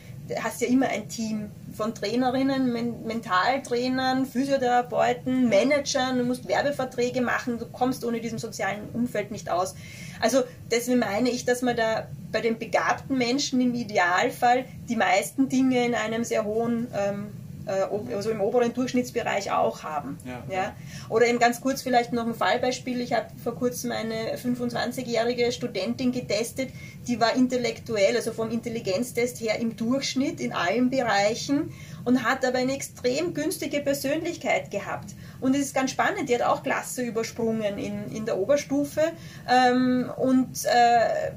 hast 0.40 0.60
ja 0.60 0.68
immer 0.68 0.88
ein 0.88 1.08
Team 1.08 1.50
von 1.76 1.94
Trainerinnen, 1.94 2.72
Men 2.72 3.04
Mentaltrainern, 3.04 4.26
Physiotherapeuten, 4.26 5.48
Managern, 5.48 6.18
du 6.18 6.24
musst 6.24 6.48
Werbeverträge 6.48 7.20
machen, 7.20 7.58
du 7.58 7.66
kommst 7.66 8.04
ohne 8.04 8.20
diesem 8.20 8.38
sozialen 8.38 8.88
Umfeld 8.92 9.30
nicht 9.30 9.50
aus. 9.50 9.74
Also 10.20 10.42
deswegen 10.70 11.00
meine 11.00 11.30
ich, 11.30 11.44
dass 11.44 11.62
man 11.62 11.76
da 11.76 12.08
bei 12.32 12.40
den 12.40 12.58
begabten 12.58 13.18
Menschen 13.18 13.60
im 13.60 13.74
Idealfall 13.74 14.64
die 14.88 14.96
meisten 14.96 15.48
Dinge 15.48 15.84
in 15.84 15.94
einem 15.94 16.24
sehr 16.24 16.44
hohen 16.44 16.88
ähm, 16.96 17.26
äh, 17.26 17.43
also 17.66 18.30
im 18.30 18.40
oberen 18.40 18.74
Durchschnittsbereich 18.74 19.50
auch 19.50 19.82
haben. 19.82 20.18
Ja. 20.24 20.54
ja. 20.54 20.76
Oder 21.08 21.26
eben 21.26 21.38
ganz 21.38 21.60
kurz 21.60 21.82
vielleicht 21.82 22.12
noch 22.12 22.26
ein 22.26 22.34
Fallbeispiel. 22.34 23.00
Ich 23.00 23.12
habe 23.12 23.26
vor 23.42 23.54
kurzem 23.54 23.92
eine 23.92 24.36
25-jährige 24.36 25.52
Studentin 25.52 26.12
getestet, 26.12 26.70
die 27.06 27.20
war 27.20 27.34
intellektuell, 27.34 28.16
also 28.16 28.32
vom 28.32 28.50
Intelligenztest 28.50 29.40
her 29.40 29.58
im 29.58 29.76
Durchschnitt 29.76 30.40
in 30.40 30.52
allen 30.52 30.90
Bereichen 30.90 31.72
und 32.04 32.22
hat 32.22 32.44
aber 32.44 32.58
eine 32.58 32.74
extrem 32.74 33.34
günstige 33.34 33.80
Persönlichkeit 33.80 34.70
gehabt. 34.70 35.14
Und 35.40 35.54
es 35.54 35.62
ist 35.62 35.74
ganz 35.74 35.90
spannend, 35.90 36.28
die 36.28 36.34
hat 36.34 36.42
auch 36.42 36.62
Klasse 36.62 37.02
übersprungen 37.02 37.78
in, 37.78 38.10
in 38.12 38.26
der 38.26 38.38
Oberstufe 38.38 39.02
ähm, 39.48 40.10
und 40.16 40.64
äh, 40.64 41.32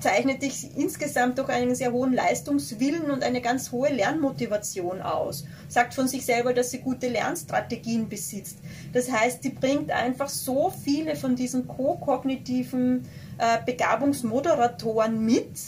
zeichnet 0.00 0.42
sich 0.42 0.76
insgesamt 0.76 1.38
durch 1.38 1.48
einen 1.48 1.74
sehr 1.74 1.92
hohen 1.92 2.12
Leistungswillen 2.12 3.10
und 3.10 3.22
eine 3.22 3.40
ganz 3.40 3.72
hohe 3.72 3.88
Lernmotivation 3.88 5.02
aus. 5.02 5.44
Sagt 5.68 5.94
von 5.94 6.06
sich 6.06 6.24
selber, 6.24 6.52
dass 6.52 6.70
sie 6.70 6.78
gute 6.78 7.08
Lernstrategien 7.08 8.08
besitzt. 8.08 8.58
Das 8.92 9.10
heißt, 9.10 9.42
sie 9.42 9.50
bringt 9.50 9.90
einfach 9.90 10.28
so 10.28 10.70
viele 10.70 11.16
von 11.16 11.34
diesen 11.34 11.66
ko-kognitiven 11.66 13.08
äh, 13.38 13.58
Begabungsmoderatoren 13.64 15.24
mit, 15.24 15.58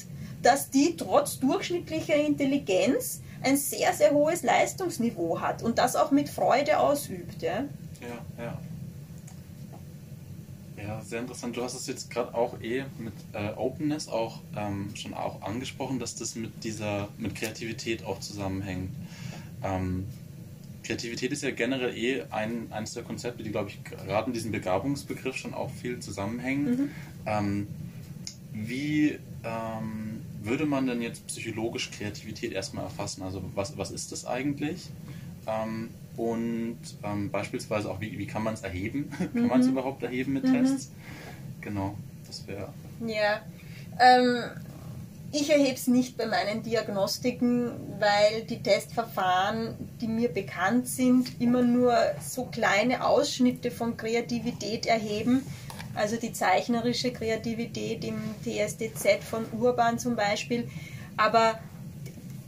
dass 0.43 0.70
die 0.70 0.97
trotz 0.97 1.39
durchschnittlicher 1.41 2.14
Intelligenz 2.14 3.20
ein 3.43 3.57
sehr, 3.57 3.93
sehr 3.95 4.12
hohes 4.12 4.43
Leistungsniveau 4.43 5.41
hat 5.41 5.62
und 5.62 5.78
das 5.78 5.97
auch 5.97 6.11
mit 6.11 6.28
Freude 6.28 6.78
ausübt. 6.78 7.43
Ja, 7.43 7.64
ja. 8.01 8.45
ja. 8.45 8.59
Ja, 10.87 11.03
sehr 11.03 11.20
interessant. 11.20 11.57
Du 11.57 11.62
hast 11.62 11.74
es 11.74 11.87
jetzt 11.87 12.11
gerade 12.11 12.35
auch 12.35 12.61
eh 12.61 12.85
mit 12.99 13.12
äh, 13.33 13.51
Openness 13.57 14.09
auch 14.09 14.41
ähm, 14.57 14.91
schon 14.95 15.14
auch 15.14 15.43
angesprochen, 15.43 15.99
dass 15.99 16.14
das 16.14 16.35
mit 16.35 16.64
dieser, 16.64 17.09
mit 17.18 17.35
Kreativität 17.35 18.05
auch 18.05 18.20
zusammenhängt. 18.20 18.91
Ähm, 19.62 20.07
Kreativität 20.83 21.33
ist 21.33 21.43
ja 21.43 21.51
generell 21.51 21.97
eh 21.97 22.22
ein, 22.31 22.72
eines 22.72 22.95
der 22.95 23.03
Konzepte, 23.03 23.43
die, 23.43 23.51
glaube 23.51 23.70
ich, 23.70 23.85
gerade 23.85 24.28
in 24.28 24.33
diesem 24.33 24.53
Begabungsbegriff 24.53 25.37
schon 25.37 25.55
auch 25.55 25.70
viel 25.70 26.01
zusammenhängen. 26.01 26.64
Mhm. 26.64 26.91
Ähm, 27.26 27.66
wie 28.53 29.18
ähm, 29.45 30.22
würde 30.43 30.66
man 30.66 30.87
denn 30.87 31.03
jetzt 31.03 31.26
psychologisch 31.26 31.91
Kreativität 31.91 32.53
erstmal 32.53 32.85
erfassen? 32.85 33.22
Also 33.22 33.43
was, 33.55 33.76
was 33.76 33.91
ist 33.91 34.12
das 34.12 34.24
eigentlich? 34.24 34.89
Und 36.21 36.77
ähm, 37.03 37.31
beispielsweise 37.31 37.91
auch, 37.91 37.99
wie, 38.03 38.18
wie 38.18 38.27
kann 38.27 38.43
man 38.43 38.53
es 38.53 38.61
erheben? 38.61 39.11
kann 39.33 39.47
man 39.47 39.61
es 39.61 39.66
mhm. 39.66 39.73
überhaupt 39.73 40.03
erheben 40.03 40.35
mit 40.35 40.45
mhm. 40.45 40.53
Tests? 40.53 40.93
Genau, 41.62 41.95
das 42.27 42.47
wäre. 42.47 42.68
Ja, 43.07 43.41
ähm, 43.99 44.43
ich 45.33 45.49
erhebe 45.49 45.73
es 45.73 45.87
nicht 45.87 46.18
bei 46.18 46.27
meinen 46.27 46.62
Diagnostiken, 46.62 47.71
weil 47.99 48.43
die 48.43 48.62
Testverfahren, 48.62 49.75
die 50.03 50.09
mir 50.09 50.29
bekannt 50.29 50.89
sind, 50.89 51.41
immer 51.41 51.62
nur 51.62 51.97
so 52.21 52.45
kleine 52.45 53.07
Ausschnitte 53.07 53.71
von 53.71 53.97
Kreativität 53.97 54.85
erheben. 54.85 55.41
Also 55.95 56.16
die 56.16 56.35
zeichnerische 56.35 57.14
Kreativität 57.14 58.05
im 58.05 58.21
TSDZ 58.45 59.25
von 59.25 59.47
Urban 59.59 59.99
zum 59.99 60.16
Beispiel. 60.16 60.68
Aber 61.16 61.59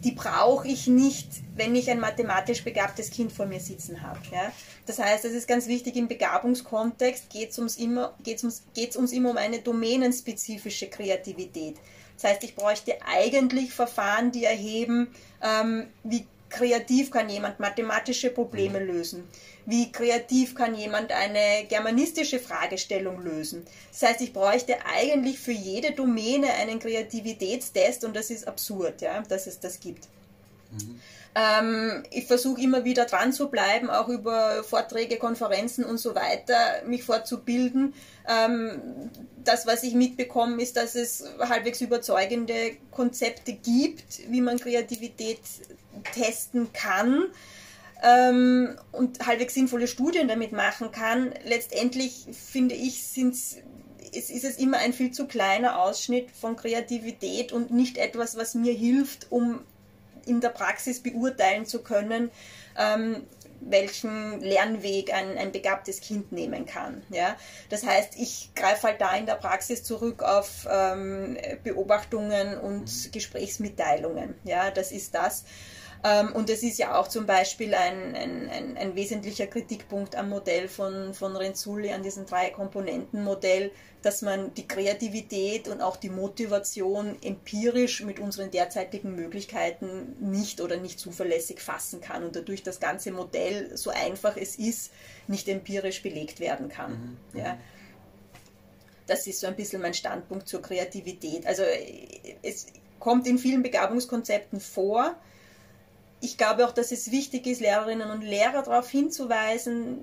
die 0.04 0.12
brauche 0.12 0.66
ich 0.66 0.86
nicht, 0.88 1.28
wenn 1.54 1.74
ich 1.76 1.90
ein 1.90 2.00
mathematisch 2.00 2.64
begabtes 2.64 3.10
Kind 3.10 3.32
vor 3.32 3.46
mir 3.46 3.60
sitzen 3.60 4.02
habe. 4.02 4.18
Ja? 4.32 4.52
Das 4.86 4.98
heißt, 4.98 5.24
es 5.24 5.32
ist 5.32 5.46
ganz 5.46 5.66
wichtig, 5.68 5.96
im 5.96 6.08
Begabungskontext 6.08 7.30
geht 7.30 7.50
es 7.50 7.58
uns, 7.58 7.76
immer, 7.76 8.14
geht's 8.24 8.42
uns, 8.42 8.64
geht's 8.74 8.96
uns 8.96 9.12
immer 9.12 9.30
um 9.30 9.36
eine 9.36 9.60
domänenspezifische 9.60 10.88
Kreativität. 10.88 11.76
Das 12.16 12.30
heißt, 12.30 12.44
ich 12.44 12.54
bräuchte 12.54 12.96
eigentlich 13.06 13.72
Verfahren, 13.72 14.32
die 14.32 14.44
erheben, 14.44 15.08
ähm, 15.42 15.86
wie 16.02 16.26
kreativ 16.48 17.10
kann 17.10 17.28
jemand 17.28 17.60
mathematische 17.60 18.30
Probleme 18.30 18.78
lösen? 18.78 19.28
Wie 19.64 19.92
kreativ 19.92 20.54
kann 20.54 20.74
jemand 20.74 21.12
eine 21.12 21.66
germanistische 21.68 22.38
Fragestellung 22.38 23.22
lösen? 23.22 23.64
Das 23.90 24.10
heißt, 24.10 24.20
ich 24.20 24.32
bräuchte 24.32 24.76
eigentlich 24.86 25.38
für 25.38 25.52
jede 25.52 25.92
Domäne 25.92 26.52
einen 26.54 26.80
Kreativitätstest 26.80 28.04
und 28.04 28.16
das 28.16 28.30
ist 28.30 28.48
absurd, 28.48 29.02
ja, 29.02 29.22
dass 29.22 29.46
es 29.46 29.60
das 29.60 29.78
gibt. 29.78 30.08
Mhm. 30.72 31.00
Ähm, 31.34 32.02
ich 32.10 32.26
versuche 32.26 32.60
immer 32.60 32.84
wieder 32.84 33.06
dran 33.06 33.32
zu 33.32 33.48
bleiben, 33.48 33.88
auch 33.88 34.08
über 34.08 34.62
Vorträge, 34.64 35.16
Konferenzen 35.16 35.84
und 35.84 35.98
so 35.98 36.14
weiter, 36.14 36.82
mich 36.86 37.04
fortzubilden. 37.04 37.94
Ähm, 38.28 39.10
das, 39.42 39.66
was 39.66 39.82
ich 39.82 39.94
mitbekomme, 39.94 40.60
ist, 40.62 40.76
dass 40.76 40.94
es 40.94 41.24
halbwegs 41.38 41.80
überzeugende 41.80 42.76
Konzepte 42.90 43.54
gibt, 43.54 44.30
wie 44.30 44.40
man 44.40 44.58
Kreativität 44.58 45.40
testen 46.12 46.72
kann 46.72 47.24
ähm, 48.02 48.76
und 48.92 49.26
halbwegs 49.26 49.54
sinnvolle 49.54 49.86
Studien 49.86 50.28
damit 50.28 50.52
machen 50.52 50.90
kann. 50.90 51.32
Letztendlich 51.44 52.26
finde 52.32 52.74
ich, 52.74 53.06
sind's 53.06 53.58
es 54.14 54.28
ist 54.28 54.44
es 54.44 54.58
immer 54.58 54.78
ein 54.78 54.92
viel 54.92 55.10
zu 55.10 55.26
kleiner 55.26 55.80
Ausschnitt 55.80 56.30
von 56.32 56.56
Kreativität 56.56 57.50
und 57.50 57.70
nicht 57.70 57.96
etwas, 57.96 58.36
was 58.36 58.54
mir 58.54 58.74
hilft, 58.74 59.32
um 59.32 59.60
in 60.26 60.40
der 60.40 60.50
Praxis 60.50 61.02
beurteilen 61.02 61.66
zu 61.66 61.82
können, 61.82 62.30
ähm, 62.78 63.22
welchen 63.60 64.40
Lernweg 64.40 65.12
ein, 65.12 65.38
ein 65.38 65.52
begabtes 65.52 66.00
Kind 66.00 66.32
nehmen 66.32 66.66
kann. 66.66 67.02
Ja? 67.10 67.36
Das 67.70 67.84
heißt, 67.86 68.16
ich 68.16 68.50
greife 68.54 68.88
halt 68.88 69.00
da 69.00 69.14
in 69.16 69.26
der 69.26 69.36
Praxis 69.36 69.84
zurück 69.84 70.22
auf 70.22 70.66
ähm, 70.70 71.36
Beobachtungen 71.62 72.58
und 72.58 73.12
Gesprächsmitteilungen. 73.12 74.34
Ja? 74.44 74.70
Das 74.70 74.92
ist 74.92 75.14
das. 75.14 75.44
Ähm, 76.04 76.32
und 76.32 76.50
es 76.50 76.62
ist 76.64 76.78
ja 76.78 76.98
auch 76.98 77.06
zum 77.06 77.26
Beispiel 77.26 77.74
ein, 77.74 78.16
ein, 78.16 78.48
ein, 78.50 78.76
ein, 78.76 78.94
wesentlicher 78.96 79.46
Kritikpunkt 79.46 80.16
am 80.16 80.30
Modell 80.30 80.66
von, 80.66 81.14
von 81.14 81.36
Renzulli, 81.36 81.92
an 81.92 82.02
diesem 82.02 82.26
Drei-Komponenten-Modell, 82.26 83.70
dass 84.02 84.20
man 84.20 84.52
die 84.54 84.66
Kreativität 84.66 85.68
und 85.68 85.80
auch 85.80 85.96
die 85.96 86.10
Motivation 86.10 87.16
empirisch 87.22 88.02
mit 88.02 88.18
unseren 88.18 88.50
derzeitigen 88.50 89.14
Möglichkeiten 89.14 90.16
nicht 90.18 90.60
oder 90.60 90.76
nicht 90.76 90.98
zuverlässig 90.98 91.60
fassen 91.60 92.00
kann 92.00 92.24
und 92.24 92.34
dadurch 92.34 92.64
das 92.64 92.80
ganze 92.80 93.12
Modell, 93.12 93.76
so 93.76 93.90
einfach 93.90 94.36
es 94.36 94.56
ist, 94.56 94.90
nicht 95.28 95.48
empirisch 95.48 96.02
belegt 96.02 96.40
werden 96.40 96.68
kann. 96.68 97.18
Mhm. 97.32 97.38
Ja. 97.38 97.58
Das 99.06 99.28
ist 99.28 99.38
so 99.38 99.46
ein 99.46 99.54
bisschen 99.54 99.82
mein 99.82 99.94
Standpunkt 99.94 100.48
zur 100.48 100.62
Kreativität. 100.62 101.46
Also 101.46 101.62
es 102.42 102.66
kommt 102.98 103.28
in 103.28 103.38
vielen 103.38 103.62
Begabungskonzepten 103.62 104.58
vor, 104.58 105.14
ich 106.22 106.38
glaube 106.38 106.66
auch, 106.66 106.72
dass 106.72 106.92
es 106.92 107.10
wichtig 107.10 107.46
ist, 107.46 107.60
Lehrerinnen 107.60 108.10
und 108.10 108.22
Lehrer 108.22 108.62
darauf 108.62 108.88
hinzuweisen, 108.88 109.98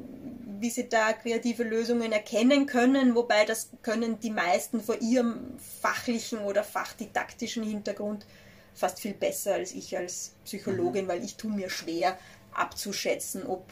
wie 0.60 0.70
sie 0.70 0.90
da 0.90 1.14
kreative 1.14 1.64
Lösungen 1.64 2.12
erkennen 2.12 2.66
können, 2.66 3.16
wobei 3.16 3.46
das 3.46 3.70
können 3.82 4.20
die 4.20 4.30
meisten 4.30 4.82
vor 4.82 5.02
ihrem 5.02 5.58
fachlichen 5.82 6.40
oder 6.40 6.64
fachdidaktischen 6.64 7.64
Hintergrund 7.64 8.26
fast 8.74 9.00
viel 9.00 9.14
besser 9.14 9.54
als 9.54 9.72
ich 9.72 9.98
als 9.98 10.34
Psychologin, 10.44 11.06
mhm. 11.06 11.10
weil 11.10 11.24
ich 11.24 11.36
tue 11.36 11.52
mir 11.52 11.70
schwer 11.70 12.18
abzuschätzen, 12.54 13.46
ob 13.46 13.72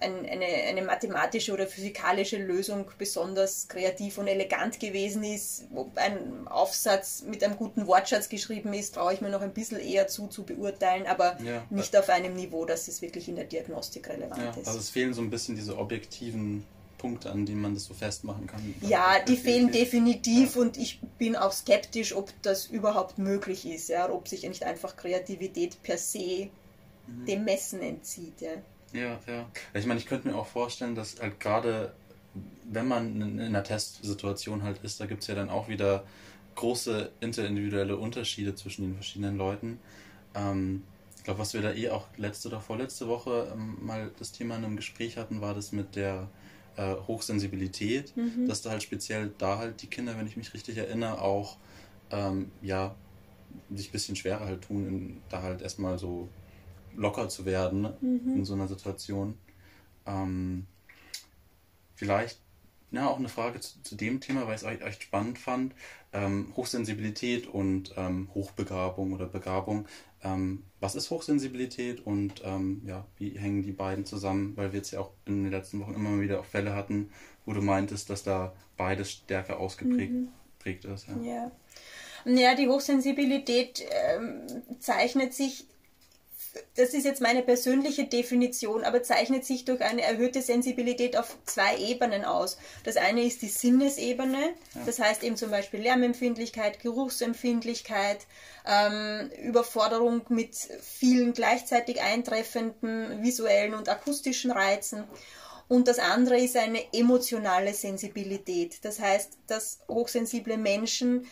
ein, 0.00 0.26
eine, 0.26 0.44
eine 0.44 0.82
mathematische 0.82 1.52
oder 1.52 1.66
physikalische 1.66 2.38
Lösung 2.38 2.90
besonders 2.98 3.68
kreativ 3.68 4.18
und 4.18 4.26
elegant 4.26 4.80
gewesen 4.80 5.24
ist, 5.24 5.64
ob 5.74 5.96
ein 5.96 6.46
Aufsatz 6.48 7.22
mit 7.26 7.42
einem 7.42 7.56
guten 7.56 7.86
Wortschatz 7.86 8.28
geschrieben 8.28 8.72
ist, 8.72 8.94
traue 8.94 9.14
ich 9.14 9.20
mir 9.20 9.30
noch 9.30 9.42
ein 9.42 9.52
bisschen 9.52 9.80
eher 9.80 10.08
zu, 10.08 10.28
zu 10.28 10.44
beurteilen, 10.44 11.06
aber 11.06 11.38
ja, 11.42 11.64
nicht 11.70 11.96
auf 11.96 12.08
einem 12.08 12.34
Niveau, 12.34 12.64
dass 12.64 12.88
es 12.88 13.02
wirklich 13.02 13.28
in 13.28 13.36
der 13.36 13.44
Diagnostik 13.44 14.08
relevant 14.08 14.42
ja, 14.42 14.50
ist. 14.60 14.68
Also 14.68 14.78
es 14.78 14.90
fehlen 14.90 15.14
so 15.14 15.22
ein 15.22 15.30
bisschen 15.30 15.56
diese 15.56 15.76
objektiven 15.76 16.64
Punkte, 16.98 17.30
an 17.30 17.46
denen 17.46 17.62
man 17.62 17.74
das 17.74 17.84
so 17.84 17.94
festmachen 17.94 18.46
kann. 18.46 18.74
Ja, 18.82 19.20
die 19.26 19.36
fehlen 19.36 19.70
definitiv 19.70 20.56
ja. 20.56 20.62
und 20.62 20.76
ich 20.76 21.00
bin 21.16 21.36
auch 21.36 21.52
skeptisch, 21.52 22.14
ob 22.14 22.30
das 22.42 22.66
überhaupt 22.66 23.18
möglich 23.18 23.66
ist, 23.66 23.88
ja, 23.88 24.10
ob 24.10 24.28
sich 24.28 24.46
nicht 24.46 24.64
einfach 24.64 24.96
Kreativität 24.96 25.82
per 25.82 25.96
se 25.96 26.50
mhm. 27.06 27.24
dem 27.26 27.44
Messen 27.44 27.80
entzieht. 27.80 28.40
Ja. 28.40 28.50
Ja, 28.92 29.18
ja. 29.26 29.48
Ich 29.74 29.86
meine, 29.86 30.00
ich 30.00 30.06
könnte 30.06 30.28
mir 30.28 30.36
auch 30.36 30.46
vorstellen, 30.46 30.94
dass 30.94 31.20
halt 31.20 31.40
gerade, 31.40 31.92
wenn 32.70 32.88
man 32.88 33.20
in 33.20 33.40
einer 33.40 33.62
Testsituation 33.62 34.62
halt 34.62 34.82
ist, 34.82 35.00
da 35.00 35.06
gibt 35.06 35.22
es 35.22 35.28
ja 35.28 35.34
dann 35.34 35.50
auch 35.50 35.68
wieder 35.68 36.04
große 36.54 37.10
interindividuelle 37.20 37.96
Unterschiede 37.96 38.54
zwischen 38.54 38.82
den 38.82 38.94
verschiedenen 38.94 39.36
Leuten. 39.36 39.78
Ähm, 40.34 40.82
ich 41.16 41.24
glaube, 41.24 41.40
was 41.40 41.54
wir 41.54 41.62
da 41.62 41.72
eh 41.72 41.90
auch 41.90 42.06
letzte 42.16 42.48
oder 42.48 42.60
vorletzte 42.60 43.06
Woche 43.06 43.52
ähm, 43.52 43.78
mal 43.80 44.10
das 44.18 44.32
Thema 44.32 44.56
in 44.56 44.64
einem 44.64 44.76
Gespräch 44.76 45.16
hatten, 45.16 45.40
war 45.40 45.54
das 45.54 45.72
mit 45.72 45.94
der 45.94 46.28
äh, 46.76 46.94
Hochsensibilität, 47.06 48.16
mhm. 48.16 48.48
dass 48.48 48.62
da 48.62 48.70
halt 48.70 48.82
speziell 48.82 49.32
da 49.38 49.58
halt 49.58 49.82
die 49.82 49.88
Kinder, 49.88 50.18
wenn 50.18 50.26
ich 50.26 50.36
mich 50.36 50.54
richtig 50.54 50.78
erinnere, 50.78 51.20
auch 51.20 51.58
ähm, 52.10 52.50
ja, 52.62 52.94
sich 53.74 53.88
ein 53.88 53.92
bisschen 53.92 54.16
schwerer 54.16 54.46
halt 54.46 54.62
tun, 54.62 54.86
in, 54.86 55.22
da 55.28 55.42
halt 55.42 55.62
erstmal 55.62 55.98
so 55.98 56.28
locker 56.98 57.28
zu 57.28 57.46
werden 57.46 57.88
mhm. 58.00 58.36
in 58.36 58.44
so 58.44 58.54
einer 58.54 58.68
Situation. 58.68 59.38
Ähm, 60.06 60.66
vielleicht 61.94 62.40
ja, 62.90 63.06
auch 63.08 63.18
eine 63.18 63.28
Frage 63.28 63.60
zu, 63.60 63.82
zu, 63.82 63.96
dem 63.96 64.20
Thema, 64.20 64.46
weil 64.46 64.56
ich 64.56 64.62
es 64.62 64.80
echt 64.80 65.02
spannend 65.02 65.38
fand. 65.38 65.74
Ähm, 66.12 66.52
Hochsensibilität 66.56 67.46
und 67.46 67.92
ähm, 67.96 68.30
Hochbegabung 68.34 69.12
oder 69.12 69.26
Begabung. 69.26 69.86
Ähm, 70.22 70.64
was 70.80 70.94
ist 70.94 71.10
Hochsensibilität 71.10 72.04
und 72.04 72.42
ähm, 72.44 72.82
ja, 72.86 73.06
wie 73.18 73.38
hängen 73.38 73.62
die 73.62 73.72
beiden 73.72 74.06
zusammen? 74.06 74.56
Weil 74.56 74.72
wir 74.72 74.78
jetzt 74.78 74.90
ja 74.90 75.00
auch 75.00 75.12
in 75.26 75.44
den 75.44 75.52
letzten 75.52 75.80
Wochen 75.80 75.94
immer 75.94 76.18
wieder 76.20 76.40
auch 76.40 76.46
Fälle 76.46 76.74
hatten, 76.74 77.10
wo 77.44 77.52
du 77.52 77.60
meintest, 77.60 78.08
dass 78.08 78.22
da 78.22 78.54
beides 78.76 79.10
stärker 79.10 79.60
ausgeprägt 79.60 80.12
mhm. 80.12 80.94
ist. 80.94 81.08
Ja. 81.08 81.22
ja. 81.22 81.52
Ja, 82.24 82.54
die 82.54 82.68
Hochsensibilität 82.68 83.84
ähm, 83.90 84.42
zeichnet 84.80 85.34
sich 85.34 85.66
das 86.76 86.94
ist 86.94 87.04
jetzt 87.04 87.20
meine 87.20 87.42
persönliche 87.42 88.04
Definition, 88.04 88.84
aber 88.84 89.02
zeichnet 89.02 89.44
sich 89.44 89.64
durch 89.64 89.80
eine 89.82 90.02
erhöhte 90.02 90.42
Sensibilität 90.42 91.16
auf 91.16 91.36
zwei 91.44 91.76
Ebenen 91.78 92.24
aus. 92.24 92.58
Das 92.84 92.96
eine 92.96 93.22
ist 93.24 93.42
die 93.42 93.48
Sinnesebene, 93.48 94.40
ja. 94.74 94.80
das 94.86 94.98
heißt 94.98 95.22
eben 95.22 95.36
zum 95.36 95.50
Beispiel 95.50 95.80
Lärmempfindlichkeit, 95.80 96.80
Geruchsempfindlichkeit, 96.80 98.26
ähm, 98.66 99.30
Überforderung 99.42 100.22
mit 100.28 100.56
vielen 100.82 101.32
gleichzeitig 101.32 102.00
eintreffenden 102.00 103.22
visuellen 103.22 103.74
und 103.74 103.88
akustischen 103.88 104.50
Reizen. 104.50 105.04
Und 105.68 105.86
das 105.86 105.98
andere 105.98 106.38
ist 106.38 106.56
eine 106.56 106.80
emotionale 106.92 107.74
Sensibilität. 107.74 108.84
Das 108.84 109.00
heißt, 109.00 109.38
dass 109.46 109.80
hochsensible 109.86 110.56
Menschen 110.56 111.26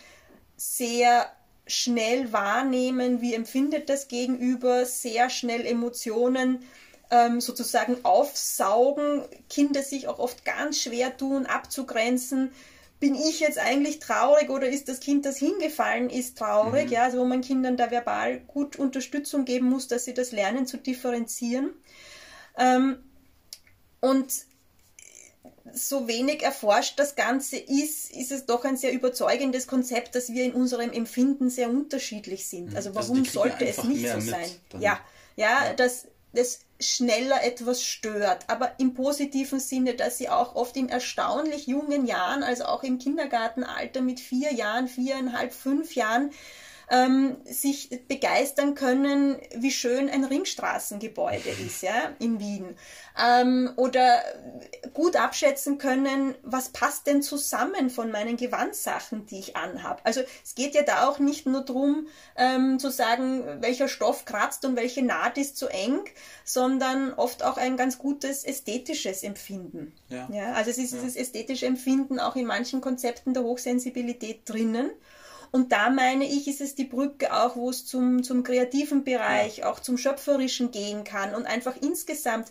sehr 0.57 1.31
schnell 1.67 2.33
wahrnehmen, 2.33 3.21
wie 3.21 3.35
empfindet 3.35 3.89
das 3.89 4.09
Gegenüber, 4.09 4.85
sehr 4.87 5.31
schnell 5.31 5.67
Emotionen 5.67 6.64
ähm, 7.11 7.41
sozusagen 7.41 8.05
aufsaugen, 8.05 9.23
Kinder 9.49 9.83
sich 9.83 10.09
auch 10.09 10.19
oft 10.19 10.45
ganz 10.45 10.81
schwer 10.81 11.17
tun, 11.17 11.47
abzugrenzen, 11.47 12.51
bin 12.99 13.14
ich 13.14 13.41
jetzt 13.41 13.59
eigentlich 13.59 13.99
traurig 13.99 14.49
oder 14.49 14.69
ist 14.69 14.89
das 14.89 15.01
Kind, 15.01 15.27
das 15.27 15.37
hingefallen 15.37 16.09
ist, 16.09 16.39
traurig? 16.39 16.87
Mhm. 16.87 16.93
Ja, 16.93 17.05
also 17.05 17.19
wo 17.19 17.25
man 17.25 17.43
Kindern 17.43 17.77
da 17.77 17.91
verbal 17.91 18.41
gut 18.41 18.77
Unterstützung 18.77 19.45
geben 19.45 19.69
muss, 19.69 19.87
dass 19.87 20.05
sie 20.07 20.14
das 20.14 20.33
lernen 20.33 20.67
zu 20.67 20.79
differenzieren. 20.79 21.71
Ähm, 22.57 22.99
und 24.01 24.33
so 25.77 26.09
wenig 26.09 26.43
erforscht 26.43 26.99
das 26.99 27.14
Ganze 27.14 27.57
ist, 27.57 28.11
ist 28.11 28.33
es 28.33 28.47
doch 28.47 28.64
ein 28.64 28.77
sehr 28.77 28.93
überzeugendes 28.93 29.66
Konzept, 29.66 30.14
dass 30.14 30.33
wir 30.33 30.45
in 30.45 30.53
unserem 30.53 30.91
Empfinden 30.91 31.51
sehr 31.51 31.68
unterschiedlich 31.68 32.49
sind. 32.49 32.70
Mhm. 32.70 32.77
Also, 32.77 32.91
also 32.91 33.01
warum 33.01 33.18
also 33.18 33.31
sollte 33.31 33.66
es 33.66 33.85
nicht 33.85 34.09
so 34.11 34.20
sein? 34.20 34.51
Ja, 34.74 35.01
ja, 35.37 35.66
ja, 35.66 35.72
dass 35.74 36.07
das 36.33 36.61
schneller 36.79 37.43
etwas 37.43 37.83
stört, 37.83 38.45
aber 38.49 38.79
im 38.79 38.95
positiven 38.95 39.61
Sinne, 39.61 39.95
dass 39.95 40.18
sie 40.18 40.29
auch 40.29 40.55
oft 40.55 40.77
in 40.77 40.89
erstaunlich 40.89 41.66
jungen 41.66 42.07
Jahren, 42.07 42.43
also 42.43 42.64
auch 42.64 42.83
im 42.83 42.99
Kindergartenalter 42.99 44.03
mit 44.03 44.20
vier 44.20 44.53
Jahren, 44.53 44.89
viereinhalb, 44.89 45.53
fünf 45.53 45.95
Jahren, 45.95 46.31
ähm, 46.91 47.37
sich 47.45 47.91
begeistern 48.07 48.74
können, 48.74 49.37
wie 49.55 49.70
schön 49.70 50.09
ein 50.09 50.24
Ringstraßengebäude 50.24 51.51
ist, 51.66 51.82
ja, 51.82 52.12
in 52.18 52.39
Wien. 52.39 52.76
Ähm, 53.20 53.72
oder 53.76 54.22
gut 54.95 55.16
abschätzen 55.16 55.78
können, 55.78 56.34
was 56.43 56.68
passt 56.68 57.07
denn 57.07 57.22
zusammen 57.22 57.91
von 57.91 58.11
meinen 58.11 58.37
Gewandsachen, 58.37 59.26
die 59.26 59.39
ich 59.39 59.57
anhabe. 59.57 60.01
Also 60.05 60.20
es 60.45 60.55
geht 60.55 60.74
ja 60.74 60.82
da 60.82 61.09
auch 61.09 61.18
nicht 61.18 61.47
nur 61.47 61.62
darum, 61.62 62.09
ähm, 62.37 62.78
zu 62.78 62.91
sagen, 62.91 63.61
welcher 63.61 63.89
Stoff 63.89 64.24
kratzt 64.24 64.64
und 64.64 64.76
welche 64.76 65.03
Naht 65.03 65.39
ist 65.39 65.57
zu 65.57 65.68
eng, 65.68 66.01
sondern 66.45 67.14
oft 67.14 67.43
auch 67.43 67.57
ein 67.57 67.76
ganz 67.76 67.99
gutes 67.99 68.45
ästhetisches 68.45 69.22
Empfinden. 69.22 69.93
Ja. 70.09 70.28
ja 70.32 70.53
also 70.53 70.70
es 70.70 70.78
ist 70.78 70.93
ja. 70.93 71.01
dieses 71.01 71.16
ästhetische 71.16 71.66
Empfinden 71.66 72.20
auch 72.20 72.37
in 72.37 72.47
manchen 72.47 72.80
Konzepten 72.80 73.34
der 73.34 73.43
Hochsensibilität 73.43 74.49
drinnen. 74.49 74.91
Und 75.51 75.73
da 75.73 75.91
meine 75.91 76.25
ich, 76.25 76.49
ist 76.49 76.61
es 76.61 76.75
die 76.75 76.85
Brücke 76.85 77.33
auch, 77.35 77.57
wo 77.57 77.71
es 77.71 77.87
zum, 77.87 78.23
zum 78.23 78.43
kreativen 78.43 79.05
Bereich, 79.05 79.65
auch 79.65 79.81
zum 79.81 79.99
schöpferischen 79.99 80.71
gehen 80.71 81.05
kann 81.05 81.35
und 81.35 81.47
einfach 81.47 81.75
insgesamt 81.81 82.51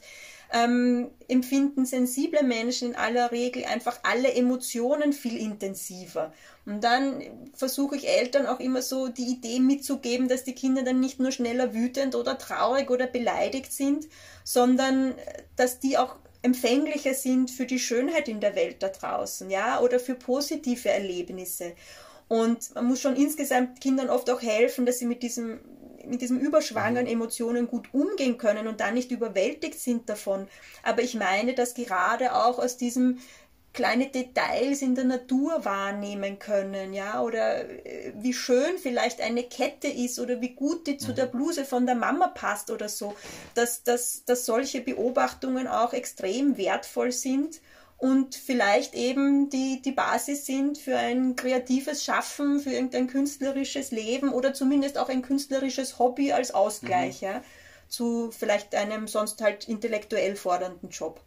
ähm, 0.53 1.09
empfinden 1.27 1.85
sensible 1.85 2.43
Menschen 2.43 2.89
in 2.89 2.95
aller 2.95 3.31
Regel 3.31 3.65
einfach 3.65 3.99
alle 4.03 4.33
Emotionen 4.33 5.13
viel 5.13 5.37
intensiver. 5.37 6.33
Und 6.65 6.83
dann 6.83 7.21
versuche 7.53 7.95
ich 7.95 8.07
Eltern 8.07 8.45
auch 8.45 8.59
immer 8.59 8.81
so 8.81 9.07
die 9.07 9.25
Idee 9.25 9.59
mitzugeben, 9.59 10.27
dass 10.27 10.43
die 10.43 10.55
Kinder 10.55 10.83
dann 10.83 10.99
nicht 10.99 11.19
nur 11.19 11.31
schneller 11.31 11.73
wütend 11.73 12.15
oder 12.15 12.37
traurig 12.37 12.89
oder 12.89 13.07
beleidigt 13.07 13.71
sind, 13.71 14.07
sondern 14.43 15.15
dass 15.55 15.79
die 15.79 15.97
auch 15.97 16.15
empfänglicher 16.41 17.15
sind 17.15 17.49
für 17.49 17.65
die 17.65 17.79
Schönheit 17.79 18.27
in 18.27 18.39
der 18.39 18.55
Welt 18.55 18.83
da 18.83 18.89
draußen, 18.89 19.49
ja, 19.49 19.79
oder 19.81 19.99
für 19.99 20.13
positive 20.13 20.89
Erlebnisse. 20.89 21.73
Und 22.27 22.73
man 22.75 22.85
muss 22.85 23.01
schon 23.01 23.15
insgesamt 23.15 23.81
Kindern 23.81 24.09
oft 24.09 24.29
auch 24.29 24.41
helfen, 24.41 24.85
dass 24.85 24.99
sie 24.99 25.05
mit 25.05 25.23
diesem 25.23 25.59
mit 26.07 26.21
diesem 26.21 26.39
überschwangeren 26.39 27.07
mhm. 27.07 27.13
Emotionen 27.13 27.67
gut 27.67 27.91
umgehen 27.91 28.37
können 28.37 28.67
und 28.67 28.79
dann 28.79 28.93
nicht 28.93 29.09
überwältigt 29.09 29.79
sind 29.79 30.07
davon. 30.07 30.47
Aber 30.83 31.01
ich 31.01 31.15
meine, 31.15 31.55
dass 31.55 31.73
gerade 31.73 32.35
auch 32.35 32.59
aus 32.59 32.77
diesem 32.77 33.17
kleine 33.73 34.07
Details 34.07 34.81
in 34.81 34.95
der 34.95 35.03
Natur 35.03 35.65
wahrnehmen 35.65 36.39
können, 36.39 36.93
ja, 36.93 37.21
oder 37.21 37.69
äh, 37.85 38.13
wie 38.15 38.33
schön 38.33 38.77
vielleicht 38.77 39.19
eine 39.19 39.43
Kette 39.43 39.89
ist 39.89 40.17
oder 40.17 40.39
wie 40.41 40.55
gut 40.55 40.87
die 40.87 40.97
zu 40.97 41.13
der 41.13 41.27
mhm. 41.27 41.31
Bluse 41.31 41.65
von 41.65 41.85
der 41.85 41.95
Mama 41.95 42.27
passt 42.27 42.71
oder 42.71 42.87
so, 42.87 43.15
dass, 43.53 43.83
dass, 43.83 44.23
dass 44.25 44.45
solche 44.45 44.79
Beobachtungen 44.79 45.67
auch 45.67 45.93
extrem 45.93 46.57
wertvoll 46.57 47.11
sind 47.11 47.59
und 48.05 48.35
vielleicht 48.35 48.93
eben 48.93 49.49
die, 49.49 49.81
die 49.81 49.91
Basis 49.91 50.45
sind 50.45 50.77
für 50.77 50.95
ein 50.95 51.35
kreatives 51.35 52.03
Schaffen, 52.03 52.59
für 52.59 52.69
irgendein 52.69 53.07
künstlerisches 53.07 53.89
Leben 53.89 54.31
oder 54.31 54.53
zumindest 54.53 54.99
auch 54.99 55.09
ein 55.09 55.23
künstlerisches 55.23 55.97
Hobby 55.97 56.31
als 56.31 56.53
Ausgleich 56.53 57.23
mhm. 57.23 57.27
ja, 57.27 57.43
zu 57.87 58.29
vielleicht 58.29 58.75
einem 58.75 59.07
sonst 59.07 59.41
halt 59.41 59.67
intellektuell 59.67 60.35
fordernden 60.35 60.89
Job. 60.89 61.19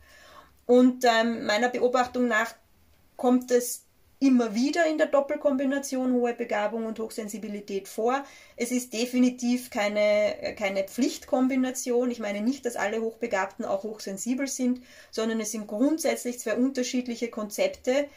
Und 0.67 1.05
ähm, 1.05 1.47
meiner 1.47 1.69
Beobachtung 1.69 2.29
nach 2.29 2.55
kommt 3.17 3.51
es 3.51 3.83
immer 4.21 4.55
wieder 4.55 4.87
in 4.87 4.99
der 4.99 5.07
Doppelkombination 5.07 6.13
hohe 6.13 6.35
Begabung 6.35 6.87
und 6.87 6.99
Hochsensibilität 6.99 7.87
vor. 7.87 8.25
Es 8.57 8.73
ist 8.73 8.93
definitiv 8.93 9.71
keine, 9.71 10.55
keine 10.57 10.85
Pflichtkombination. 10.85 12.11
Ich 12.11 12.19
meine 12.19 12.41
nicht, 12.41 12.67
dass 12.67 12.77
alle 12.77 13.01
Hochbegabten 13.01 13.65
auch 13.65 13.85
hochsensibel 13.85 14.49
sind, 14.49 14.83
sondern 15.11 15.41
es 15.41 15.53
sind 15.53 15.69
grundsätzlich 15.69 16.41
zwei 16.41 16.57
unterschiedliche 16.57 17.29
Konzepte, 17.29 18.09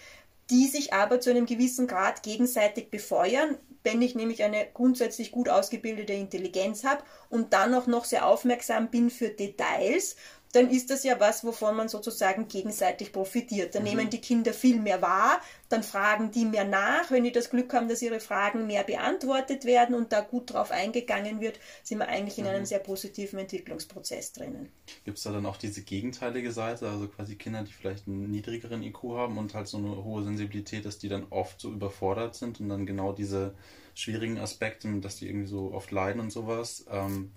die 0.49 0.67
sich 0.67 0.93
aber 0.93 1.19
zu 1.19 1.29
einem 1.29 1.45
gewissen 1.45 1.87
Grad 1.87 2.23
gegenseitig 2.23 2.89
befeuern. 2.89 3.57
Wenn 3.83 4.01
ich 4.01 4.13
nämlich 4.13 4.43
eine 4.43 4.67
grundsätzlich 4.73 5.31
gut 5.31 5.49
ausgebildete 5.49 6.13
Intelligenz 6.13 6.83
habe 6.83 7.03
und 7.29 7.53
dann 7.53 7.73
auch 7.73 7.87
noch 7.87 8.05
sehr 8.05 8.27
aufmerksam 8.27 8.89
bin 8.89 9.09
für 9.09 9.29
Details, 9.29 10.15
dann 10.51 10.69
ist 10.69 10.89
das 10.89 11.03
ja 11.03 11.19
was, 11.19 11.43
wovon 11.43 11.75
man 11.75 11.89
sozusagen 11.89 12.47
gegenseitig 12.47 13.11
profitiert. 13.11 13.75
Dann 13.75 13.83
mhm. 13.83 13.89
nehmen 13.89 14.09
die 14.09 14.21
Kinder 14.21 14.53
viel 14.53 14.79
mehr 14.79 15.01
wahr, 15.01 15.39
dann 15.69 15.83
fragen 15.83 16.31
die 16.31 16.45
mehr 16.45 16.65
nach. 16.65 17.09
Wenn 17.09 17.23
die 17.23 17.31
das 17.31 17.49
Glück 17.49 17.73
haben, 17.73 17.87
dass 17.87 18.01
ihre 18.01 18.19
Fragen 18.19 18.67
mehr 18.67 18.83
beantwortet 18.83 19.65
werden 19.65 19.95
und 19.95 20.11
da 20.11 20.21
gut 20.21 20.53
drauf 20.53 20.71
eingegangen 20.71 21.39
wird, 21.39 21.59
sind 21.83 21.99
wir 21.99 22.07
eigentlich 22.07 22.37
in 22.37 22.45
mhm. 22.45 22.51
einem 22.51 22.65
sehr 22.65 22.79
positiven 22.79 23.39
Entwicklungsprozess 23.39 24.33
drinnen. 24.33 24.69
Gibt 25.05 25.17
es 25.17 25.23
da 25.23 25.31
dann 25.31 25.45
auch 25.45 25.57
diese 25.57 25.81
gegenteilige 25.81 26.51
Seite, 26.51 26.89
also 26.89 27.07
quasi 27.07 27.35
Kinder, 27.35 27.63
die 27.63 27.73
vielleicht 27.73 28.07
einen 28.07 28.29
niedrigeren 28.31 28.83
IQ 28.83 29.03
haben 29.15 29.37
und 29.37 29.53
halt 29.53 29.67
so 29.67 29.77
eine 29.77 30.03
hohe 30.03 30.23
Sensibilität, 30.23 30.85
dass 30.85 30.97
die 30.97 31.09
dann 31.09 31.27
oft 31.29 31.61
so 31.61 31.71
überfordert 31.71 32.35
sind 32.35 32.59
und 32.59 32.69
dann 32.69 32.85
genau 32.85 33.13
diese 33.13 33.55
schwierigen 33.93 34.39
Aspekte, 34.39 34.91
dass 34.99 35.17
die 35.17 35.27
irgendwie 35.27 35.47
so 35.47 35.73
oft 35.73 35.91
leiden 35.91 36.21
und 36.21 36.31
sowas, 36.31 36.85
ähm, 36.89 37.31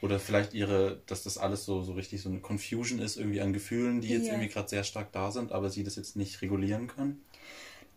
oder 0.00 0.20
vielleicht 0.20 0.54
ihre, 0.54 1.02
dass 1.06 1.24
das 1.24 1.38
alles 1.38 1.64
so, 1.64 1.82
so 1.82 1.92
richtig 1.92 2.22
so 2.22 2.28
eine 2.28 2.40
Confusion 2.40 3.00
ist, 3.00 3.16
irgendwie 3.16 3.40
an 3.40 3.52
Gefühlen, 3.52 4.00
die 4.00 4.08
jetzt 4.08 4.24
yeah. 4.24 4.34
irgendwie 4.34 4.48
gerade 4.48 4.68
sehr 4.68 4.84
stark 4.84 5.12
da 5.12 5.30
sind, 5.30 5.52
aber 5.52 5.70
sie 5.70 5.82
das 5.82 5.96
jetzt 5.96 6.16
nicht 6.16 6.40
regulieren 6.40 6.86
können? 6.86 7.20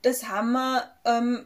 Das 0.01 0.27
haben 0.27 0.53
wir 0.53 0.91
ähm, 1.05 1.45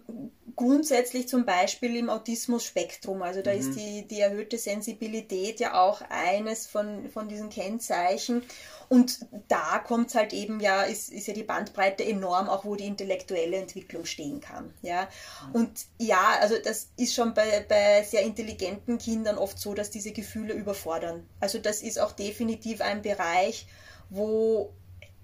grundsätzlich 0.56 1.28
zum 1.28 1.46
Beispiel 1.46 1.96
im 1.96 2.10
Autismus-Spektrum. 2.10 3.22
Also 3.22 3.42
da 3.42 3.52
mhm. 3.54 3.60
ist 3.60 3.76
die, 3.76 4.08
die 4.08 4.22
erhöhte 4.22 4.58
Sensibilität 4.58 5.60
ja 5.60 5.82
auch 5.82 6.02
eines 6.10 6.66
von, 6.66 7.10
von 7.10 7.28
diesen 7.28 7.50
Kennzeichen. 7.50 8.44
Und 8.88 9.26
da 9.48 9.80
kommt 9.80 10.10
es 10.10 10.16
halt 10.16 10.32
eben 10.32 10.60
ja, 10.60 10.84
ist, 10.84 11.12
ist 11.12 11.28
ja 11.28 11.34
die 11.34 11.44
Bandbreite 11.44 12.06
enorm, 12.06 12.48
auch 12.50 12.66
wo 12.66 12.76
die 12.76 12.86
intellektuelle 12.86 13.58
Entwicklung 13.58 14.06
stehen 14.06 14.40
kann. 14.40 14.74
Ja. 14.82 15.10
Und 15.54 15.88
ja, 16.00 16.38
also 16.40 16.56
das 16.64 16.90
ist 16.96 17.16
schon 17.16 17.34
bei, 17.34 17.66
bei 17.68 18.04
sehr 18.04 18.22
intelligenten 18.22 18.98
Kindern 18.98 19.38
oft 19.38 19.60
so, 19.60 19.74
dass 19.74 19.90
diese 19.90 20.12
Gefühle 20.12 20.54
überfordern. 20.54 21.28
Also 21.40 21.58
das 21.58 21.82
ist 21.82 22.00
auch 22.00 22.12
definitiv 22.12 22.82
ein 22.82 23.02
Bereich, 23.02 23.66
wo 24.10 24.72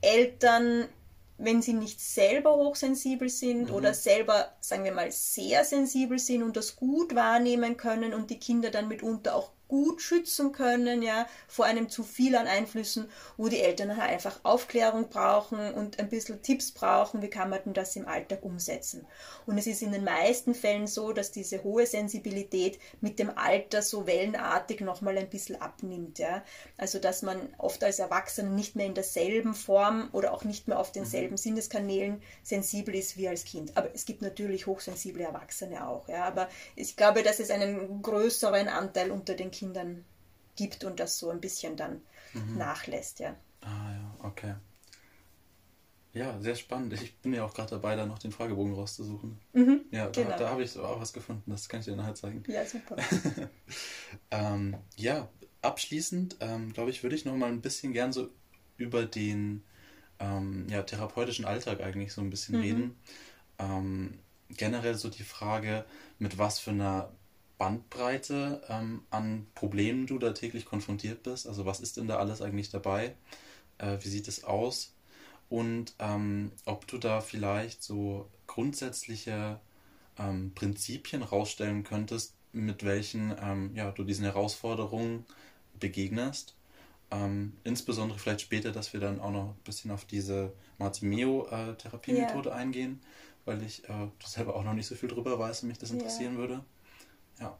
Eltern 0.01 0.89
wenn 1.43 1.61
sie 1.61 1.73
nicht 1.73 1.99
selber 1.99 2.55
hochsensibel 2.55 3.29
sind 3.29 3.69
mhm. 3.69 3.75
oder 3.75 3.93
selber, 3.93 4.55
sagen 4.59 4.83
wir 4.83 4.93
mal, 4.93 5.11
sehr 5.11 5.63
sensibel 5.65 6.19
sind 6.19 6.43
und 6.43 6.55
das 6.55 6.75
gut 6.75 7.15
wahrnehmen 7.15 7.77
können 7.77 8.13
und 8.13 8.29
die 8.29 8.39
Kinder 8.39 8.69
dann 8.69 8.87
mitunter 8.87 9.35
auch 9.35 9.51
gut 9.71 10.01
schützen 10.01 10.51
können, 10.51 11.01
ja, 11.01 11.25
vor 11.47 11.63
einem 11.63 11.87
zu 11.87 12.03
viel 12.03 12.35
an 12.35 12.45
Einflüssen, 12.45 13.09
wo 13.37 13.47
die 13.47 13.61
Eltern 13.61 13.89
einfach 13.91 14.41
Aufklärung 14.43 15.07
brauchen 15.07 15.73
und 15.73 15.97
ein 15.97 16.09
bisschen 16.09 16.41
Tipps 16.41 16.73
brauchen, 16.73 17.21
wie 17.21 17.29
kann 17.29 17.49
man 17.49 17.63
denn 17.63 17.73
das 17.73 17.95
im 17.95 18.05
Alltag 18.05 18.43
umsetzen. 18.43 19.07
Und 19.45 19.57
es 19.57 19.67
ist 19.67 19.81
in 19.81 19.93
den 19.93 20.03
meisten 20.03 20.55
Fällen 20.55 20.87
so, 20.87 21.13
dass 21.13 21.31
diese 21.31 21.63
hohe 21.63 21.85
Sensibilität 21.85 22.79
mit 22.99 23.17
dem 23.17 23.29
Alter 23.37 23.81
so 23.81 24.05
wellenartig 24.05 24.81
nochmal 24.81 25.17
ein 25.17 25.29
bisschen 25.29 25.61
abnimmt, 25.61 26.19
ja. 26.19 26.43
Also, 26.75 26.99
dass 26.99 27.21
man 27.21 27.39
oft 27.57 27.81
als 27.85 27.99
Erwachsener 27.99 28.49
nicht 28.49 28.75
mehr 28.75 28.87
in 28.87 28.93
derselben 28.93 29.53
Form 29.53 30.09
oder 30.11 30.33
auch 30.33 30.43
nicht 30.43 30.67
mehr 30.67 30.79
auf 30.79 30.91
denselben 30.91 31.35
mhm. 31.35 31.37
Sinneskanälen 31.37 32.21
sensibel 32.43 32.93
ist 32.93 33.15
wie 33.15 33.29
als 33.29 33.45
Kind. 33.45 33.77
Aber 33.77 33.87
es 33.95 34.03
gibt 34.03 34.21
natürlich 34.21 34.67
hochsensible 34.67 35.23
Erwachsene 35.23 35.87
auch, 35.87 36.09
ja. 36.09 36.25
Aber 36.25 36.49
ich 36.75 36.97
glaube, 36.97 37.23
dass 37.23 37.39
es 37.39 37.51
einen 37.51 38.01
größeren 38.01 38.67
Anteil 38.67 39.11
unter 39.11 39.33
den 39.33 39.49
Kindern 39.49 39.60
Kindern 39.61 40.03
gibt 40.55 40.83
und 40.83 40.99
das 40.99 41.19
so 41.19 41.29
ein 41.29 41.39
bisschen 41.39 41.77
dann 41.77 42.01
mhm. 42.33 42.57
nachlässt, 42.57 43.19
ja. 43.19 43.35
Ah 43.61 43.91
ja, 43.91 44.15
okay. 44.23 44.55
Ja, 46.13 46.41
sehr 46.41 46.55
spannend. 46.55 46.93
Ich 46.93 47.15
bin 47.19 47.33
ja 47.33 47.45
auch 47.45 47.53
gerade 47.53 47.69
dabei, 47.69 47.95
da 47.95 48.07
noch 48.07 48.17
den 48.17 48.31
Fragebogen 48.31 48.73
rauszusuchen. 48.73 49.37
Mhm, 49.53 49.81
ja, 49.91 50.09
da, 50.09 50.23
genau. 50.23 50.37
da 50.37 50.49
habe 50.49 50.63
ich 50.63 50.77
auch 50.77 50.99
was 50.99 51.13
gefunden. 51.13 51.49
Das 51.51 51.69
kann 51.69 51.79
ich 51.79 51.85
dir 51.85 51.95
nachher 51.95 52.15
zeigen. 52.15 52.43
Ja, 52.47 52.65
super. 52.65 52.97
ähm, 54.31 54.77
ja, 54.97 55.29
abschließend, 55.61 56.37
ähm, 56.41 56.73
glaube 56.73 56.89
ich, 56.89 57.03
würde 57.03 57.15
ich 57.15 57.23
noch 57.23 57.35
mal 57.35 57.49
ein 57.49 57.61
bisschen 57.61 57.93
gern 57.93 58.11
so 58.11 58.29
über 58.77 59.05
den 59.05 59.63
ähm, 60.19 60.67
ja, 60.69 60.81
therapeutischen 60.81 61.45
Alltag 61.45 61.81
eigentlich 61.81 62.11
so 62.11 62.21
ein 62.21 62.31
bisschen 62.31 62.57
mhm. 62.57 62.61
reden. 62.61 62.95
Ähm, 63.59 64.19
generell 64.49 64.95
so 64.95 65.07
die 65.07 65.23
Frage, 65.23 65.85
mit 66.19 66.37
was 66.39 66.59
für 66.59 66.71
einer 66.71 67.13
Bandbreite 67.61 68.61
ähm, 68.69 69.03
an 69.11 69.45
Problemen 69.53 70.07
du 70.07 70.17
da 70.17 70.31
täglich 70.31 70.65
konfrontiert 70.65 71.23
bist? 71.23 71.47
Also 71.47 71.65
was 71.65 71.79
ist 71.79 71.97
denn 71.97 72.07
da 72.07 72.17
alles 72.17 72.41
eigentlich 72.41 72.69
dabei? 72.69 73.15
Äh, 73.77 73.97
wie 74.01 74.09
sieht 74.09 74.27
es 74.27 74.43
aus? 74.43 74.93
und 75.51 75.93
ähm, 75.99 76.53
ob 76.65 76.87
du 76.87 76.97
da 76.97 77.19
vielleicht 77.19 77.83
so 77.83 78.29
grundsätzliche 78.47 79.59
ähm, 80.17 80.53
Prinzipien 80.55 81.23
rausstellen 81.23 81.83
könntest, 81.83 82.35
mit 82.53 82.85
welchen 82.85 83.35
ähm, 83.39 83.71
ja, 83.75 83.91
du 83.91 84.05
diesen 84.05 84.23
Herausforderungen 84.23 85.25
begegnest. 85.77 86.55
Ähm, 87.11 87.51
insbesondere 87.65 88.17
vielleicht 88.17 88.39
später, 88.39 88.71
dass 88.71 88.93
wir 88.93 89.01
dann 89.01 89.19
auch 89.19 89.31
noch 89.31 89.49
ein 89.49 89.63
bisschen 89.65 89.91
auf 89.91 90.05
diese 90.05 90.53
Martimeo-Therapiemethode 90.77 92.47
äh, 92.47 92.53
yeah. 92.53 92.61
eingehen, 92.61 93.01
weil 93.43 93.61
ich 93.61 93.83
äh, 93.89 94.07
selber 94.23 94.55
auch 94.55 94.63
noch 94.63 94.73
nicht 94.73 94.87
so 94.87 94.95
viel 94.95 95.09
drüber 95.09 95.37
weiß 95.37 95.63
und 95.63 95.67
mich 95.67 95.79
das 95.79 95.91
interessieren 95.91 96.35
yeah. 96.35 96.41
würde. 96.41 96.63
Ja. 97.41 97.57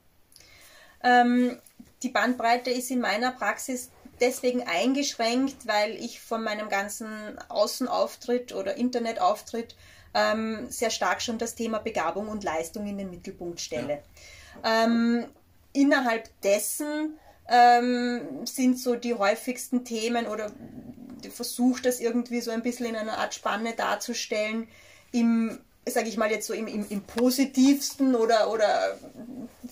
Ähm, 1.04 1.58
die 2.04 2.10
Bandbreite 2.10 2.70
ist 2.70 2.92
in 2.92 3.00
meiner 3.00 3.32
Praxis 3.32 3.90
deswegen 4.20 4.64
eingeschränkt, 4.64 5.68
weil 5.68 5.96
ich 5.96 6.22
von 6.22 6.44
meinem 6.44 6.70
ganzen 6.70 7.38
Außenauftritt 7.50 8.54
oder 8.54 8.78
Internetauftritt 8.78 9.76
ähm, 10.14 10.70
sehr 10.70 10.90
stark 10.90 11.22
schon 11.22 11.38
das 11.38 11.56
Thema 11.56 11.80
Begabung 11.80 12.28
und 12.28 12.44
Leistung 12.44 12.86
in 12.86 12.98
den 12.98 13.10
Mittelpunkt 13.10 13.60
stelle. 13.60 14.02
Ja. 14.64 14.86
Ähm, 14.86 15.26
innerhalb 15.74 16.30
dessen 16.42 17.18
ähm, 17.48 18.46
sind 18.46 18.80
so 18.80 18.96
die 18.96 19.14
häufigsten 19.14 19.84
Themen 19.84 20.28
oder 20.28 20.52
versuche 21.34 21.82
das 21.82 22.00
irgendwie 22.00 22.42
so 22.42 22.52
ein 22.52 22.62
bisschen 22.62 22.88
in 22.88 22.96
einer 22.96 23.18
Art 23.18 23.34
Spanne 23.34 23.74
darzustellen 23.74 24.68
im 25.12 25.60
sage 25.88 26.10
ich 26.10 26.18
mal 26.18 26.30
jetzt 26.30 26.46
so 26.46 26.54
im, 26.54 26.68
im, 26.68 26.86
im, 26.90 27.02
positivsten 27.02 28.16
oder, 28.16 28.52
oder 28.52 28.98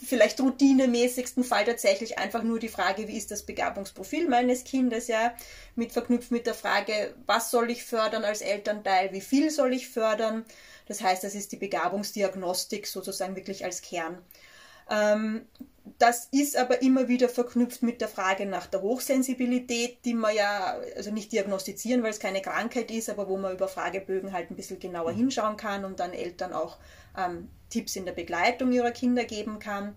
vielleicht 0.03 0.41
routinemäßigsten 0.41 1.43
Fall 1.43 1.65
tatsächlich 1.65 2.17
einfach 2.17 2.41
nur 2.41 2.57
die 2.57 2.67
Frage, 2.67 3.07
wie 3.07 3.17
ist 3.17 3.29
das 3.29 3.43
Begabungsprofil 3.43 4.27
meines 4.27 4.63
Kindes, 4.63 5.07
ja, 5.07 5.33
mit 5.75 5.91
verknüpft 5.91 6.31
mit 6.31 6.47
der 6.47 6.55
Frage, 6.55 7.13
was 7.27 7.51
soll 7.51 7.69
ich 7.69 7.83
fördern 7.83 8.23
als 8.23 8.41
Elternteil, 8.41 9.13
wie 9.13 9.21
viel 9.21 9.51
soll 9.51 9.73
ich 9.73 9.87
fördern. 9.87 10.45
Das 10.87 11.01
heißt, 11.01 11.23
das 11.23 11.35
ist 11.35 11.51
die 11.51 11.57
Begabungsdiagnostik 11.57 12.87
sozusagen 12.87 13.35
wirklich 13.35 13.63
als 13.63 13.83
Kern. 13.83 14.17
Ähm, 14.89 15.45
das 15.97 16.27
ist 16.31 16.57
aber 16.57 16.81
immer 16.81 17.07
wieder 17.07 17.29
verknüpft 17.29 17.83
mit 17.83 18.01
der 18.01 18.07
Frage 18.07 18.45
nach 18.45 18.67
der 18.67 18.81
Hochsensibilität, 18.81 20.03
die 20.05 20.13
man 20.13 20.35
ja, 20.35 20.77
also 20.95 21.11
nicht 21.11 21.31
diagnostizieren, 21.31 22.03
weil 22.03 22.11
es 22.11 22.19
keine 22.19 22.41
Krankheit 22.41 22.91
ist, 22.91 23.09
aber 23.09 23.27
wo 23.27 23.37
man 23.37 23.53
über 23.53 23.67
Fragebögen 23.67 24.33
halt 24.33 24.51
ein 24.51 24.55
bisschen 24.55 24.79
genauer 24.79 25.13
mhm. 25.13 25.17
hinschauen 25.17 25.57
kann 25.57 25.85
und 25.85 25.99
dann 25.99 26.13
Eltern 26.13 26.53
auch 26.53 26.77
ähm, 27.17 27.49
Tipps 27.69 27.95
in 27.95 28.05
der 28.05 28.13
Begleitung 28.13 28.71
ihrer 28.71 28.91
Kinder 28.91 29.25
geben 29.25 29.59
kann. 29.59 29.95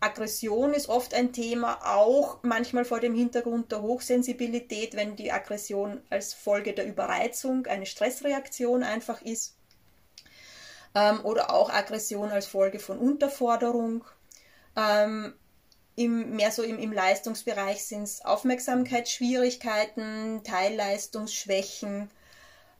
Aggression 0.00 0.74
ist 0.74 0.88
oft 0.88 1.14
ein 1.14 1.32
Thema, 1.32 1.78
auch 1.82 2.38
manchmal 2.42 2.84
vor 2.84 3.00
dem 3.00 3.14
Hintergrund 3.14 3.72
der 3.72 3.80
Hochsensibilität, 3.80 4.94
wenn 4.96 5.16
die 5.16 5.32
Aggression 5.32 6.02
als 6.10 6.34
Folge 6.34 6.74
der 6.74 6.86
Überreizung 6.86 7.66
eine 7.66 7.86
Stressreaktion 7.86 8.82
einfach 8.82 9.22
ist. 9.22 9.56
Ähm, 10.94 11.24
oder 11.24 11.54
auch 11.54 11.70
Aggression 11.70 12.30
als 12.30 12.46
Folge 12.46 12.78
von 12.78 12.98
Unterforderung 12.98 14.04
ähm, 14.76 15.34
im, 15.96 16.36
mehr 16.36 16.50
so 16.50 16.62
im, 16.62 16.78
im 16.78 16.92
Leistungsbereich 16.92 17.84
sind 17.84 18.04
es 18.04 18.24
Aufmerksamkeitsschwierigkeiten, 18.24 20.42
Teilleistungsschwächen. 20.44 22.10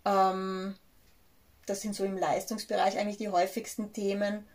Ähm, 0.05 0.75
das 1.67 1.81
sind 1.81 1.95
so 1.95 2.05
im 2.05 2.19
Leistungsbereich 2.19 2.99
eigentlich 2.99 3.19
die 3.19 3.29
häufigsten 3.29 3.93
Themen. 3.93 4.47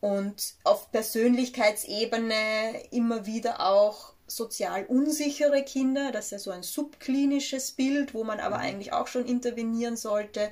Und 0.00 0.54
auf 0.64 0.90
Persönlichkeitsebene 0.90 2.88
immer 2.90 3.26
wieder 3.26 3.60
auch 3.60 4.14
sozial 4.26 4.86
unsichere 4.86 5.62
Kinder. 5.62 6.10
Das 6.10 6.26
ist 6.26 6.30
ja 6.30 6.38
so 6.38 6.50
ein 6.50 6.62
subklinisches 6.62 7.72
Bild, 7.72 8.14
wo 8.14 8.24
man 8.24 8.40
aber 8.40 8.58
mhm. 8.58 8.64
eigentlich 8.64 8.92
auch 8.94 9.08
schon 9.08 9.26
intervenieren 9.26 9.96
sollte 9.96 10.50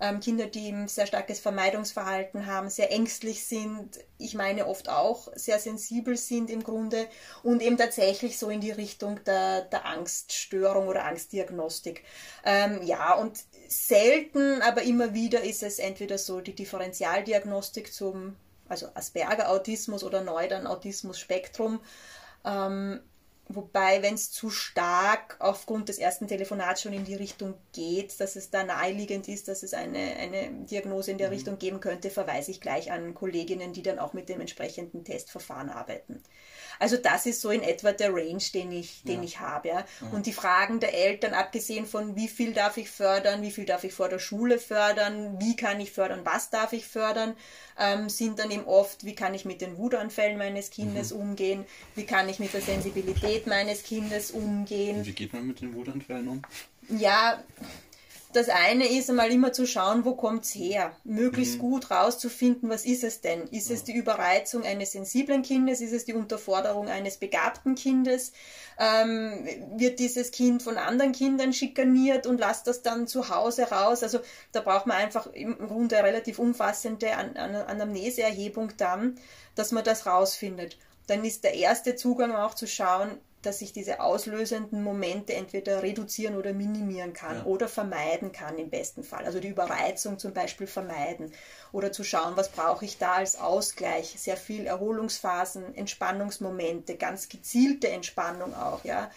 ähm, 0.00 0.20
Kinder, 0.20 0.46
die 0.46 0.70
ein 0.70 0.88
sehr 0.88 1.06
starkes 1.06 1.40
Vermeidungsverhalten 1.40 2.46
haben, 2.46 2.68
sehr 2.70 2.92
ängstlich 2.92 3.46
sind, 3.46 3.98
ich 4.18 4.34
meine 4.34 4.66
oft 4.66 4.88
auch 4.88 5.28
sehr 5.34 5.58
sensibel 5.58 6.16
sind 6.16 6.50
im 6.50 6.62
Grunde 6.62 7.06
und 7.42 7.62
eben 7.62 7.76
tatsächlich 7.76 8.38
so 8.38 8.50
in 8.50 8.60
die 8.60 8.70
Richtung 8.70 9.22
der, 9.24 9.62
der 9.62 9.86
Angststörung 9.86 10.88
oder 10.88 11.04
Angstdiagnostik. 11.04 12.04
Ähm, 12.44 12.82
ja, 12.82 13.14
und 13.14 13.38
selten, 13.68 14.62
aber 14.62 14.82
immer 14.82 15.14
wieder 15.14 15.42
ist 15.42 15.62
es 15.62 15.78
entweder 15.78 16.18
so 16.18 16.40
die 16.40 16.54
Differentialdiagnostik 16.54 17.92
zum, 17.92 18.36
also 18.68 18.88
Asperger-Autismus 18.94 20.04
oder 20.04 20.22
neu 20.22 20.48
dann 20.48 20.66
Autismus-Spektrum. 20.66 21.80
Ähm, 22.44 23.00
Wobei, 23.48 24.02
wenn 24.02 24.14
es 24.14 24.30
zu 24.30 24.48
stark 24.48 25.36
aufgrund 25.38 25.90
des 25.90 25.98
ersten 25.98 26.26
Telefonats 26.26 26.80
schon 26.80 26.94
in 26.94 27.04
die 27.04 27.14
Richtung 27.14 27.54
geht, 27.72 28.18
dass 28.18 28.36
es 28.36 28.50
da 28.50 28.64
naheliegend 28.64 29.28
ist, 29.28 29.48
dass 29.48 29.62
es 29.62 29.74
eine, 29.74 29.98
eine 29.98 30.64
Diagnose 30.64 31.10
in 31.10 31.18
der 31.18 31.28
mhm. 31.28 31.34
Richtung 31.34 31.58
geben 31.58 31.80
könnte, 31.80 32.08
verweise 32.08 32.50
ich 32.50 32.62
gleich 32.62 32.90
an 32.90 33.14
Kolleginnen, 33.14 33.74
die 33.74 33.82
dann 33.82 33.98
auch 33.98 34.14
mit 34.14 34.30
dem 34.30 34.40
entsprechenden 34.40 35.04
Testverfahren 35.04 35.68
arbeiten. 35.68 36.22
Also 36.78 36.96
das 36.96 37.26
ist 37.26 37.40
so 37.40 37.50
in 37.50 37.62
etwa 37.62 37.92
der 37.92 38.12
Range, 38.12 38.42
den 38.52 38.72
ich, 38.72 39.02
den 39.04 39.18
ja. 39.18 39.24
ich 39.24 39.40
habe. 39.40 39.68
Ja. 39.68 39.84
Und 40.12 40.26
die 40.26 40.32
Fragen 40.32 40.80
der 40.80 40.94
Eltern, 40.94 41.34
abgesehen 41.34 41.86
von 41.86 42.16
wie 42.16 42.28
viel 42.28 42.52
darf 42.52 42.76
ich 42.76 42.90
fördern, 42.90 43.42
wie 43.42 43.50
viel 43.50 43.64
darf 43.64 43.84
ich 43.84 43.92
vor 43.92 44.08
der 44.08 44.18
Schule 44.18 44.58
fördern, 44.58 45.40
wie 45.40 45.56
kann 45.56 45.80
ich 45.80 45.92
fördern, 45.92 46.20
was 46.24 46.50
darf 46.50 46.72
ich 46.72 46.86
fördern, 46.86 47.36
ähm, 47.78 48.08
sind 48.08 48.38
dann 48.38 48.50
eben 48.50 48.64
oft, 48.64 49.04
wie 49.04 49.14
kann 49.14 49.34
ich 49.34 49.44
mit 49.44 49.60
den 49.60 49.76
Wutanfällen 49.78 50.38
meines 50.38 50.70
Kindes 50.70 51.12
mhm. 51.12 51.20
umgehen, 51.20 51.64
wie 51.94 52.04
kann 52.04 52.28
ich 52.28 52.38
mit 52.38 52.52
der 52.52 52.60
Sensibilität 52.60 53.46
meines 53.46 53.82
Kindes 53.82 54.30
umgehen. 54.30 55.04
Wie 55.04 55.12
geht 55.12 55.32
man 55.32 55.46
mit 55.46 55.60
den 55.60 55.74
Wutanfällen 55.74 56.28
um? 56.28 56.42
Ja, 56.88 57.42
das 58.34 58.48
eine 58.48 58.88
ist 58.88 59.08
einmal 59.08 59.30
immer 59.30 59.52
zu 59.52 59.64
schauen, 59.64 60.04
wo 60.04 60.16
kommt 60.16 60.44
es 60.44 60.54
her. 60.54 60.94
Möglichst 61.04 61.56
mhm. 61.56 61.60
gut 61.60 61.90
rauszufinden, 61.90 62.68
was 62.68 62.84
ist 62.84 63.04
es 63.04 63.20
denn? 63.20 63.46
Ist 63.48 63.68
ja. 63.68 63.76
es 63.76 63.84
die 63.84 63.94
Überreizung 63.94 64.64
eines 64.64 64.92
sensiblen 64.92 65.42
Kindes? 65.42 65.80
Ist 65.80 65.92
es 65.92 66.04
die 66.04 66.14
Unterforderung 66.14 66.88
eines 66.88 67.16
begabten 67.16 67.76
Kindes? 67.76 68.32
Ähm, 68.76 69.46
wird 69.76 70.00
dieses 70.00 70.32
Kind 70.32 70.64
von 70.64 70.78
anderen 70.78 71.12
Kindern 71.12 71.52
schikaniert 71.52 72.26
und 72.26 72.40
lasst 72.40 72.66
das 72.66 72.82
dann 72.82 73.06
zu 73.06 73.28
Hause 73.28 73.70
raus? 73.70 74.02
Also 74.02 74.18
da 74.50 74.60
braucht 74.60 74.86
man 74.86 74.96
einfach 74.96 75.28
im 75.28 75.56
Grunde 75.56 75.96
eine 75.96 76.08
relativ 76.08 76.40
umfassende 76.40 77.16
An 77.16 77.36
An 77.36 77.54
Anamneseerhebung 77.54 78.72
dann, 78.76 79.16
dass 79.54 79.70
man 79.70 79.84
das 79.84 80.06
rausfindet. 80.06 80.76
Dann 81.06 81.24
ist 81.24 81.44
der 81.44 81.54
erste 81.54 81.94
Zugang 81.94 82.34
auch 82.34 82.54
zu 82.54 82.66
schauen, 82.66 83.18
dass 83.44 83.60
ich 83.60 83.72
diese 83.72 84.00
auslösenden 84.00 84.82
Momente 84.82 85.34
entweder 85.34 85.82
reduzieren 85.82 86.36
oder 86.36 86.52
minimieren 86.52 87.12
kann 87.12 87.38
ja. 87.38 87.44
oder 87.44 87.68
vermeiden 87.68 88.32
kann 88.32 88.58
im 88.58 88.70
besten 88.70 89.04
Fall. 89.04 89.24
Also 89.24 89.40
die 89.40 89.48
Überreizung 89.48 90.18
zum 90.18 90.32
Beispiel 90.32 90.66
vermeiden 90.66 91.32
oder 91.72 91.92
zu 91.92 92.04
schauen, 92.04 92.36
was 92.36 92.50
brauche 92.50 92.84
ich 92.84 92.98
da 92.98 93.14
als 93.14 93.38
Ausgleich. 93.38 94.14
Sehr 94.18 94.36
viel 94.36 94.66
Erholungsphasen, 94.66 95.74
Entspannungsmomente, 95.74 96.96
ganz 96.96 97.28
gezielte 97.28 97.88
Entspannung 97.88 98.54
auch, 98.54 98.84
ja, 98.84 99.10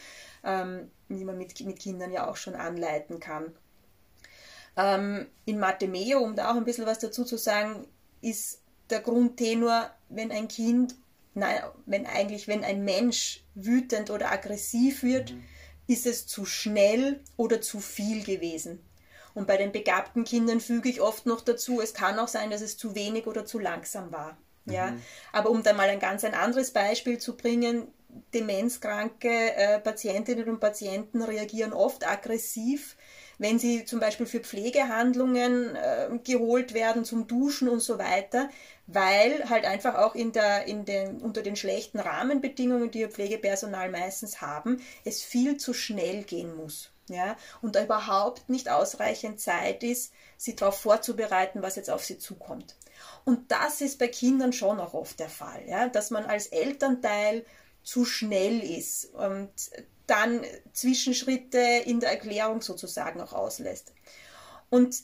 ähm, 0.43 0.91
die 1.09 1.25
man 1.25 1.37
mit, 1.37 1.59
mit 1.61 1.79
Kindern 1.79 2.11
ja 2.11 2.29
auch 2.29 2.35
schon 2.35 2.55
anleiten 2.55 3.19
kann. 3.19 3.55
Ähm, 4.75 5.27
in 5.45 5.59
Matemeo, 5.59 6.19
um 6.19 6.35
da 6.35 6.51
auch 6.51 6.55
ein 6.55 6.65
bisschen 6.65 6.85
was 6.85 6.99
dazu 6.99 7.25
zu 7.25 7.37
sagen, 7.37 7.87
ist 8.21 8.61
der 8.89 9.01
Grundtenor, 9.01 9.89
wenn 10.09 10.31
ein 10.31 10.47
Kind 10.47 10.95
nein, 11.37 11.61
wenn 11.85 12.05
eigentlich, 12.05 12.47
wenn 12.47 12.63
ein 12.63 12.83
Mensch 12.83 13.43
wütend 13.55 14.09
oder 14.09 14.31
aggressiv 14.31 15.03
wird, 15.03 15.33
mhm. 15.33 15.43
ist 15.87 16.05
es 16.05 16.27
zu 16.27 16.45
schnell 16.45 17.21
oder 17.37 17.61
zu 17.61 17.79
viel 17.79 18.23
gewesen. 18.23 18.83
Und 19.33 19.45
bei 19.45 19.57
den 19.57 19.71
begabten 19.71 20.23
Kindern 20.23 20.59
füge 20.59 20.89
ich 20.89 20.99
oft 20.99 21.27
noch 21.27 21.41
dazu, 21.41 21.79
es 21.79 21.93
kann 21.93 22.17
auch 22.17 22.27
sein, 22.27 22.49
dass 22.49 22.61
es 22.61 22.75
zu 22.75 22.95
wenig 22.95 23.27
oder 23.27 23.45
zu 23.45 23.59
langsam 23.59 24.11
war. 24.11 24.37
Ja? 24.65 24.91
Mhm. 24.91 25.01
Aber 25.31 25.51
um 25.51 25.61
da 25.61 25.73
mal 25.73 25.89
ein 25.89 25.99
ganz 25.99 26.23
ein 26.23 26.33
anderes 26.33 26.71
Beispiel 26.71 27.19
zu 27.19 27.37
bringen, 27.37 27.87
demenzkranke 28.33 29.55
äh, 29.55 29.79
Patientinnen 29.79 30.49
und 30.49 30.59
Patienten 30.59 31.21
reagieren 31.21 31.71
oft 31.71 32.07
aggressiv, 32.07 32.96
wenn 33.37 33.59
sie 33.59 33.85
zum 33.85 33.99
Beispiel 33.99 34.25
für 34.25 34.39
Pflegehandlungen 34.39 35.75
äh, 35.75 36.09
geholt 36.23 36.73
werden, 36.73 37.05
zum 37.05 37.27
Duschen 37.27 37.69
und 37.69 37.81
so 37.81 37.97
weiter, 37.97 38.49
weil 38.87 39.49
halt 39.49 39.65
einfach 39.65 39.95
auch 39.95 40.15
in 40.15 40.31
der, 40.31 40.65
in 40.65 40.85
den, 40.85 41.21
unter 41.21 41.41
den 41.41 41.55
schlechten 41.55 41.99
Rahmenbedingungen, 41.99 42.91
die 42.91 43.01
ihr 43.01 43.11
Pflegepersonal 43.11 43.89
meistens 43.91 44.41
haben, 44.41 44.81
es 45.03 45.23
viel 45.23 45.57
zu 45.57 45.73
schnell 45.73 46.23
gehen 46.23 46.55
muss. 46.55 46.91
Ja, 47.09 47.37
und 47.61 47.77
da 47.77 47.85
überhaupt 47.85 48.49
nicht 48.49 48.69
ausreichend 48.69 49.39
Zeit 49.39 49.81
ist, 49.81 50.11
sie 50.35 50.57
darauf 50.57 50.77
vorzubereiten, 50.77 51.61
was 51.61 51.77
jetzt 51.77 51.89
auf 51.89 52.03
sie 52.03 52.17
zukommt. 52.17 52.75
Und 53.23 53.49
das 53.49 53.79
ist 53.79 53.97
bei 53.97 54.09
Kindern 54.09 54.51
schon 54.51 54.81
auch 54.81 54.93
oft 54.93 55.17
der 55.19 55.29
Fall, 55.29 55.63
ja, 55.67 55.87
dass 55.87 56.11
man 56.11 56.25
als 56.25 56.47
Elternteil 56.47 57.45
zu 57.81 58.03
schnell 58.03 58.59
ist 58.59 59.13
und 59.13 59.49
dann 60.07 60.41
Zwischenschritte 60.73 61.59
in 61.85 61.99
der 61.99 62.11
Erklärung 62.11 62.61
sozusagen 62.61 63.21
auch 63.21 63.33
auslässt. 63.33 63.93
Und 64.69 64.95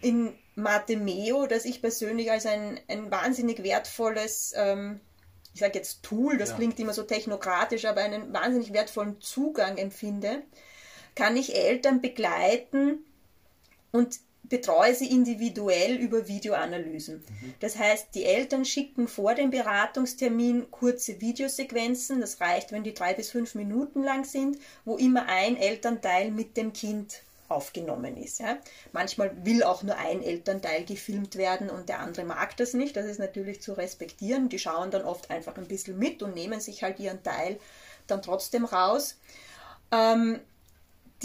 in 0.00 0.34
Matemeo, 0.54 1.46
das 1.46 1.64
ich 1.64 1.80
persönlich 1.80 2.30
als 2.30 2.46
ein, 2.46 2.80
ein 2.88 3.10
wahnsinnig 3.10 3.62
wertvolles, 3.62 4.52
ähm, 4.56 5.00
ich 5.54 5.60
sage 5.60 5.78
jetzt 5.78 6.02
Tool, 6.02 6.36
das 6.36 6.50
ja. 6.50 6.56
klingt 6.56 6.78
immer 6.78 6.92
so 6.92 7.02
technokratisch, 7.02 7.86
aber 7.86 8.02
einen 8.02 8.32
wahnsinnig 8.32 8.72
wertvollen 8.72 9.20
Zugang 9.20 9.78
empfinde, 9.78 10.42
kann 11.14 11.36
ich 11.36 11.56
Eltern 11.56 12.02
begleiten, 12.02 13.06
und 13.96 14.20
betreue 14.48 14.94
sie 14.94 15.10
individuell 15.10 15.96
über 15.96 16.28
Videoanalysen. 16.28 17.16
Mhm. 17.16 17.54
Das 17.60 17.78
heißt, 17.78 18.14
die 18.14 18.24
Eltern 18.24 18.64
schicken 18.64 19.08
vor 19.08 19.34
dem 19.34 19.50
Beratungstermin 19.50 20.70
kurze 20.70 21.20
Videosequenzen. 21.20 22.20
Das 22.20 22.40
reicht, 22.40 22.72
wenn 22.72 22.84
die 22.84 22.94
drei 22.94 23.14
bis 23.14 23.30
fünf 23.30 23.54
Minuten 23.54 24.02
lang 24.02 24.24
sind, 24.24 24.58
wo 24.84 24.96
immer 24.96 25.26
ein 25.28 25.56
Elternteil 25.56 26.30
mit 26.30 26.56
dem 26.56 26.72
Kind 26.72 27.22
aufgenommen 27.48 28.16
ist. 28.16 28.40
Ja. 28.40 28.58
Manchmal 28.92 29.32
will 29.44 29.62
auch 29.62 29.82
nur 29.82 29.96
ein 29.96 30.22
Elternteil 30.22 30.84
gefilmt 30.84 31.36
werden 31.36 31.70
und 31.70 31.88
der 31.88 32.00
andere 32.00 32.24
mag 32.24 32.56
das 32.56 32.74
nicht. 32.74 32.96
Das 32.96 33.06
ist 33.06 33.18
natürlich 33.18 33.62
zu 33.62 33.72
respektieren. 33.72 34.48
Die 34.48 34.58
schauen 34.58 34.90
dann 34.90 35.02
oft 35.02 35.30
einfach 35.30 35.56
ein 35.56 35.68
bisschen 35.68 35.98
mit 35.98 36.22
und 36.22 36.34
nehmen 36.34 36.60
sich 36.60 36.82
halt 36.82 36.98
ihren 36.98 37.22
Teil 37.22 37.58
dann 38.06 38.22
trotzdem 38.22 38.64
raus. 38.64 39.18
Ähm, 39.92 40.40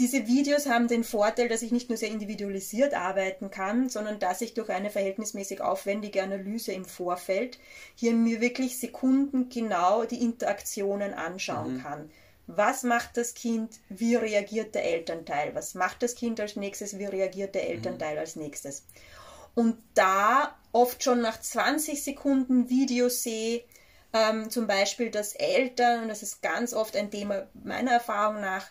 diese 0.02 0.26
Videos 0.26 0.66
haben 0.66 0.88
den 0.88 1.04
Vorteil, 1.04 1.48
dass 1.48 1.62
ich 1.62 1.70
nicht 1.70 1.88
nur 1.88 1.96
sehr 1.96 2.08
individualisiert 2.08 2.92
arbeiten 2.92 3.52
kann, 3.52 3.88
sondern 3.88 4.18
dass 4.18 4.40
ich 4.40 4.52
durch 4.52 4.68
eine 4.68 4.90
verhältnismäßig 4.90 5.60
aufwendige 5.60 6.24
Analyse 6.24 6.72
im 6.72 6.84
Vorfeld 6.84 7.60
hier 7.94 8.12
mir 8.12 8.40
wirklich 8.40 8.80
sekundengenau 8.80 10.04
die 10.04 10.20
Interaktionen 10.20 11.14
anschauen 11.14 11.76
mhm. 11.76 11.82
kann. 11.84 12.10
Was 12.48 12.82
macht 12.82 13.16
das 13.16 13.34
Kind? 13.34 13.78
Wie 13.90 14.16
reagiert 14.16 14.74
der 14.74 14.86
Elternteil? 14.86 15.54
Was 15.54 15.76
macht 15.76 16.02
das 16.02 16.16
Kind 16.16 16.40
als 16.40 16.56
nächstes? 16.56 16.98
Wie 16.98 17.04
reagiert 17.04 17.54
der 17.54 17.70
Elternteil 17.70 18.14
mhm. 18.14 18.20
als 18.20 18.34
nächstes? 18.34 18.82
Und 19.54 19.76
da 19.94 20.58
oft 20.72 21.04
schon 21.04 21.20
nach 21.20 21.40
20 21.40 22.02
Sekunden 22.02 22.68
Video 22.68 23.08
sehe, 23.08 23.62
ähm, 24.12 24.50
zum 24.50 24.66
Beispiel, 24.66 25.12
dass 25.12 25.36
Eltern, 25.36 26.02
und 26.02 26.08
das 26.08 26.24
ist 26.24 26.42
ganz 26.42 26.74
oft 26.74 26.96
ein 26.96 27.12
Thema 27.12 27.46
meiner 27.54 27.92
Erfahrung 27.92 28.40
nach, 28.40 28.66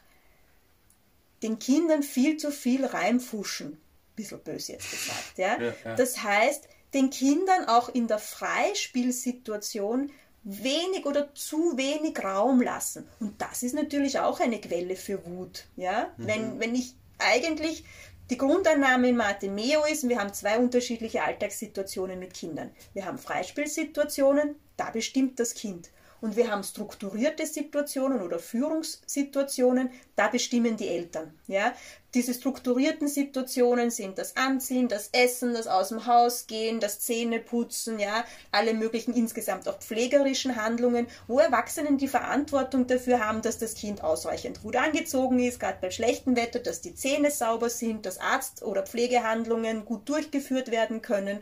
den 1.44 1.60
Kindern 1.60 2.04
viel 2.04 2.38
zu 2.38 2.52
viel 2.52 2.86
reinfuschen. 2.86 3.80
Bisschen 4.16 4.40
böse 4.40 4.74
jetzt 4.74 4.92
gesagt. 4.92 5.38
Ja? 5.38 5.60
ja, 5.60 5.74
ja. 5.84 5.96
Das 5.96 6.22
heißt, 6.22 6.68
den 6.94 7.10
Kindern 7.10 7.66
auch 7.66 7.90
in 7.90 8.08
der 8.08 8.20
Freispielsituation 8.20 10.12
wenig 10.44 11.06
oder 11.06 11.34
zu 11.36 11.78
wenig 11.78 12.24
Raum 12.24 12.62
lassen. 12.62 13.08
Und 13.20 13.42
das 13.42 13.64
ist 13.64 13.74
natürlich 13.74 14.20
auch 14.20 14.40
eine 14.40 14.60
Quelle 14.60 14.96
für 14.96 15.26
Wut. 15.26 15.66
Ja? 15.76 16.12
Mhm. 16.18 16.28
Wenn, 16.28 16.60
wenn 16.60 16.76
ich 16.76 16.96
eigentlich 17.20 17.86
die 18.30 18.38
Grundannahme 18.38 19.10
in 19.10 19.18
Martimeo 19.18 19.86
ist, 19.86 20.08
wir 20.08 20.20
haben 20.20 20.34
zwei 20.34 20.58
unterschiedliche 20.58 21.24
Alltagssituationen 21.24 22.18
mit 22.18 22.34
Kindern. 22.34 22.72
Wir 22.94 23.06
haben 23.06 23.18
Freispielsituationen, 23.18 24.56
da 24.78 24.90
bestimmt 24.90 25.40
das 25.40 25.54
Kind. 25.54 25.90
Und 26.22 26.36
wir 26.36 26.52
haben 26.52 26.64
strukturierte 26.64 27.48
Situationen 27.48 28.22
oder 28.22 28.38
Führungssituationen, 28.38 29.90
da 30.16 30.28
bestimmen 30.28 30.78
die 30.78 30.88
Eltern. 30.88 31.34
Ja? 31.48 31.74
Diese 32.14 32.36
strukturierten 32.36 33.08
Situationen 33.08 33.90
sind 33.90 34.20
das 34.20 34.38
Anziehen, 34.38 34.88
das 34.88 35.10
Essen, 35.14 35.56
das 35.56 35.66
aus 35.66 35.90
dem 35.90 36.06
Haus 36.06 36.46
gehen, 36.46 36.80
das 36.80 37.00
Zähneputzen, 37.00 37.98
ja, 37.98 38.24
alle 38.52 38.76
möglichen 38.76 39.16
insgesamt 39.16 39.68
auch 39.68 39.80
pflegerischen 39.80 40.58
Handlungen, 40.58 41.08
wo 41.28 41.40
Erwachsenen 41.40 41.98
die 41.98 42.08
Verantwortung 42.08 42.86
dafür 42.86 43.26
haben, 43.26 43.42
dass 43.42 43.58
das 43.58 43.74
Kind 43.74 44.04
ausreichend 44.04 44.62
gut 44.62 44.76
angezogen 44.76 45.40
ist, 45.40 45.60
gerade 45.60 45.80
bei 45.82 45.90
schlechtem 45.90 46.36
Wetter, 46.36 46.60
dass 46.60 46.82
die 46.82 46.94
Zähne 46.94 47.32
sauber 47.32 47.70
sind, 47.70 48.06
dass 48.06 48.20
Arzt- 48.20 48.62
oder 48.62 48.84
Pflegehandlungen 48.84 49.86
gut 49.86 50.08
durchgeführt 50.08 50.70
werden 50.70 51.02
können 51.02 51.40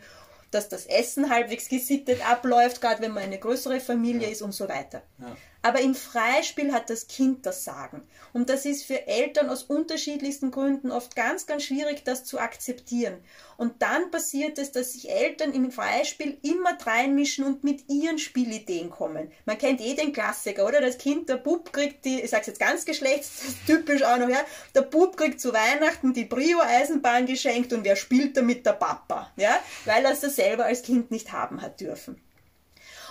dass 0.50 0.68
das 0.68 0.86
Essen 0.86 1.30
halbwegs 1.30 1.68
gesittet 1.68 2.28
abläuft, 2.28 2.80
gerade 2.80 3.02
wenn 3.02 3.12
man 3.12 3.24
eine 3.24 3.38
größere 3.38 3.80
Familie 3.80 4.26
ja. 4.26 4.32
ist 4.32 4.42
und 4.42 4.52
so 4.52 4.68
weiter. 4.68 5.02
Ja. 5.18 5.36
Aber 5.62 5.80
im 5.80 5.94
Freispiel 5.94 6.72
hat 6.72 6.88
das 6.88 7.06
Kind 7.06 7.44
das 7.44 7.64
Sagen. 7.64 8.02
Und 8.32 8.48
das 8.48 8.64
ist 8.64 8.84
für 8.84 9.06
Eltern 9.06 9.50
aus 9.50 9.62
unterschiedlichsten 9.62 10.50
Gründen 10.50 10.90
oft 10.90 11.14
ganz, 11.14 11.46
ganz 11.46 11.64
schwierig, 11.64 12.02
das 12.04 12.24
zu 12.24 12.38
akzeptieren. 12.38 13.18
Und 13.58 13.82
dann 13.82 14.10
passiert 14.10 14.58
es, 14.58 14.72
dass 14.72 14.94
sich 14.94 15.10
Eltern 15.10 15.52
im 15.52 15.70
Freispiel 15.70 16.38
immer 16.42 16.78
reinmischen 16.82 17.44
und 17.44 17.62
mit 17.62 17.90
ihren 17.90 18.18
Spielideen 18.18 18.88
kommen. 18.88 19.30
Man 19.44 19.58
kennt 19.58 19.82
eh 19.82 19.94
den 19.94 20.14
Klassiker, 20.14 20.66
oder? 20.66 20.80
Das 20.80 20.96
Kind, 20.96 21.28
der 21.28 21.36
Bub 21.36 21.72
kriegt 21.74 22.06
die, 22.06 22.22
ich 22.22 22.30
sag's 22.30 22.46
jetzt 22.46 22.60
ganz 22.60 22.86
geschlechtstypisch 22.86 24.02
auch 24.02 24.16
noch, 24.16 24.30
ja, 24.30 24.42
der 24.74 24.82
Bub 24.82 25.18
kriegt 25.18 25.42
zu 25.42 25.52
Weihnachten 25.52 26.14
die 26.14 26.24
Brio-Eisenbahn 26.24 27.26
geschenkt 27.26 27.74
und 27.74 27.84
wer 27.84 27.96
spielt 27.96 28.34
damit 28.36 28.64
der 28.64 28.72
Papa, 28.72 29.30
ja? 29.36 29.58
Weil 29.84 30.06
er 30.06 30.12
es 30.12 30.20
selber 30.20 30.64
als 30.64 30.82
Kind 30.82 31.10
nicht 31.10 31.32
haben 31.32 31.60
hat 31.60 31.80
dürfen. 31.80 32.18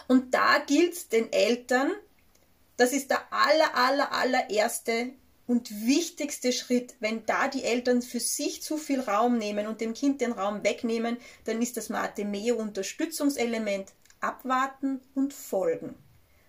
Und 0.07 0.33
da 0.33 0.57
gilt 0.65 1.11
den 1.11 1.31
Eltern, 1.31 1.91
das 2.79 2.93
ist 2.93 3.09
der 3.09 3.21
aller, 3.33 3.75
aller, 3.75 4.13
allererste 4.13 5.11
und 5.47 5.85
wichtigste 5.85 6.53
Schritt. 6.53 6.95
Wenn 7.01 7.25
da 7.25 7.49
die 7.49 7.65
Eltern 7.65 8.01
für 8.01 8.21
sich 8.21 8.63
zu 8.63 8.77
viel 8.77 9.01
Raum 9.01 9.37
nehmen 9.37 9.67
und 9.67 9.81
dem 9.81 9.93
Kind 9.93 10.21
den 10.21 10.31
Raum 10.31 10.63
wegnehmen, 10.63 11.17
dann 11.43 11.61
ist 11.61 11.75
das 11.75 11.89
Mate-Meo 11.89 12.55
Unterstützungselement 12.55 13.91
abwarten 14.21 15.01
und 15.13 15.33
folgen. 15.33 15.93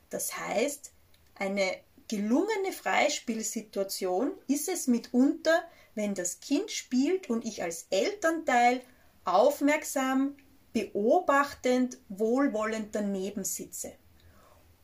Das 0.08 0.38
heißt, 0.38 0.92
eine 1.34 1.78
gelungene 2.06 2.72
Freispielsituation 2.72 4.30
ist 4.46 4.68
es 4.68 4.86
mitunter, 4.86 5.64
wenn 5.96 6.14
das 6.14 6.38
Kind 6.38 6.70
spielt 6.70 7.28
und 7.28 7.44
ich 7.44 7.64
als 7.64 7.88
Elternteil 7.90 8.82
aufmerksam, 9.24 10.36
beobachtend, 10.72 11.98
wohlwollend 12.08 12.94
daneben 12.94 13.42
sitze. 13.42 13.94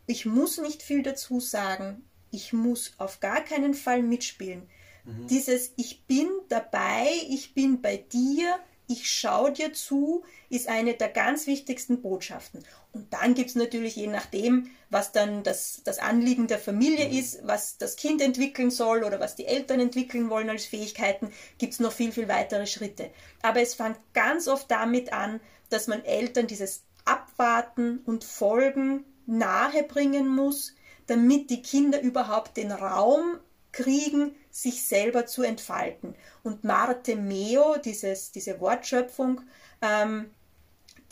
Ich 0.06 0.26
muss 0.26 0.58
nicht 0.58 0.82
viel 0.82 1.02
dazu 1.02 1.40
sagen. 1.40 2.04
Ich 2.30 2.52
muss 2.52 2.92
auf 2.98 3.20
gar 3.20 3.40
keinen 3.42 3.74
Fall 3.74 4.02
mitspielen. 4.02 4.68
Mhm. 5.04 5.26
Dieses 5.28 5.72
Ich 5.76 6.04
bin 6.04 6.28
dabei, 6.48 7.08
ich 7.28 7.54
bin 7.54 7.80
bei 7.80 7.96
dir, 7.96 8.58
ich 8.88 9.10
schaue 9.10 9.52
dir 9.52 9.72
zu, 9.72 10.22
ist 10.48 10.68
eine 10.68 10.94
der 10.94 11.08
ganz 11.08 11.46
wichtigsten 11.46 12.02
Botschaften. 12.02 12.64
Und 12.92 13.12
dann 13.12 13.34
gibt 13.34 13.50
es 13.50 13.56
natürlich, 13.56 13.96
je 13.96 14.06
nachdem, 14.06 14.70
was 14.90 15.12
dann 15.12 15.42
das, 15.42 15.82
das 15.84 15.98
Anliegen 15.98 16.46
der 16.46 16.58
Familie 16.58 17.08
mhm. 17.08 17.18
ist, 17.18 17.40
was 17.42 17.78
das 17.78 17.96
Kind 17.96 18.20
entwickeln 18.20 18.70
soll 18.70 19.02
oder 19.02 19.18
was 19.18 19.34
die 19.34 19.46
Eltern 19.46 19.80
entwickeln 19.80 20.30
wollen 20.30 20.50
als 20.50 20.66
Fähigkeiten, 20.66 21.32
gibt 21.58 21.72
es 21.72 21.80
noch 21.80 21.92
viel, 21.92 22.12
viel 22.12 22.28
weitere 22.28 22.66
Schritte. 22.66 23.10
Aber 23.42 23.60
es 23.60 23.74
fängt 23.74 23.98
ganz 24.12 24.46
oft 24.46 24.70
damit 24.70 25.12
an, 25.12 25.40
dass 25.68 25.88
man 25.88 26.04
Eltern 26.04 26.46
dieses 26.46 26.84
Abwarten 27.04 27.98
und 28.04 28.24
Folgen 28.24 29.04
nahebringen 29.26 30.28
muss, 30.28 30.74
damit 31.06 31.50
die 31.50 31.62
Kinder 31.62 32.00
überhaupt 32.00 32.56
den 32.56 32.72
Raum 32.72 33.38
kriegen, 33.72 34.34
sich 34.50 34.86
selber 34.86 35.26
zu 35.26 35.42
entfalten. 35.42 36.14
Und 36.42 36.64
Marte 36.64 37.14
Meo, 37.16 37.76
dieses, 37.76 38.32
diese 38.32 38.60
Wortschöpfung, 38.60 39.42
ähm, 39.82 40.30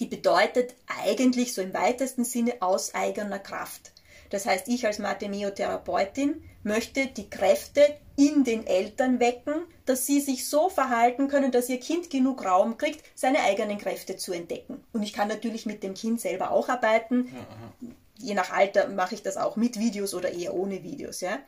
die 0.00 0.06
bedeutet 0.06 0.74
eigentlich 1.02 1.54
so 1.54 1.62
im 1.62 1.74
weitesten 1.74 2.24
Sinne 2.24 2.54
aus 2.60 2.94
eigener 2.94 3.38
Kraft. 3.38 3.92
Das 4.30 4.46
heißt, 4.46 4.66
ich 4.68 4.86
als 4.86 4.98
Martemeo-Therapeutin 4.98 6.42
möchte 6.64 7.06
die 7.06 7.28
Kräfte 7.28 7.82
in 8.16 8.42
den 8.42 8.66
Eltern 8.66 9.20
wecken, 9.20 9.54
dass 9.86 10.06
sie 10.06 10.20
sich 10.20 10.48
so 10.48 10.68
verhalten 10.68 11.28
können, 11.28 11.52
dass 11.52 11.68
ihr 11.68 11.78
Kind 11.78 12.10
genug 12.10 12.44
Raum 12.44 12.78
kriegt, 12.78 13.04
seine 13.14 13.40
eigenen 13.40 13.78
Kräfte 13.78 14.16
zu 14.16 14.32
entdecken. 14.32 14.82
Und 14.92 15.02
ich 15.02 15.12
kann 15.12 15.28
natürlich 15.28 15.66
mit 15.66 15.82
dem 15.82 15.94
Kind 15.94 16.20
selber 16.20 16.50
auch 16.50 16.68
arbeiten. 16.68 17.26
Ja, 17.26 17.88
je 18.18 18.34
nach 18.34 18.50
Alter 18.50 18.88
mache 18.88 19.14
ich 19.14 19.22
das 19.22 19.36
auch 19.36 19.56
mit 19.56 19.78
Videos 19.78 20.14
oder 20.14 20.32
eher 20.32 20.54
ohne 20.54 20.82
Videos, 20.82 21.20
ja. 21.20 21.38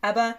Aber 0.00 0.36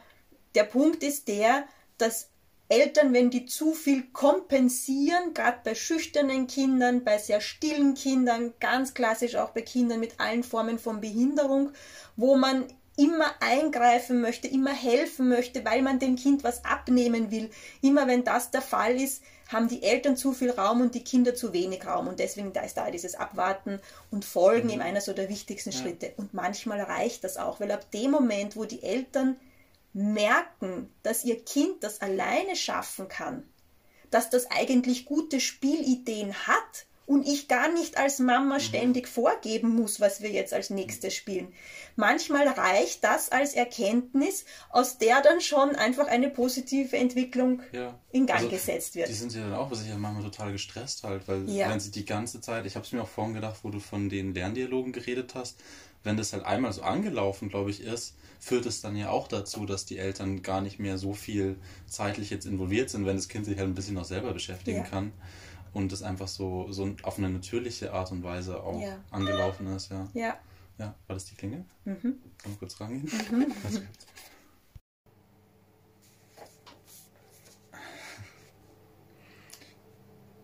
der 0.53 0.63
Punkt 0.63 1.03
ist 1.03 1.27
der, 1.27 1.65
dass 1.97 2.29
Eltern, 2.67 3.13
wenn 3.13 3.29
die 3.29 3.45
zu 3.45 3.73
viel 3.73 4.03
kompensieren, 4.11 5.33
gerade 5.33 5.59
bei 5.63 5.75
schüchternen 5.75 6.47
Kindern, 6.47 7.03
bei 7.03 7.19
sehr 7.19 7.41
stillen 7.41 7.93
Kindern, 7.93 8.53
ganz 8.59 8.93
klassisch 8.93 9.35
auch 9.35 9.51
bei 9.51 9.61
Kindern 9.61 9.99
mit 9.99 10.19
allen 10.19 10.43
Formen 10.43 10.79
von 10.79 10.99
Behinderung, 10.99 11.71
wo 12.15 12.35
man 12.35 12.65
immer 12.97 13.33
eingreifen 13.39 14.21
möchte, 14.21 14.47
immer 14.47 14.73
helfen 14.73 15.29
möchte, 15.29 15.63
weil 15.65 15.81
man 15.81 15.99
dem 15.99 16.15
Kind 16.15 16.43
was 16.43 16.63
abnehmen 16.65 17.29
will. 17.29 17.51
Immer 17.81 18.07
wenn 18.07 18.23
das 18.23 18.51
der 18.51 18.61
Fall 18.61 18.99
ist, 18.99 19.21
haben 19.47 19.67
die 19.67 19.83
Eltern 19.83 20.17
zu 20.17 20.33
viel 20.33 20.51
Raum 20.51 20.81
und 20.81 20.95
die 20.95 21.03
Kinder 21.03 21.35
zu 21.35 21.53
wenig 21.53 21.85
Raum. 21.85 22.07
Und 22.07 22.19
deswegen 22.19 22.53
da 22.53 22.61
ist 22.61 22.77
da 22.77 22.89
dieses 22.89 23.15
Abwarten 23.15 23.79
und 24.11 24.25
Folgen 24.25 24.67
mhm. 24.67 24.73
eben 24.73 24.81
einer 24.81 25.01
so 25.01 25.13
der 25.13 25.29
wichtigsten 25.29 25.71
ja. 25.71 25.79
Schritte. 25.79 26.13
Und 26.17 26.33
manchmal 26.33 26.81
reicht 26.81 27.23
das 27.23 27.37
auch, 27.37 27.59
weil 27.59 27.71
ab 27.71 27.89
dem 27.91 28.11
Moment, 28.11 28.55
wo 28.55 28.65
die 28.65 28.83
Eltern 28.83 29.37
merken, 29.93 30.93
dass 31.03 31.23
ihr 31.23 31.43
Kind 31.43 31.83
das 31.83 32.01
alleine 32.01 32.55
schaffen 32.55 33.07
kann, 33.07 33.43
dass 34.09 34.29
das 34.29 34.49
eigentlich 34.51 35.05
gute 35.05 35.39
Spielideen 35.39 36.33
hat 36.47 36.85
und 37.05 37.27
ich 37.27 37.47
gar 37.47 37.71
nicht 37.71 37.97
als 37.97 38.19
Mama 38.19 38.59
ständig 38.59 39.07
vorgeben 39.07 39.69
muss, 39.69 39.99
was 39.99 40.21
wir 40.21 40.31
jetzt 40.31 40.53
als 40.53 40.69
nächstes 40.71 41.13
spielen. 41.13 41.53
Manchmal 41.95 42.47
reicht 42.47 43.03
das 43.03 43.31
als 43.31 43.53
Erkenntnis, 43.53 44.45
aus 44.69 44.97
der 44.97 45.21
dann 45.21 45.39
schon 45.39 45.75
einfach 45.75 46.07
eine 46.07 46.29
positive 46.29 46.97
Entwicklung 46.97 47.61
Ja. 47.71 47.99
in 48.11 48.25
Gang 48.25 48.39
Also, 48.39 48.49
gesetzt 48.49 48.95
wird. 48.95 49.07
Die 49.07 49.13
sind 49.13 49.33
ja 49.35 49.41
dann 49.41 49.53
auch 49.53 49.71
sicher 49.73 49.97
manchmal 49.97 50.23
total 50.23 50.51
gestresst 50.51 51.03
halt, 51.03 51.27
weil 51.27 51.47
Ja. 51.49 51.69
wenn 51.69 51.79
sie 51.79 51.91
die 51.91 52.05
ganze 52.05 52.41
Zeit, 52.41 52.65
ich 52.65 52.75
habe 52.75 52.85
es 52.85 52.91
mir 52.91 53.03
auch 53.03 53.07
vorhin 53.07 53.35
gedacht, 53.35 53.57
wo 53.63 53.69
du 53.69 53.79
von 53.79 54.09
den 54.09 54.33
Lerndialogen 54.33 54.91
geredet 54.91 55.35
hast, 55.35 55.59
wenn 56.03 56.17
das 56.17 56.33
halt 56.33 56.43
einmal 56.45 56.73
so 56.73 56.81
angelaufen, 56.81 57.49
glaube 57.49 57.69
ich, 57.71 57.81
ist, 57.81 58.15
führt 58.39 58.65
es 58.65 58.81
dann 58.81 58.95
ja 58.95 59.09
auch 59.09 59.27
dazu, 59.27 59.65
dass 59.65 59.85
die 59.85 59.97
Eltern 59.97 60.43
gar 60.43 60.61
nicht 60.61 60.79
mehr 60.79 60.97
so 60.97 61.13
viel 61.13 61.55
zeitlich 61.87 62.29
jetzt 62.29 62.45
involviert 62.45 62.89
sind, 62.89 63.05
wenn 63.05 63.15
das 63.15 63.27
Kind 63.27 63.45
sich 63.45 63.57
halt 63.57 63.67
ein 63.69 63.75
bisschen 63.75 63.97
auch 63.97 64.05
selber 64.05 64.33
beschäftigen 64.33 64.79
Ja. 64.79 64.83
kann 64.83 65.11
und 65.75 65.91
das 65.91 66.01
einfach 66.03 66.27
so, 66.29 66.71
so 66.71 66.95
auf 67.03 67.17
eine 67.17 67.29
natürliche 67.29 67.91
Art 67.93 68.11
und 68.11 68.23
Weise 68.23 68.63
auch 68.63 68.81
Ja. 68.81 68.97
angelaufen 69.11 69.67
ist, 69.75 69.91
ja. 69.91 70.07
Ja. 70.13 70.39
Ja, 70.77 70.95
war 71.07 71.13
das 71.13 71.25
die 71.25 71.35
Klingel? 71.35 71.65
Mhm. 71.83 72.01
Kann 72.37 72.51
man 72.51 72.59
kurz 72.59 72.79
rangehen? 72.79 73.09
Also, 73.63 73.81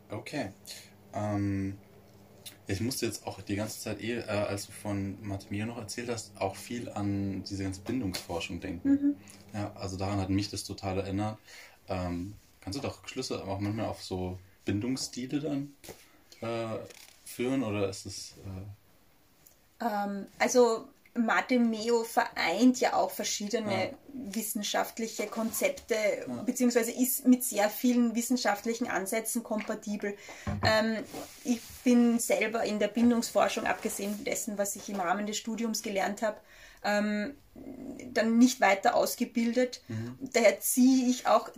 Okay. 0.09 0.51
Ähm, 1.13 1.77
ich 2.67 2.81
musste 2.81 3.05
jetzt 3.05 3.25
auch 3.25 3.41
die 3.41 3.55
ganze 3.55 3.79
Zeit, 3.79 4.01
eh, 4.01 4.19
äh, 4.19 4.23
als 4.27 4.65
du 4.65 4.71
von 4.73 5.17
Matemio 5.25 5.65
noch 5.65 5.77
erzählt 5.77 6.09
hast, 6.09 6.31
auch 6.39 6.55
viel 6.55 6.89
an 6.89 7.43
diese 7.43 7.63
ganze 7.63 7.81
Bindungsforschung 7.81 8.59
denken. 8.59 9.15
Ja, 9.53 9.71
also 9.75 9.95
daran 9.97 10.19
hat 10.19 10.29
mich 10.29 10.49
das 10.49 10.63
total 10.65 10.97
erinnert. 10.99 11.37
Ähm, 11.87 12.33
kannst 12.61 12.77
du 12.79 12.83
doch 12.83 13.07
Schlüsse 13.07 13.43
auch 13.45 13.59
manchmal 13.59 13.85
auf 13.85 14.03
so 14.03 14.37
Bindungsstile 14.65 15.39
dann 15.39 15.75
äh, 16.41 16.77
führen 17.25 17.63
oder 17.63 17.89
ist 17.89 18.05
es... 18.05 18.33
Äh, 18.45 19.85
Ähm, 19.85 20.27
also 20.37 20.87
Meo 21.15 22.03
vereint 22.03 22.79
ja 22.79 22.93
auch 22.93 23.11
verschiedene 23.11 23.85
Ja. 23.85 23.89
wissenschaftliche 24.13 25.27
Konzepte, 25.27 25.95
beziehungsweise 26.45 26.91
ist 26.91 27.27
mit 27.27 27.43
sehr 27.43 27.69
vielen 27.69 28.15
wissenschaftlichen 28.15 28.87
Ansätzen 28.87 29.43
kompatibel. 29.43 30.15
Ähm, 30.63 31.03
ich 31.43 31.59
bin 31.83 32.19
selber 32.19 32.63
in 32.63 32.79
der 32.79 32.87
Bindungsforschung, 32.87 33.65
abgesehen 33.65 34.23
dessen, 34.23 34.57
was 34.57 34.75
ich 34.77 34.87
im 34.87 35.01
Rahmen 35.01 35.25
des 35.25 35.37
Studiums 35.37 35.81
gelernt 35.81 36.21
habe, 36.21 36.37
ähm, 36.83 37.35
dann 38.13 38.37
nicht 38.37 38.61
weiter 38.61 38.95
ausgebildet. 38.95 39.81
Daher 40.19 40.61
ziehe 40.61 41.09
ich 41.09 41.27
auch 41.27 41.49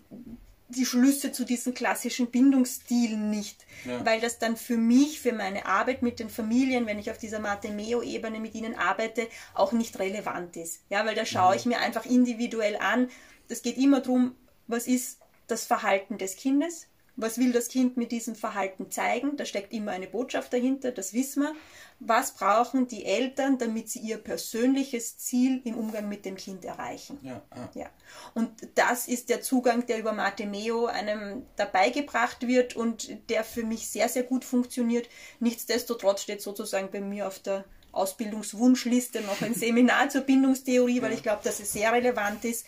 die 0.74 0.86
Schlüsse 0.86 1.32
zu 1.32 1.46
diesen 1.46 1.74
klassischen 1.74 2.30
Bindungsstilen 2.32 3.30
nicht, 3.30 3.66
Ja. 3.86 4.06
weil 4.06 4.20
das 4.20 4.40
dann 4.40 4.58
für 4.58 4.78
mich, 4.78 5.20
für 5.22 5.32
meine 5.32 5.66
Arbeit 5.66 6.02
mit 6.02 6.20
den 6.20 6.30
Familien, 6.30 6.86
wenn 6.86 7.00
ich 7.00 7.10
auf 7.10 7.18
dieser 7.18 7.40
Matemeo-Ebene 7.40 8.40
mit 8.40 8.56
ihnen 8.56 8.76
arbeite, 8.76 9.28
auch 9.54 9.72
nicht 9.72 9.98
relevant 10.00 10.58
ist. 10.58 10.82
Ja, 10.90 11.06
weil 11.06 11.16
da 11.16 11.26
schaue 11.26 11.56
ich 11.56 11.66
mir 11.66 11.80
einfach 11.80 12.06
individuell 12.06 12.78
an. 12.78 13.10
Das 13.48 13.62
geht 13.62 13.78
immer 13.78 14.02
darum, 14.02 14.36
was 14.68 14.88
ist 14.88 15.20
das 15.48 15.66
Verhalten 15.66 16.18
des 16.18 16.36
Kindes? 16.36 16.88
Was 17.16 17.38
will 17.38 17.52
das 17.52 17.68
Kind 17.68 17.96
mit 17.96 18.12
diesem 18.12 18.36
Verhalten 18.36 18.90
zeigen? 18.90 19.38
Da 19.38 19.46
steckt 19.46 19.72
immer 19.72 19.92
eine 19.92 20.08
Botschaft 20.08 20.52
dahinter, 20.52 20.92
das 20.92 21.14
wissen 21.14 21.44
wir. 21.44 21.56
Was 22.00 22.34
brauchen 22.34 22.88
die 22.88 23.06
Eltern, 23.06 23.58
damit 23.60 23.90
sie 23.90 24.00
ihr 24.00 24.18
persönliches 24.18 25.18
Ziel 25.18 25.62
im 25.64 25.76
Umgang 25.78 26.10
mit 26.10 26.26
dem 26.26 26.36
Kind 26.36 26.66
erreichen? 26.66 27.20
ja, 27.22 27.42
ja. 27.56 27.70
Ja, 27.76 27.90
und 28.34 28.50
das 28.76 29.08
ist 29.08 29.30
der 29.30 29.42
Zugang, 29.42 29.86
der 29.86 30.00
über 30.00 30.12
Matemeo 30.12 30.88
einem 30.88 31.46
dabei 31.56 31.92
gebracht 31.92 32.48
wird 32.48 32.76
und 32.76 33.30
der 33.30 33.44
für 33.44 33.64
mich 33.64 33.88
sehr, 33.90 34.10
sehr 34.10 34.24
gut 34.24 34.44
funktioniert. 34.44 35.08
Nichtsdestotrotz 35.40 36.24
steht 36.24 36.42
sozusagen 36.42 36.90
bei 36.92 37.00
mir 37.00 37.28
auf 37.28 37.40
der 37.40 37.64
Ausbildungswunschliste 37.94 39.22
noch 39.22 39.42
ein 39.42 39.54
Seminar 39.54 40.10
zur 40.10 40.22
Bindungstheorie, 40.22 41.02
weil 41.02 41.14
ich 41.14 41.24
glaube, 41.24 41.44
dass 41.44 41.60
es 41.60 41.72
sehr 41.72 41.94
relevant 41.94 42.44
ist. 42.44 42.66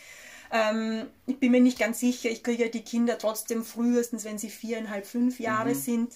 Ähm, 0.52 1.08
ich 1.26 1.40
bin 1.40 1.52
mir 1.52 1.62
nicht 1.62 1.80
ganz 1.80 2.00
sicher, 2.00 2.30
ich 2.30 2.44
kriege 2.44 2.66
ja 2.66 2.70
die 2.70 2.84
Kinder 2.84 3.18
trotzdem 3.18 3.64
frühestens, 3.64 4.26
wenn 4.26 4.38
sie 4.38 4.50
viereinhalb, 4.50 5.06
fünf 5.06 5.40
Jahre 5.40 5.76
sind, 5.76 6.14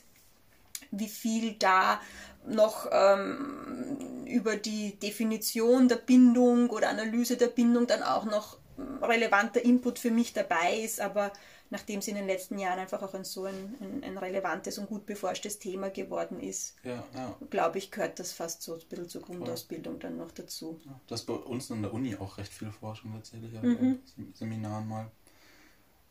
wie 0.92 1.08
viel 1.08 1.54
da 1.54 2.00
noch 2.48 2.88
ähm, 2.92 4.26
über 4.26 4.56
die 4.56 4.96
Definition 5.00 5.88
der 5.88 5.98
Bindung 5.98 6.70
oder 6.70 6.90
Analyse 6.90 7.38
der 7.38 7.48
Bindung 7.48 7.88
dann 7.88 8.04
auch 8.04 8.26
noch 8.26 8.58
relevanter 9.02 9.64
Input 9.64 10.00
für 10.00 10.12
mich 10.12 10.34
dabei 10.34 10.80
ist, 10.80 11.02
aber 11.02 11.32
nachdem 11.70 12.00
es 12.00 12.08
in 12.08 12.16
den 12.16 12.28
letzten 12.28 12.58
Jahren 12.58 12.80
einfach 12.80 13.02
auch 13.02 13.14
ein 13.14 13.24
so 13.24 13.46
ein, 13.46 13.76
ein, 13.80 14.04
ein 14.04 14.18
relevantes 14.18 14.78
und 14.78 14.88
gut 14.88 15.06
beforschtes 15.06 15.60
Thema 15.60 15.90
geworden 15.90 16.40
ist, 16.40 16.76
ja, 16.84 17.04
ja. 17.14 17.36
glaube 17.50 17.78
ich, 17.78 17.92
gehört 17.92 18.20
das 18.20 18.32
fast 18.32 18.62
so 18.62 18.74
ein 18.74 18.82
bisschen 18.90 19.10
zur 19.10 19.22
Grundausbildung 19.22 20.00
dann 20.00 20.18
noch 20.18 20.32
dazu. 20.32 20.80
Das 21.08 21.22
ist 21.22 21.26
bei 21.26 21.34
uns 21.34 21.72
an 21.72 21.82
der 21.82 21.94
Uni 21.94 22.16
auch 22.16 22.38
recht 22.38 22.52
viel 22.52 22.72
Forschung 22.72 23.14
tatsächlich, 23.14 23.54
ja, 23.54 23.62
Mhm. 23.62 24.00
in 24.18 24.34
Seminaren 24.34 24.88
mal. 24.88 25.12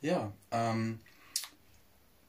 Ja, 0.01 0.33
ähm, 0.53 1.01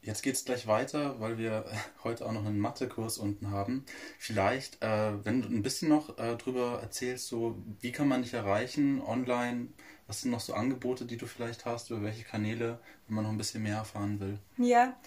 jetzt 0.01 0.23
geht 0.23 0.35
es 0.35 0.45
gleich 0.45 0.65
weiter, 0.65 1.19
weil 1.19 1.37
wir 1.37 1.65
heute 2.03 2.25
auch 2.25 2.31
noch 2.31 2.45
einen 2.45 2.59
Mathekurs 2.59 3.17
unten 3.17 3.51
haben. 3.51 3.85
Vielleicht, 4.17 4.81
äh, 4.81 5.23
wenn 5.23 5.41
du 5.41 5.49
ein 5.49 5.61
bisschen 5.61 5.89
noch 5.89 6.17
äh, 6.17 6.35
drüber 6.35 6.79
erzählst, 6.81 7.27
so 7.27 7.57
wie 7.79 7.91
kann 7.91 8.07
man 8.07 8.23
dich 8.23 8.33
erreichen 8.33 9.01
online? 9.01 9.67
Was 10.09 10.19
sind 10.21 10.31
noch 10.31 10.39
so 10.39 10.55
Angebote, 10.55 11.05
die 11.05 11.17
du 11.17 11.27
vielleicht 11.27 11.65
hast, 11.65 11.91
über 11.91 12.01
welche 12.01 12.23
Kanäle, 12.23 12.79
wenn 13.05 13.15
man 13.15 13.25
noch 13.25 13.31
ein 13.31 13.37
bisschen 13.37 13.61
mehr 13.61 13.75
erfahren 13.75 14.19
will? 14.19 14.39
Ja, 14.57 14.97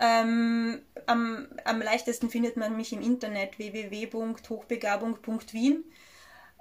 ähm, 0.00 0.80
am, 1.06 1.46
am 1.64 1.80
leichtesten 1.80 2.28
findet 2.28 2.56
man 2.56 2.76
mich 2.76 2.92
im 2.92 3.00
Internet 3.00 3.60
www.hochbegabung.wien. 3.60 5.84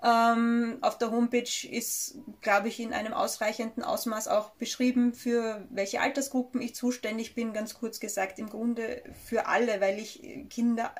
Ähm, 0.03 0.77
auf 0.81 0.99
der 0.99 1.09
Homepage 1.09 1.67
ist, 1.71 2.19
glaube 2.41 2.67
ich, 2.67 2.79
in 2.79 2.93
einem 2.93 3.13
ausreichenden 3.13 3.83
Ausmaß 3.83 4.27
auch 4.27 4.51
beschrieben, 4.51 5.15
für 5.15 5.65
welche 5.71 5.99
Altersgruppen 5.99 6.61
ich 6.61 6.75
zuständig 6.75 7.33
bin. 7.33 7.51
Ganz 7.51 7.73
kurz 7.73 7.99
gesagt, 7.99 8.37
im 8.37 8.47
Grunde 8.47 9.01
für 9.25 9.47
alle, 9.47 9.81
weil 9.81 9.97
ich 9.97 10.21
Kinder 10.51 10.93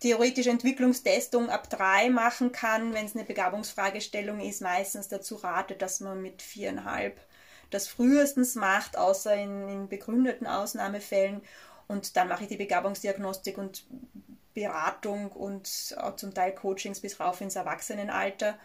theoretische 0.00 0.50
Entwicklungstestung 0.50 1.48
ab 1.50 1.70
drei 1.70 2.10
machen 2.10 2.52
kann, 2.52 2.92
wenn 2.92 3.06
es 3.06 3.14
eine 3.14 3.24
Begabungsfragestellung 3.24 4.40
ist, 4.40 4.60
meistens 4.60 5.08
dazu 5.08 5.36
rate, 5.36 5.74
dass 5.74 6.00
man 6.00 6.20
mit 6.20 6.42
viereinhalb 6.42 7.18
das 7.70 7.88
frühestens 7.88 8.54
macht, 8.54 8.96
außer 8.96 9.34
in, 9.34 9.68
in 9.68 9.88
begründeten 9.88 10.46
Ausnahmefällen. 10.46 11.42
Und 11.88 12.16
dann 12.16 12.28
mache 12.28 12.44
ich 12.44 12.48
die 12.48 12.56
Begabungsdiagnostik 12.56 13.58
und 13.58 13.86
Beratung 14.54 15.32
und 15.32 15.96
auch 15.98 16.16
zum 16.16 16.32
Teil 16.32 16.54
Coachings 16.54 17.00
bis 17.00 17.20
rauf 17.20 17.40
ins 17.40 17.56
Erwachsenenalter. 17.56 18.58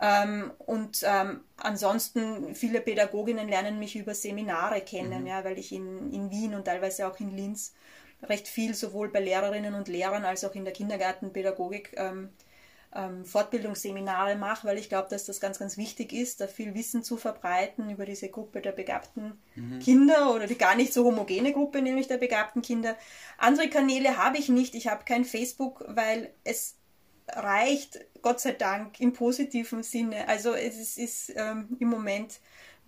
Ähm, 0.00 0.52
und 0.58 1.02
ähm, 1.04 1.40
ansonsten, 1.56 2.54
viele 2.54 2.80
Pädagoginnen 2.80 3.48
lernen 3.48 3.78
mich 3.78 3.96
über 3.96 4.14
Seminare 4.14 4.80
kennen, 4.80 5.26
ja, 5.26 5.44
weil 5.44 5.58
ich 5.58 5.72
in, 5.72 6.12
in 6.12 6.30
Wien 6.30 6.54
und 6.54 6.64
teilweise 6.64 7.06
auch 7.06 7.18
in 7.18 7.30
Linz 7.30 7.72
recht 8.28 8.48
viel 8.48 8.74
sowohl 8.74 9.08
bei 9.08 9.20
Lehrerinnen 9.20 9.74
und 9.74 9.88
Lehrern 9.88 10.24
als 10.24 10.44
auch 10.44 10.54
in 10.54 10.64
der 10.64 10.72
Kindergartenpädagogik 10.72 11.94
ähm, 11.96 12.30
ähm, 12.94 13.24
Fortbildungsseminare 13.24 14.36
mache, 14.36 14.66
weil 14.66 14.78
ich 14.78 14.88
glaube, 14.88 15.08
dass 15.10 15.24
das 15.24 15.40
ganz, 15.40 15.58
ganz 15.58 15.76
wichtig 15.76 16.12
ist, 16.12 16.40
da 16.40 16.46
viel 16.46 16.74
Wissen 16.74 17.02
zu 17.02 17.16
verbreiten 17.16 17.90
über 17.90 18.06
diese 18.06 18.28
Gruppe 18.28 18.60
der 18.60 18.72
begabten 18.72 19.38
Kinder 19.80 20.34
oder 20.34 20.46
die 20.46 20.56
gar 20.58 20.74
nicht 20.74 20.92
so 20.92 21.04
homogene 21.04 21.52
Gruppe, 21.52 21.82
nämlich 21.82 22.08
der 22.08 22.18
begabten 22.18 22.62
Kinder. 22.62 22.96
Andere 23.38 23.68
Kanäle 23.68 24.16
habe 24.16 24.38
ich 24.38 24.48
nicht. 24.48 24.74
Ich 24.74 24.88
habe 24.88 25.04
kein 25.04 25.24
Facebook, 25.24 25.84
weil 25.88 26.32
es 26.44 26.76
reicht, 27.28 27.98
Gott 28.22 28.40
sei 28.40 28.52
Dank, 28.52 29.00
im 29.00 29.12
positiven 29.12 29.82
Sinne. 29.82 30.28
Also 30.28 30.54
es 30.54 30.78
ist, 30.78 30.98
ist 30.98 31.32
ähm, 31.36 31.76
im 31.80 31.88
Moment 31.88 32.40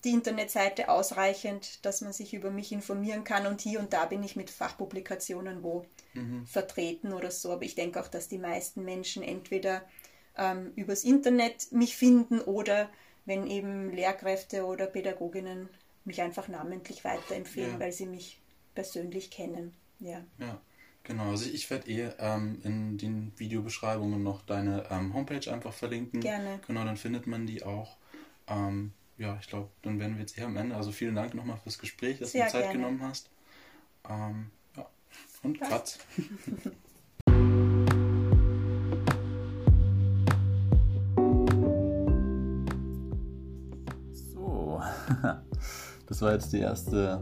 die 0.04 0.10
Internetseite 0.10 0.88
ausreichend, 0.88 1.84
dass 1.84 2.00
man 2.00 2.12
sich 2.12 2.34
über 2.34 2.50
mich 2.50 2.72
informieren 2.72 3.24
kann 3.24 3.46
und 3.46 3.60
hier 3.60 3.80
und 3.80 3.92
da 3.92 4.06
bin 4.06 4.22
ich 4.22 4.36
mit 4.36 4.50
Fachpublikationen 4.50 5.62
wo 5.62 5.84
vertreten 6.46 7.12
oder 7.12 7.30
so. 7.30 7.52
Aber 7.52 7.62
ich 7.62 7.74
denke 7.74 8.00
auch, 8.00 8.08
dass 8.08 8.28
die 8.28 8.38
meisten 8.38 8.84
Menschen 8.84 9.22
entweder 9.22 9.82
ähm, 10.36 10.72
übers 10.76 11.04
Internet 11.04 11.70
mich 11.72 11.96
finden 11.96 12.40
oder 12.40 12.88
wenn 13.24 13.46
eben 13.46 13.92
Lehrkräfte 13.92 14.64
oder 14.64 14.86
Pädagoginnen 14.86 15.68
mich 16.04 16.22
einfach 16.22 16.48
namentlich 16.48 17.04
weiterempfehlen, 17.04 17.72
Ja. 17.74 17.80
weil 17.80 17.92
sie 17.92 18.06
mich 18.06 18.40
persönlich 18.74 19.30
kennen. 19.30 19.74
Ja. 20.00 20.24
Ja, 20.38 20.60
genau. 21.04 21.30
Also 21.30 21.50
ich 21.50 21.68
werde 21.70 21.90
eh 21.90 22.10
ähm, 22.18 22.60
in 22.64 22.98
den 22.98 23.32
Videobeschreibungen 23.36 24.22
noch 24.22 24.42
deine 24.42 24.86
ähm, 24.90 25.12
Homepage 25.14 25.52
einfach 25.52 25.72
verlinken. 25.74 26.20
Gerne. 26.20 26.60
Genau, 26.66 26.84
dann 26.84 26.96
findet 26.96 27.26
man 27.26 27.46
die 27.46 27.62
auch. 27.62 27.96
Ähm, 28.48 28.92
ja, 29.18 29.36
ich 29.40 29.48
glaube, 29.48 29.68
dann 29.82 29.98
werden 29.98 30.14
wir 30.14 30.20
jetzt 30.20 30.38
eher 30.38 30.46
am 30.46 30.56
Ende. 30.56 30.76
Also 30.76 30.92
vielen 30.92 31.16
Dank 31.16 31.34
nochmal 31.34 31.58
fürs 31.58 31.78
Gespräch, 31.78 32.20
dass 32.20 32.32
Sehr 32.32 32.44
du 32.44 32.46
dir 32.46 32.52
Zeit 32.52 32.62
gerne. 32.62 32.78
genommen 32.78 33.02
hast. 33.02 33.30
Ähm, 34.08 34.50
ja. 34.76 34.86
Und 35.42 35.60
Cut. 35.60 35.98
So, 44.12 44.80
das 46.06 46.22
war 46.22 46.32
jetzt 46.32 46.52
die 46.52 46.60
erste 46.60 47.20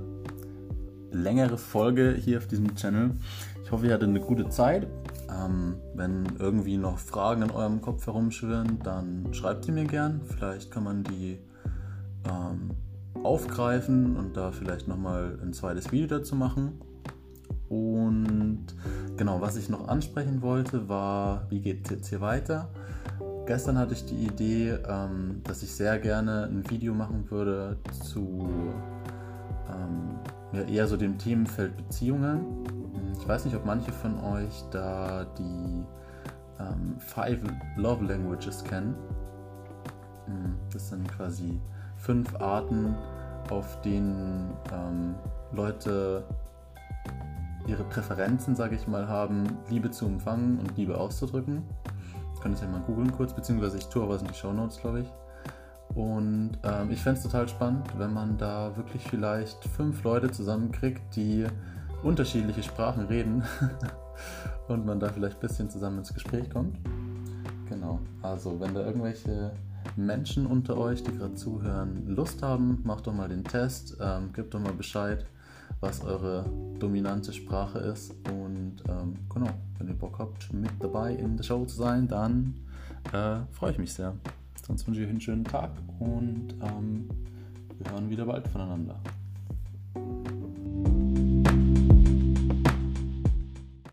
längere 1.11 1.57
Folge 1.57 2.15
hier 2.15 2.39
auf 2.39 2.47
diesem 2.47 2.75
Channel. 2.75 3.13
Ich 3.65 3.71
hoffe, 3.71 3.87
ihr 3.87 3.95
hattet 3.95 4.09
eine 4.09 4.21
gute 4.21 4.49
Zeit. 4.51 4.87
Ähm, 5.31 5.77
wenn 5.95 6.27
irgendwie 6.39 6.77
noch 6.77 6.99
Fragen 6.99 7.43
in 7.43 7.51
eurem 7.51 7.81
Kopf 7.81 8.07
herumschwirren, 8.07 8.79
dann 8.83 9.33
schreibt 9.33 9.67
die 9.67 9.73
mir 9.73 9.85
gern. 9.85 10.21
Vielleicht 10.25 10.71
kann 10.71 10.85
man 10.85 11.03
die 11.05 11.39
ähm, 12.29 12.71
aufgreifen 13.23 14.17
und 14.17 14.37
da 14.37 14.53
vielleicht 14.53 14.89
nochmal 14.89 15.39
ein 15.43 15.53
zweites 15.53 15.93
Video 15.93 16.19
dazu 16.19 16.37
machen. 16.37 16.81
Und 17.69 18.67
genau, 19.17 19.41
was 19.41 19.57
ich 19.57 19.69
noch 19.69 19.89
ansprechen 19.89 20.43
wollte, 20.43 20.89
war, 20.89 21.47
wie 21.51 21.61
geht 21.61 21.85
es 21.85 21.91
jetzt 21.91 22.09
hier 22.09 22.21
weiter? 22.21 22.69
Gestern 23.47 23.79
hatte 23.79 23.95
ich 23.95 24.05
die 24.05 24.27
Idee, 24.27 24.79
ähm, 24.89 25.41
dass 25.45 25.63
ich 25.63 25.73
sehr 25.73 25.99
gerne 25.99 26.45
ein 26.45 26.69
Video 26.69 26.95
machen 26.95 27.31
würde 27.31 27.77
zu 28.03 28.49
ähm, 29.69 30.19
ja, 30.53 30.63
eher 30.63 30.87
so 30.87 30.97
dem 30.97 31.19
Themenfeld 31.19 31.77
Beziehungen. 31.77 32.45
Ich 33.19 33.27
weiß 33.27 33.45
nicht, 33.45 33.57
ob 33.57 33.65
manche 33.65 33.93
von 33.93 34.19
euch 34.21 34.65
da 34.71 35.25
die 35.39 35.85
ähm, 36.61 36.99
Five 36.99 37.41
Love 37.77 38.05
Languages 38.05 38.63
kennen. 38.65 38.95
Hm, 40.27 40.55
das 40.73 40.89
sind 40.89 41.09
quasi 41.09 41.61
fünf 42.07 42.41
Arten, 42.41 42.95
auf 43.51 43.81
denen 43.83 44.55
ähm, 44.73 45.17
Leute 45.53 46.25
ihre 47.67 47.83
Präferenzen, 47.83 48.55
sage 48.55 48.77
ich 48.77 48.87
mal, 48.87 49.09
haben, 49.09 49.59
Liebe 49.69 49.91
zu 49.91 50.07
empfangen 50.07 50.61
und 50.61 50.77
Liebe 50.77 50.97
auszudrücken. 50.97 51.65
Könnt 52.41 52.59
ihr 52.59 52.65
ja 52.65 52.71
mal 52.71 52.81
googeln 52.83 53.11
kurz, 53.11 53.33
beziehungsweise 53.33 53.77
ich 53.79 53.87
tue 53.89 54.05
aber 54.05 54.15
was 54.15 54.23
in 54.23 54.29
die 54.29 54.35
Show 54.35 54.53
Notes, 54.53 54.81
glaube 54.81 55.01
ich. 55.01 55.13
Und 55.97 56.59
ähm, 56.63 56.91
ich 56.93 57.03
fände 57.03 57.19
es 57.19 57.25
total 57.25 57.49
spannend, 57.49 57.89
wenn 57.99 58.13
man 58.13 58.39
da 58.39 58.77
wirklich 58.77 59.03
vielleicht 59.03 59.65
fünf 59.65 60.05
Leute 60.05 60.31
zusammenkriegt, 60.31 61.01
die 61.17 61.45
unterschiedliche 62.05 62.63
Sprachen 62.63 63.07
reden 63.07 63.43
und 64.69 64.87
man 64.87 65.01
da 65.01 65.09
vielleicht 65.09 65.39
ein 65.39 65.41
bisschen 65.41 65.71
zusammen 65.71 65.99
ins 65.99 66.15
Gespräch 66.15 66.49
kommt. 66.51 66.79
Genau, 67.69 67.99
also 68.23 68.61
wenn 68.61 68.75
da 68.75 68.85
irgendwelche 68.85 69.53
Menschen 69.97 70.47
unter 70.47 70.77
euch, 70.77 71.03
die 71.03 71.13
gerade 71.13 71.35
zuhören, 71.35 72.07
Lust 72.09 72.43
haben, 72.43 72.81
macht 72.85 73.07
doch 73.07 73.15
mal 73.15 73.29
den 73.29 73.45
Test, 73.45 73.97
ähm, 74.01 74.33
gebt 74.33 74.55
doch 74.55 74.61
mal 74.61 74.73
Bescheid, 74.73 75.25
was 75.81 76.03
eure 76.05 76.45
dominante 76.79 77.33
Sprache 77.33 77.79
ist. 77.79 78.15
Und 78.29 78.83
ähm, 78.89 79.15
genau, 79.33 79.51
wenn 79.79 79.89
ihr 79.89 79.95
Bock 79.95 80.19
habt, 80.19 80.53
mit 80.53 80.71
dabei 80.81 81.15
in 81.15 81.37
der 81.37 81.45
Show 81.45 81.65
zu 81.65 81.77
sein, 81.77 82.09
dann 82.09 82.55
äh, 83.13 83.39
freue 83.53 83.73
ich 83.73 83.79
mich 83.79 83.93
sehr. 83.93 84.15
Sonst 84.67 84.87
wünsche 84.87 85.01
ich 85.01 85.07
euch 85.07 85.11
einen 85.11 85.21
schönen 85.21 85.45
Tag 85.45 85.71
und 86.01 86.55
ähm, 86.63 87.09
wir 87.79 87.93
hören 87.93 88.11
wieder 88.11 88.25
bald 88.25 88.49
voneinander. 88.49 88.99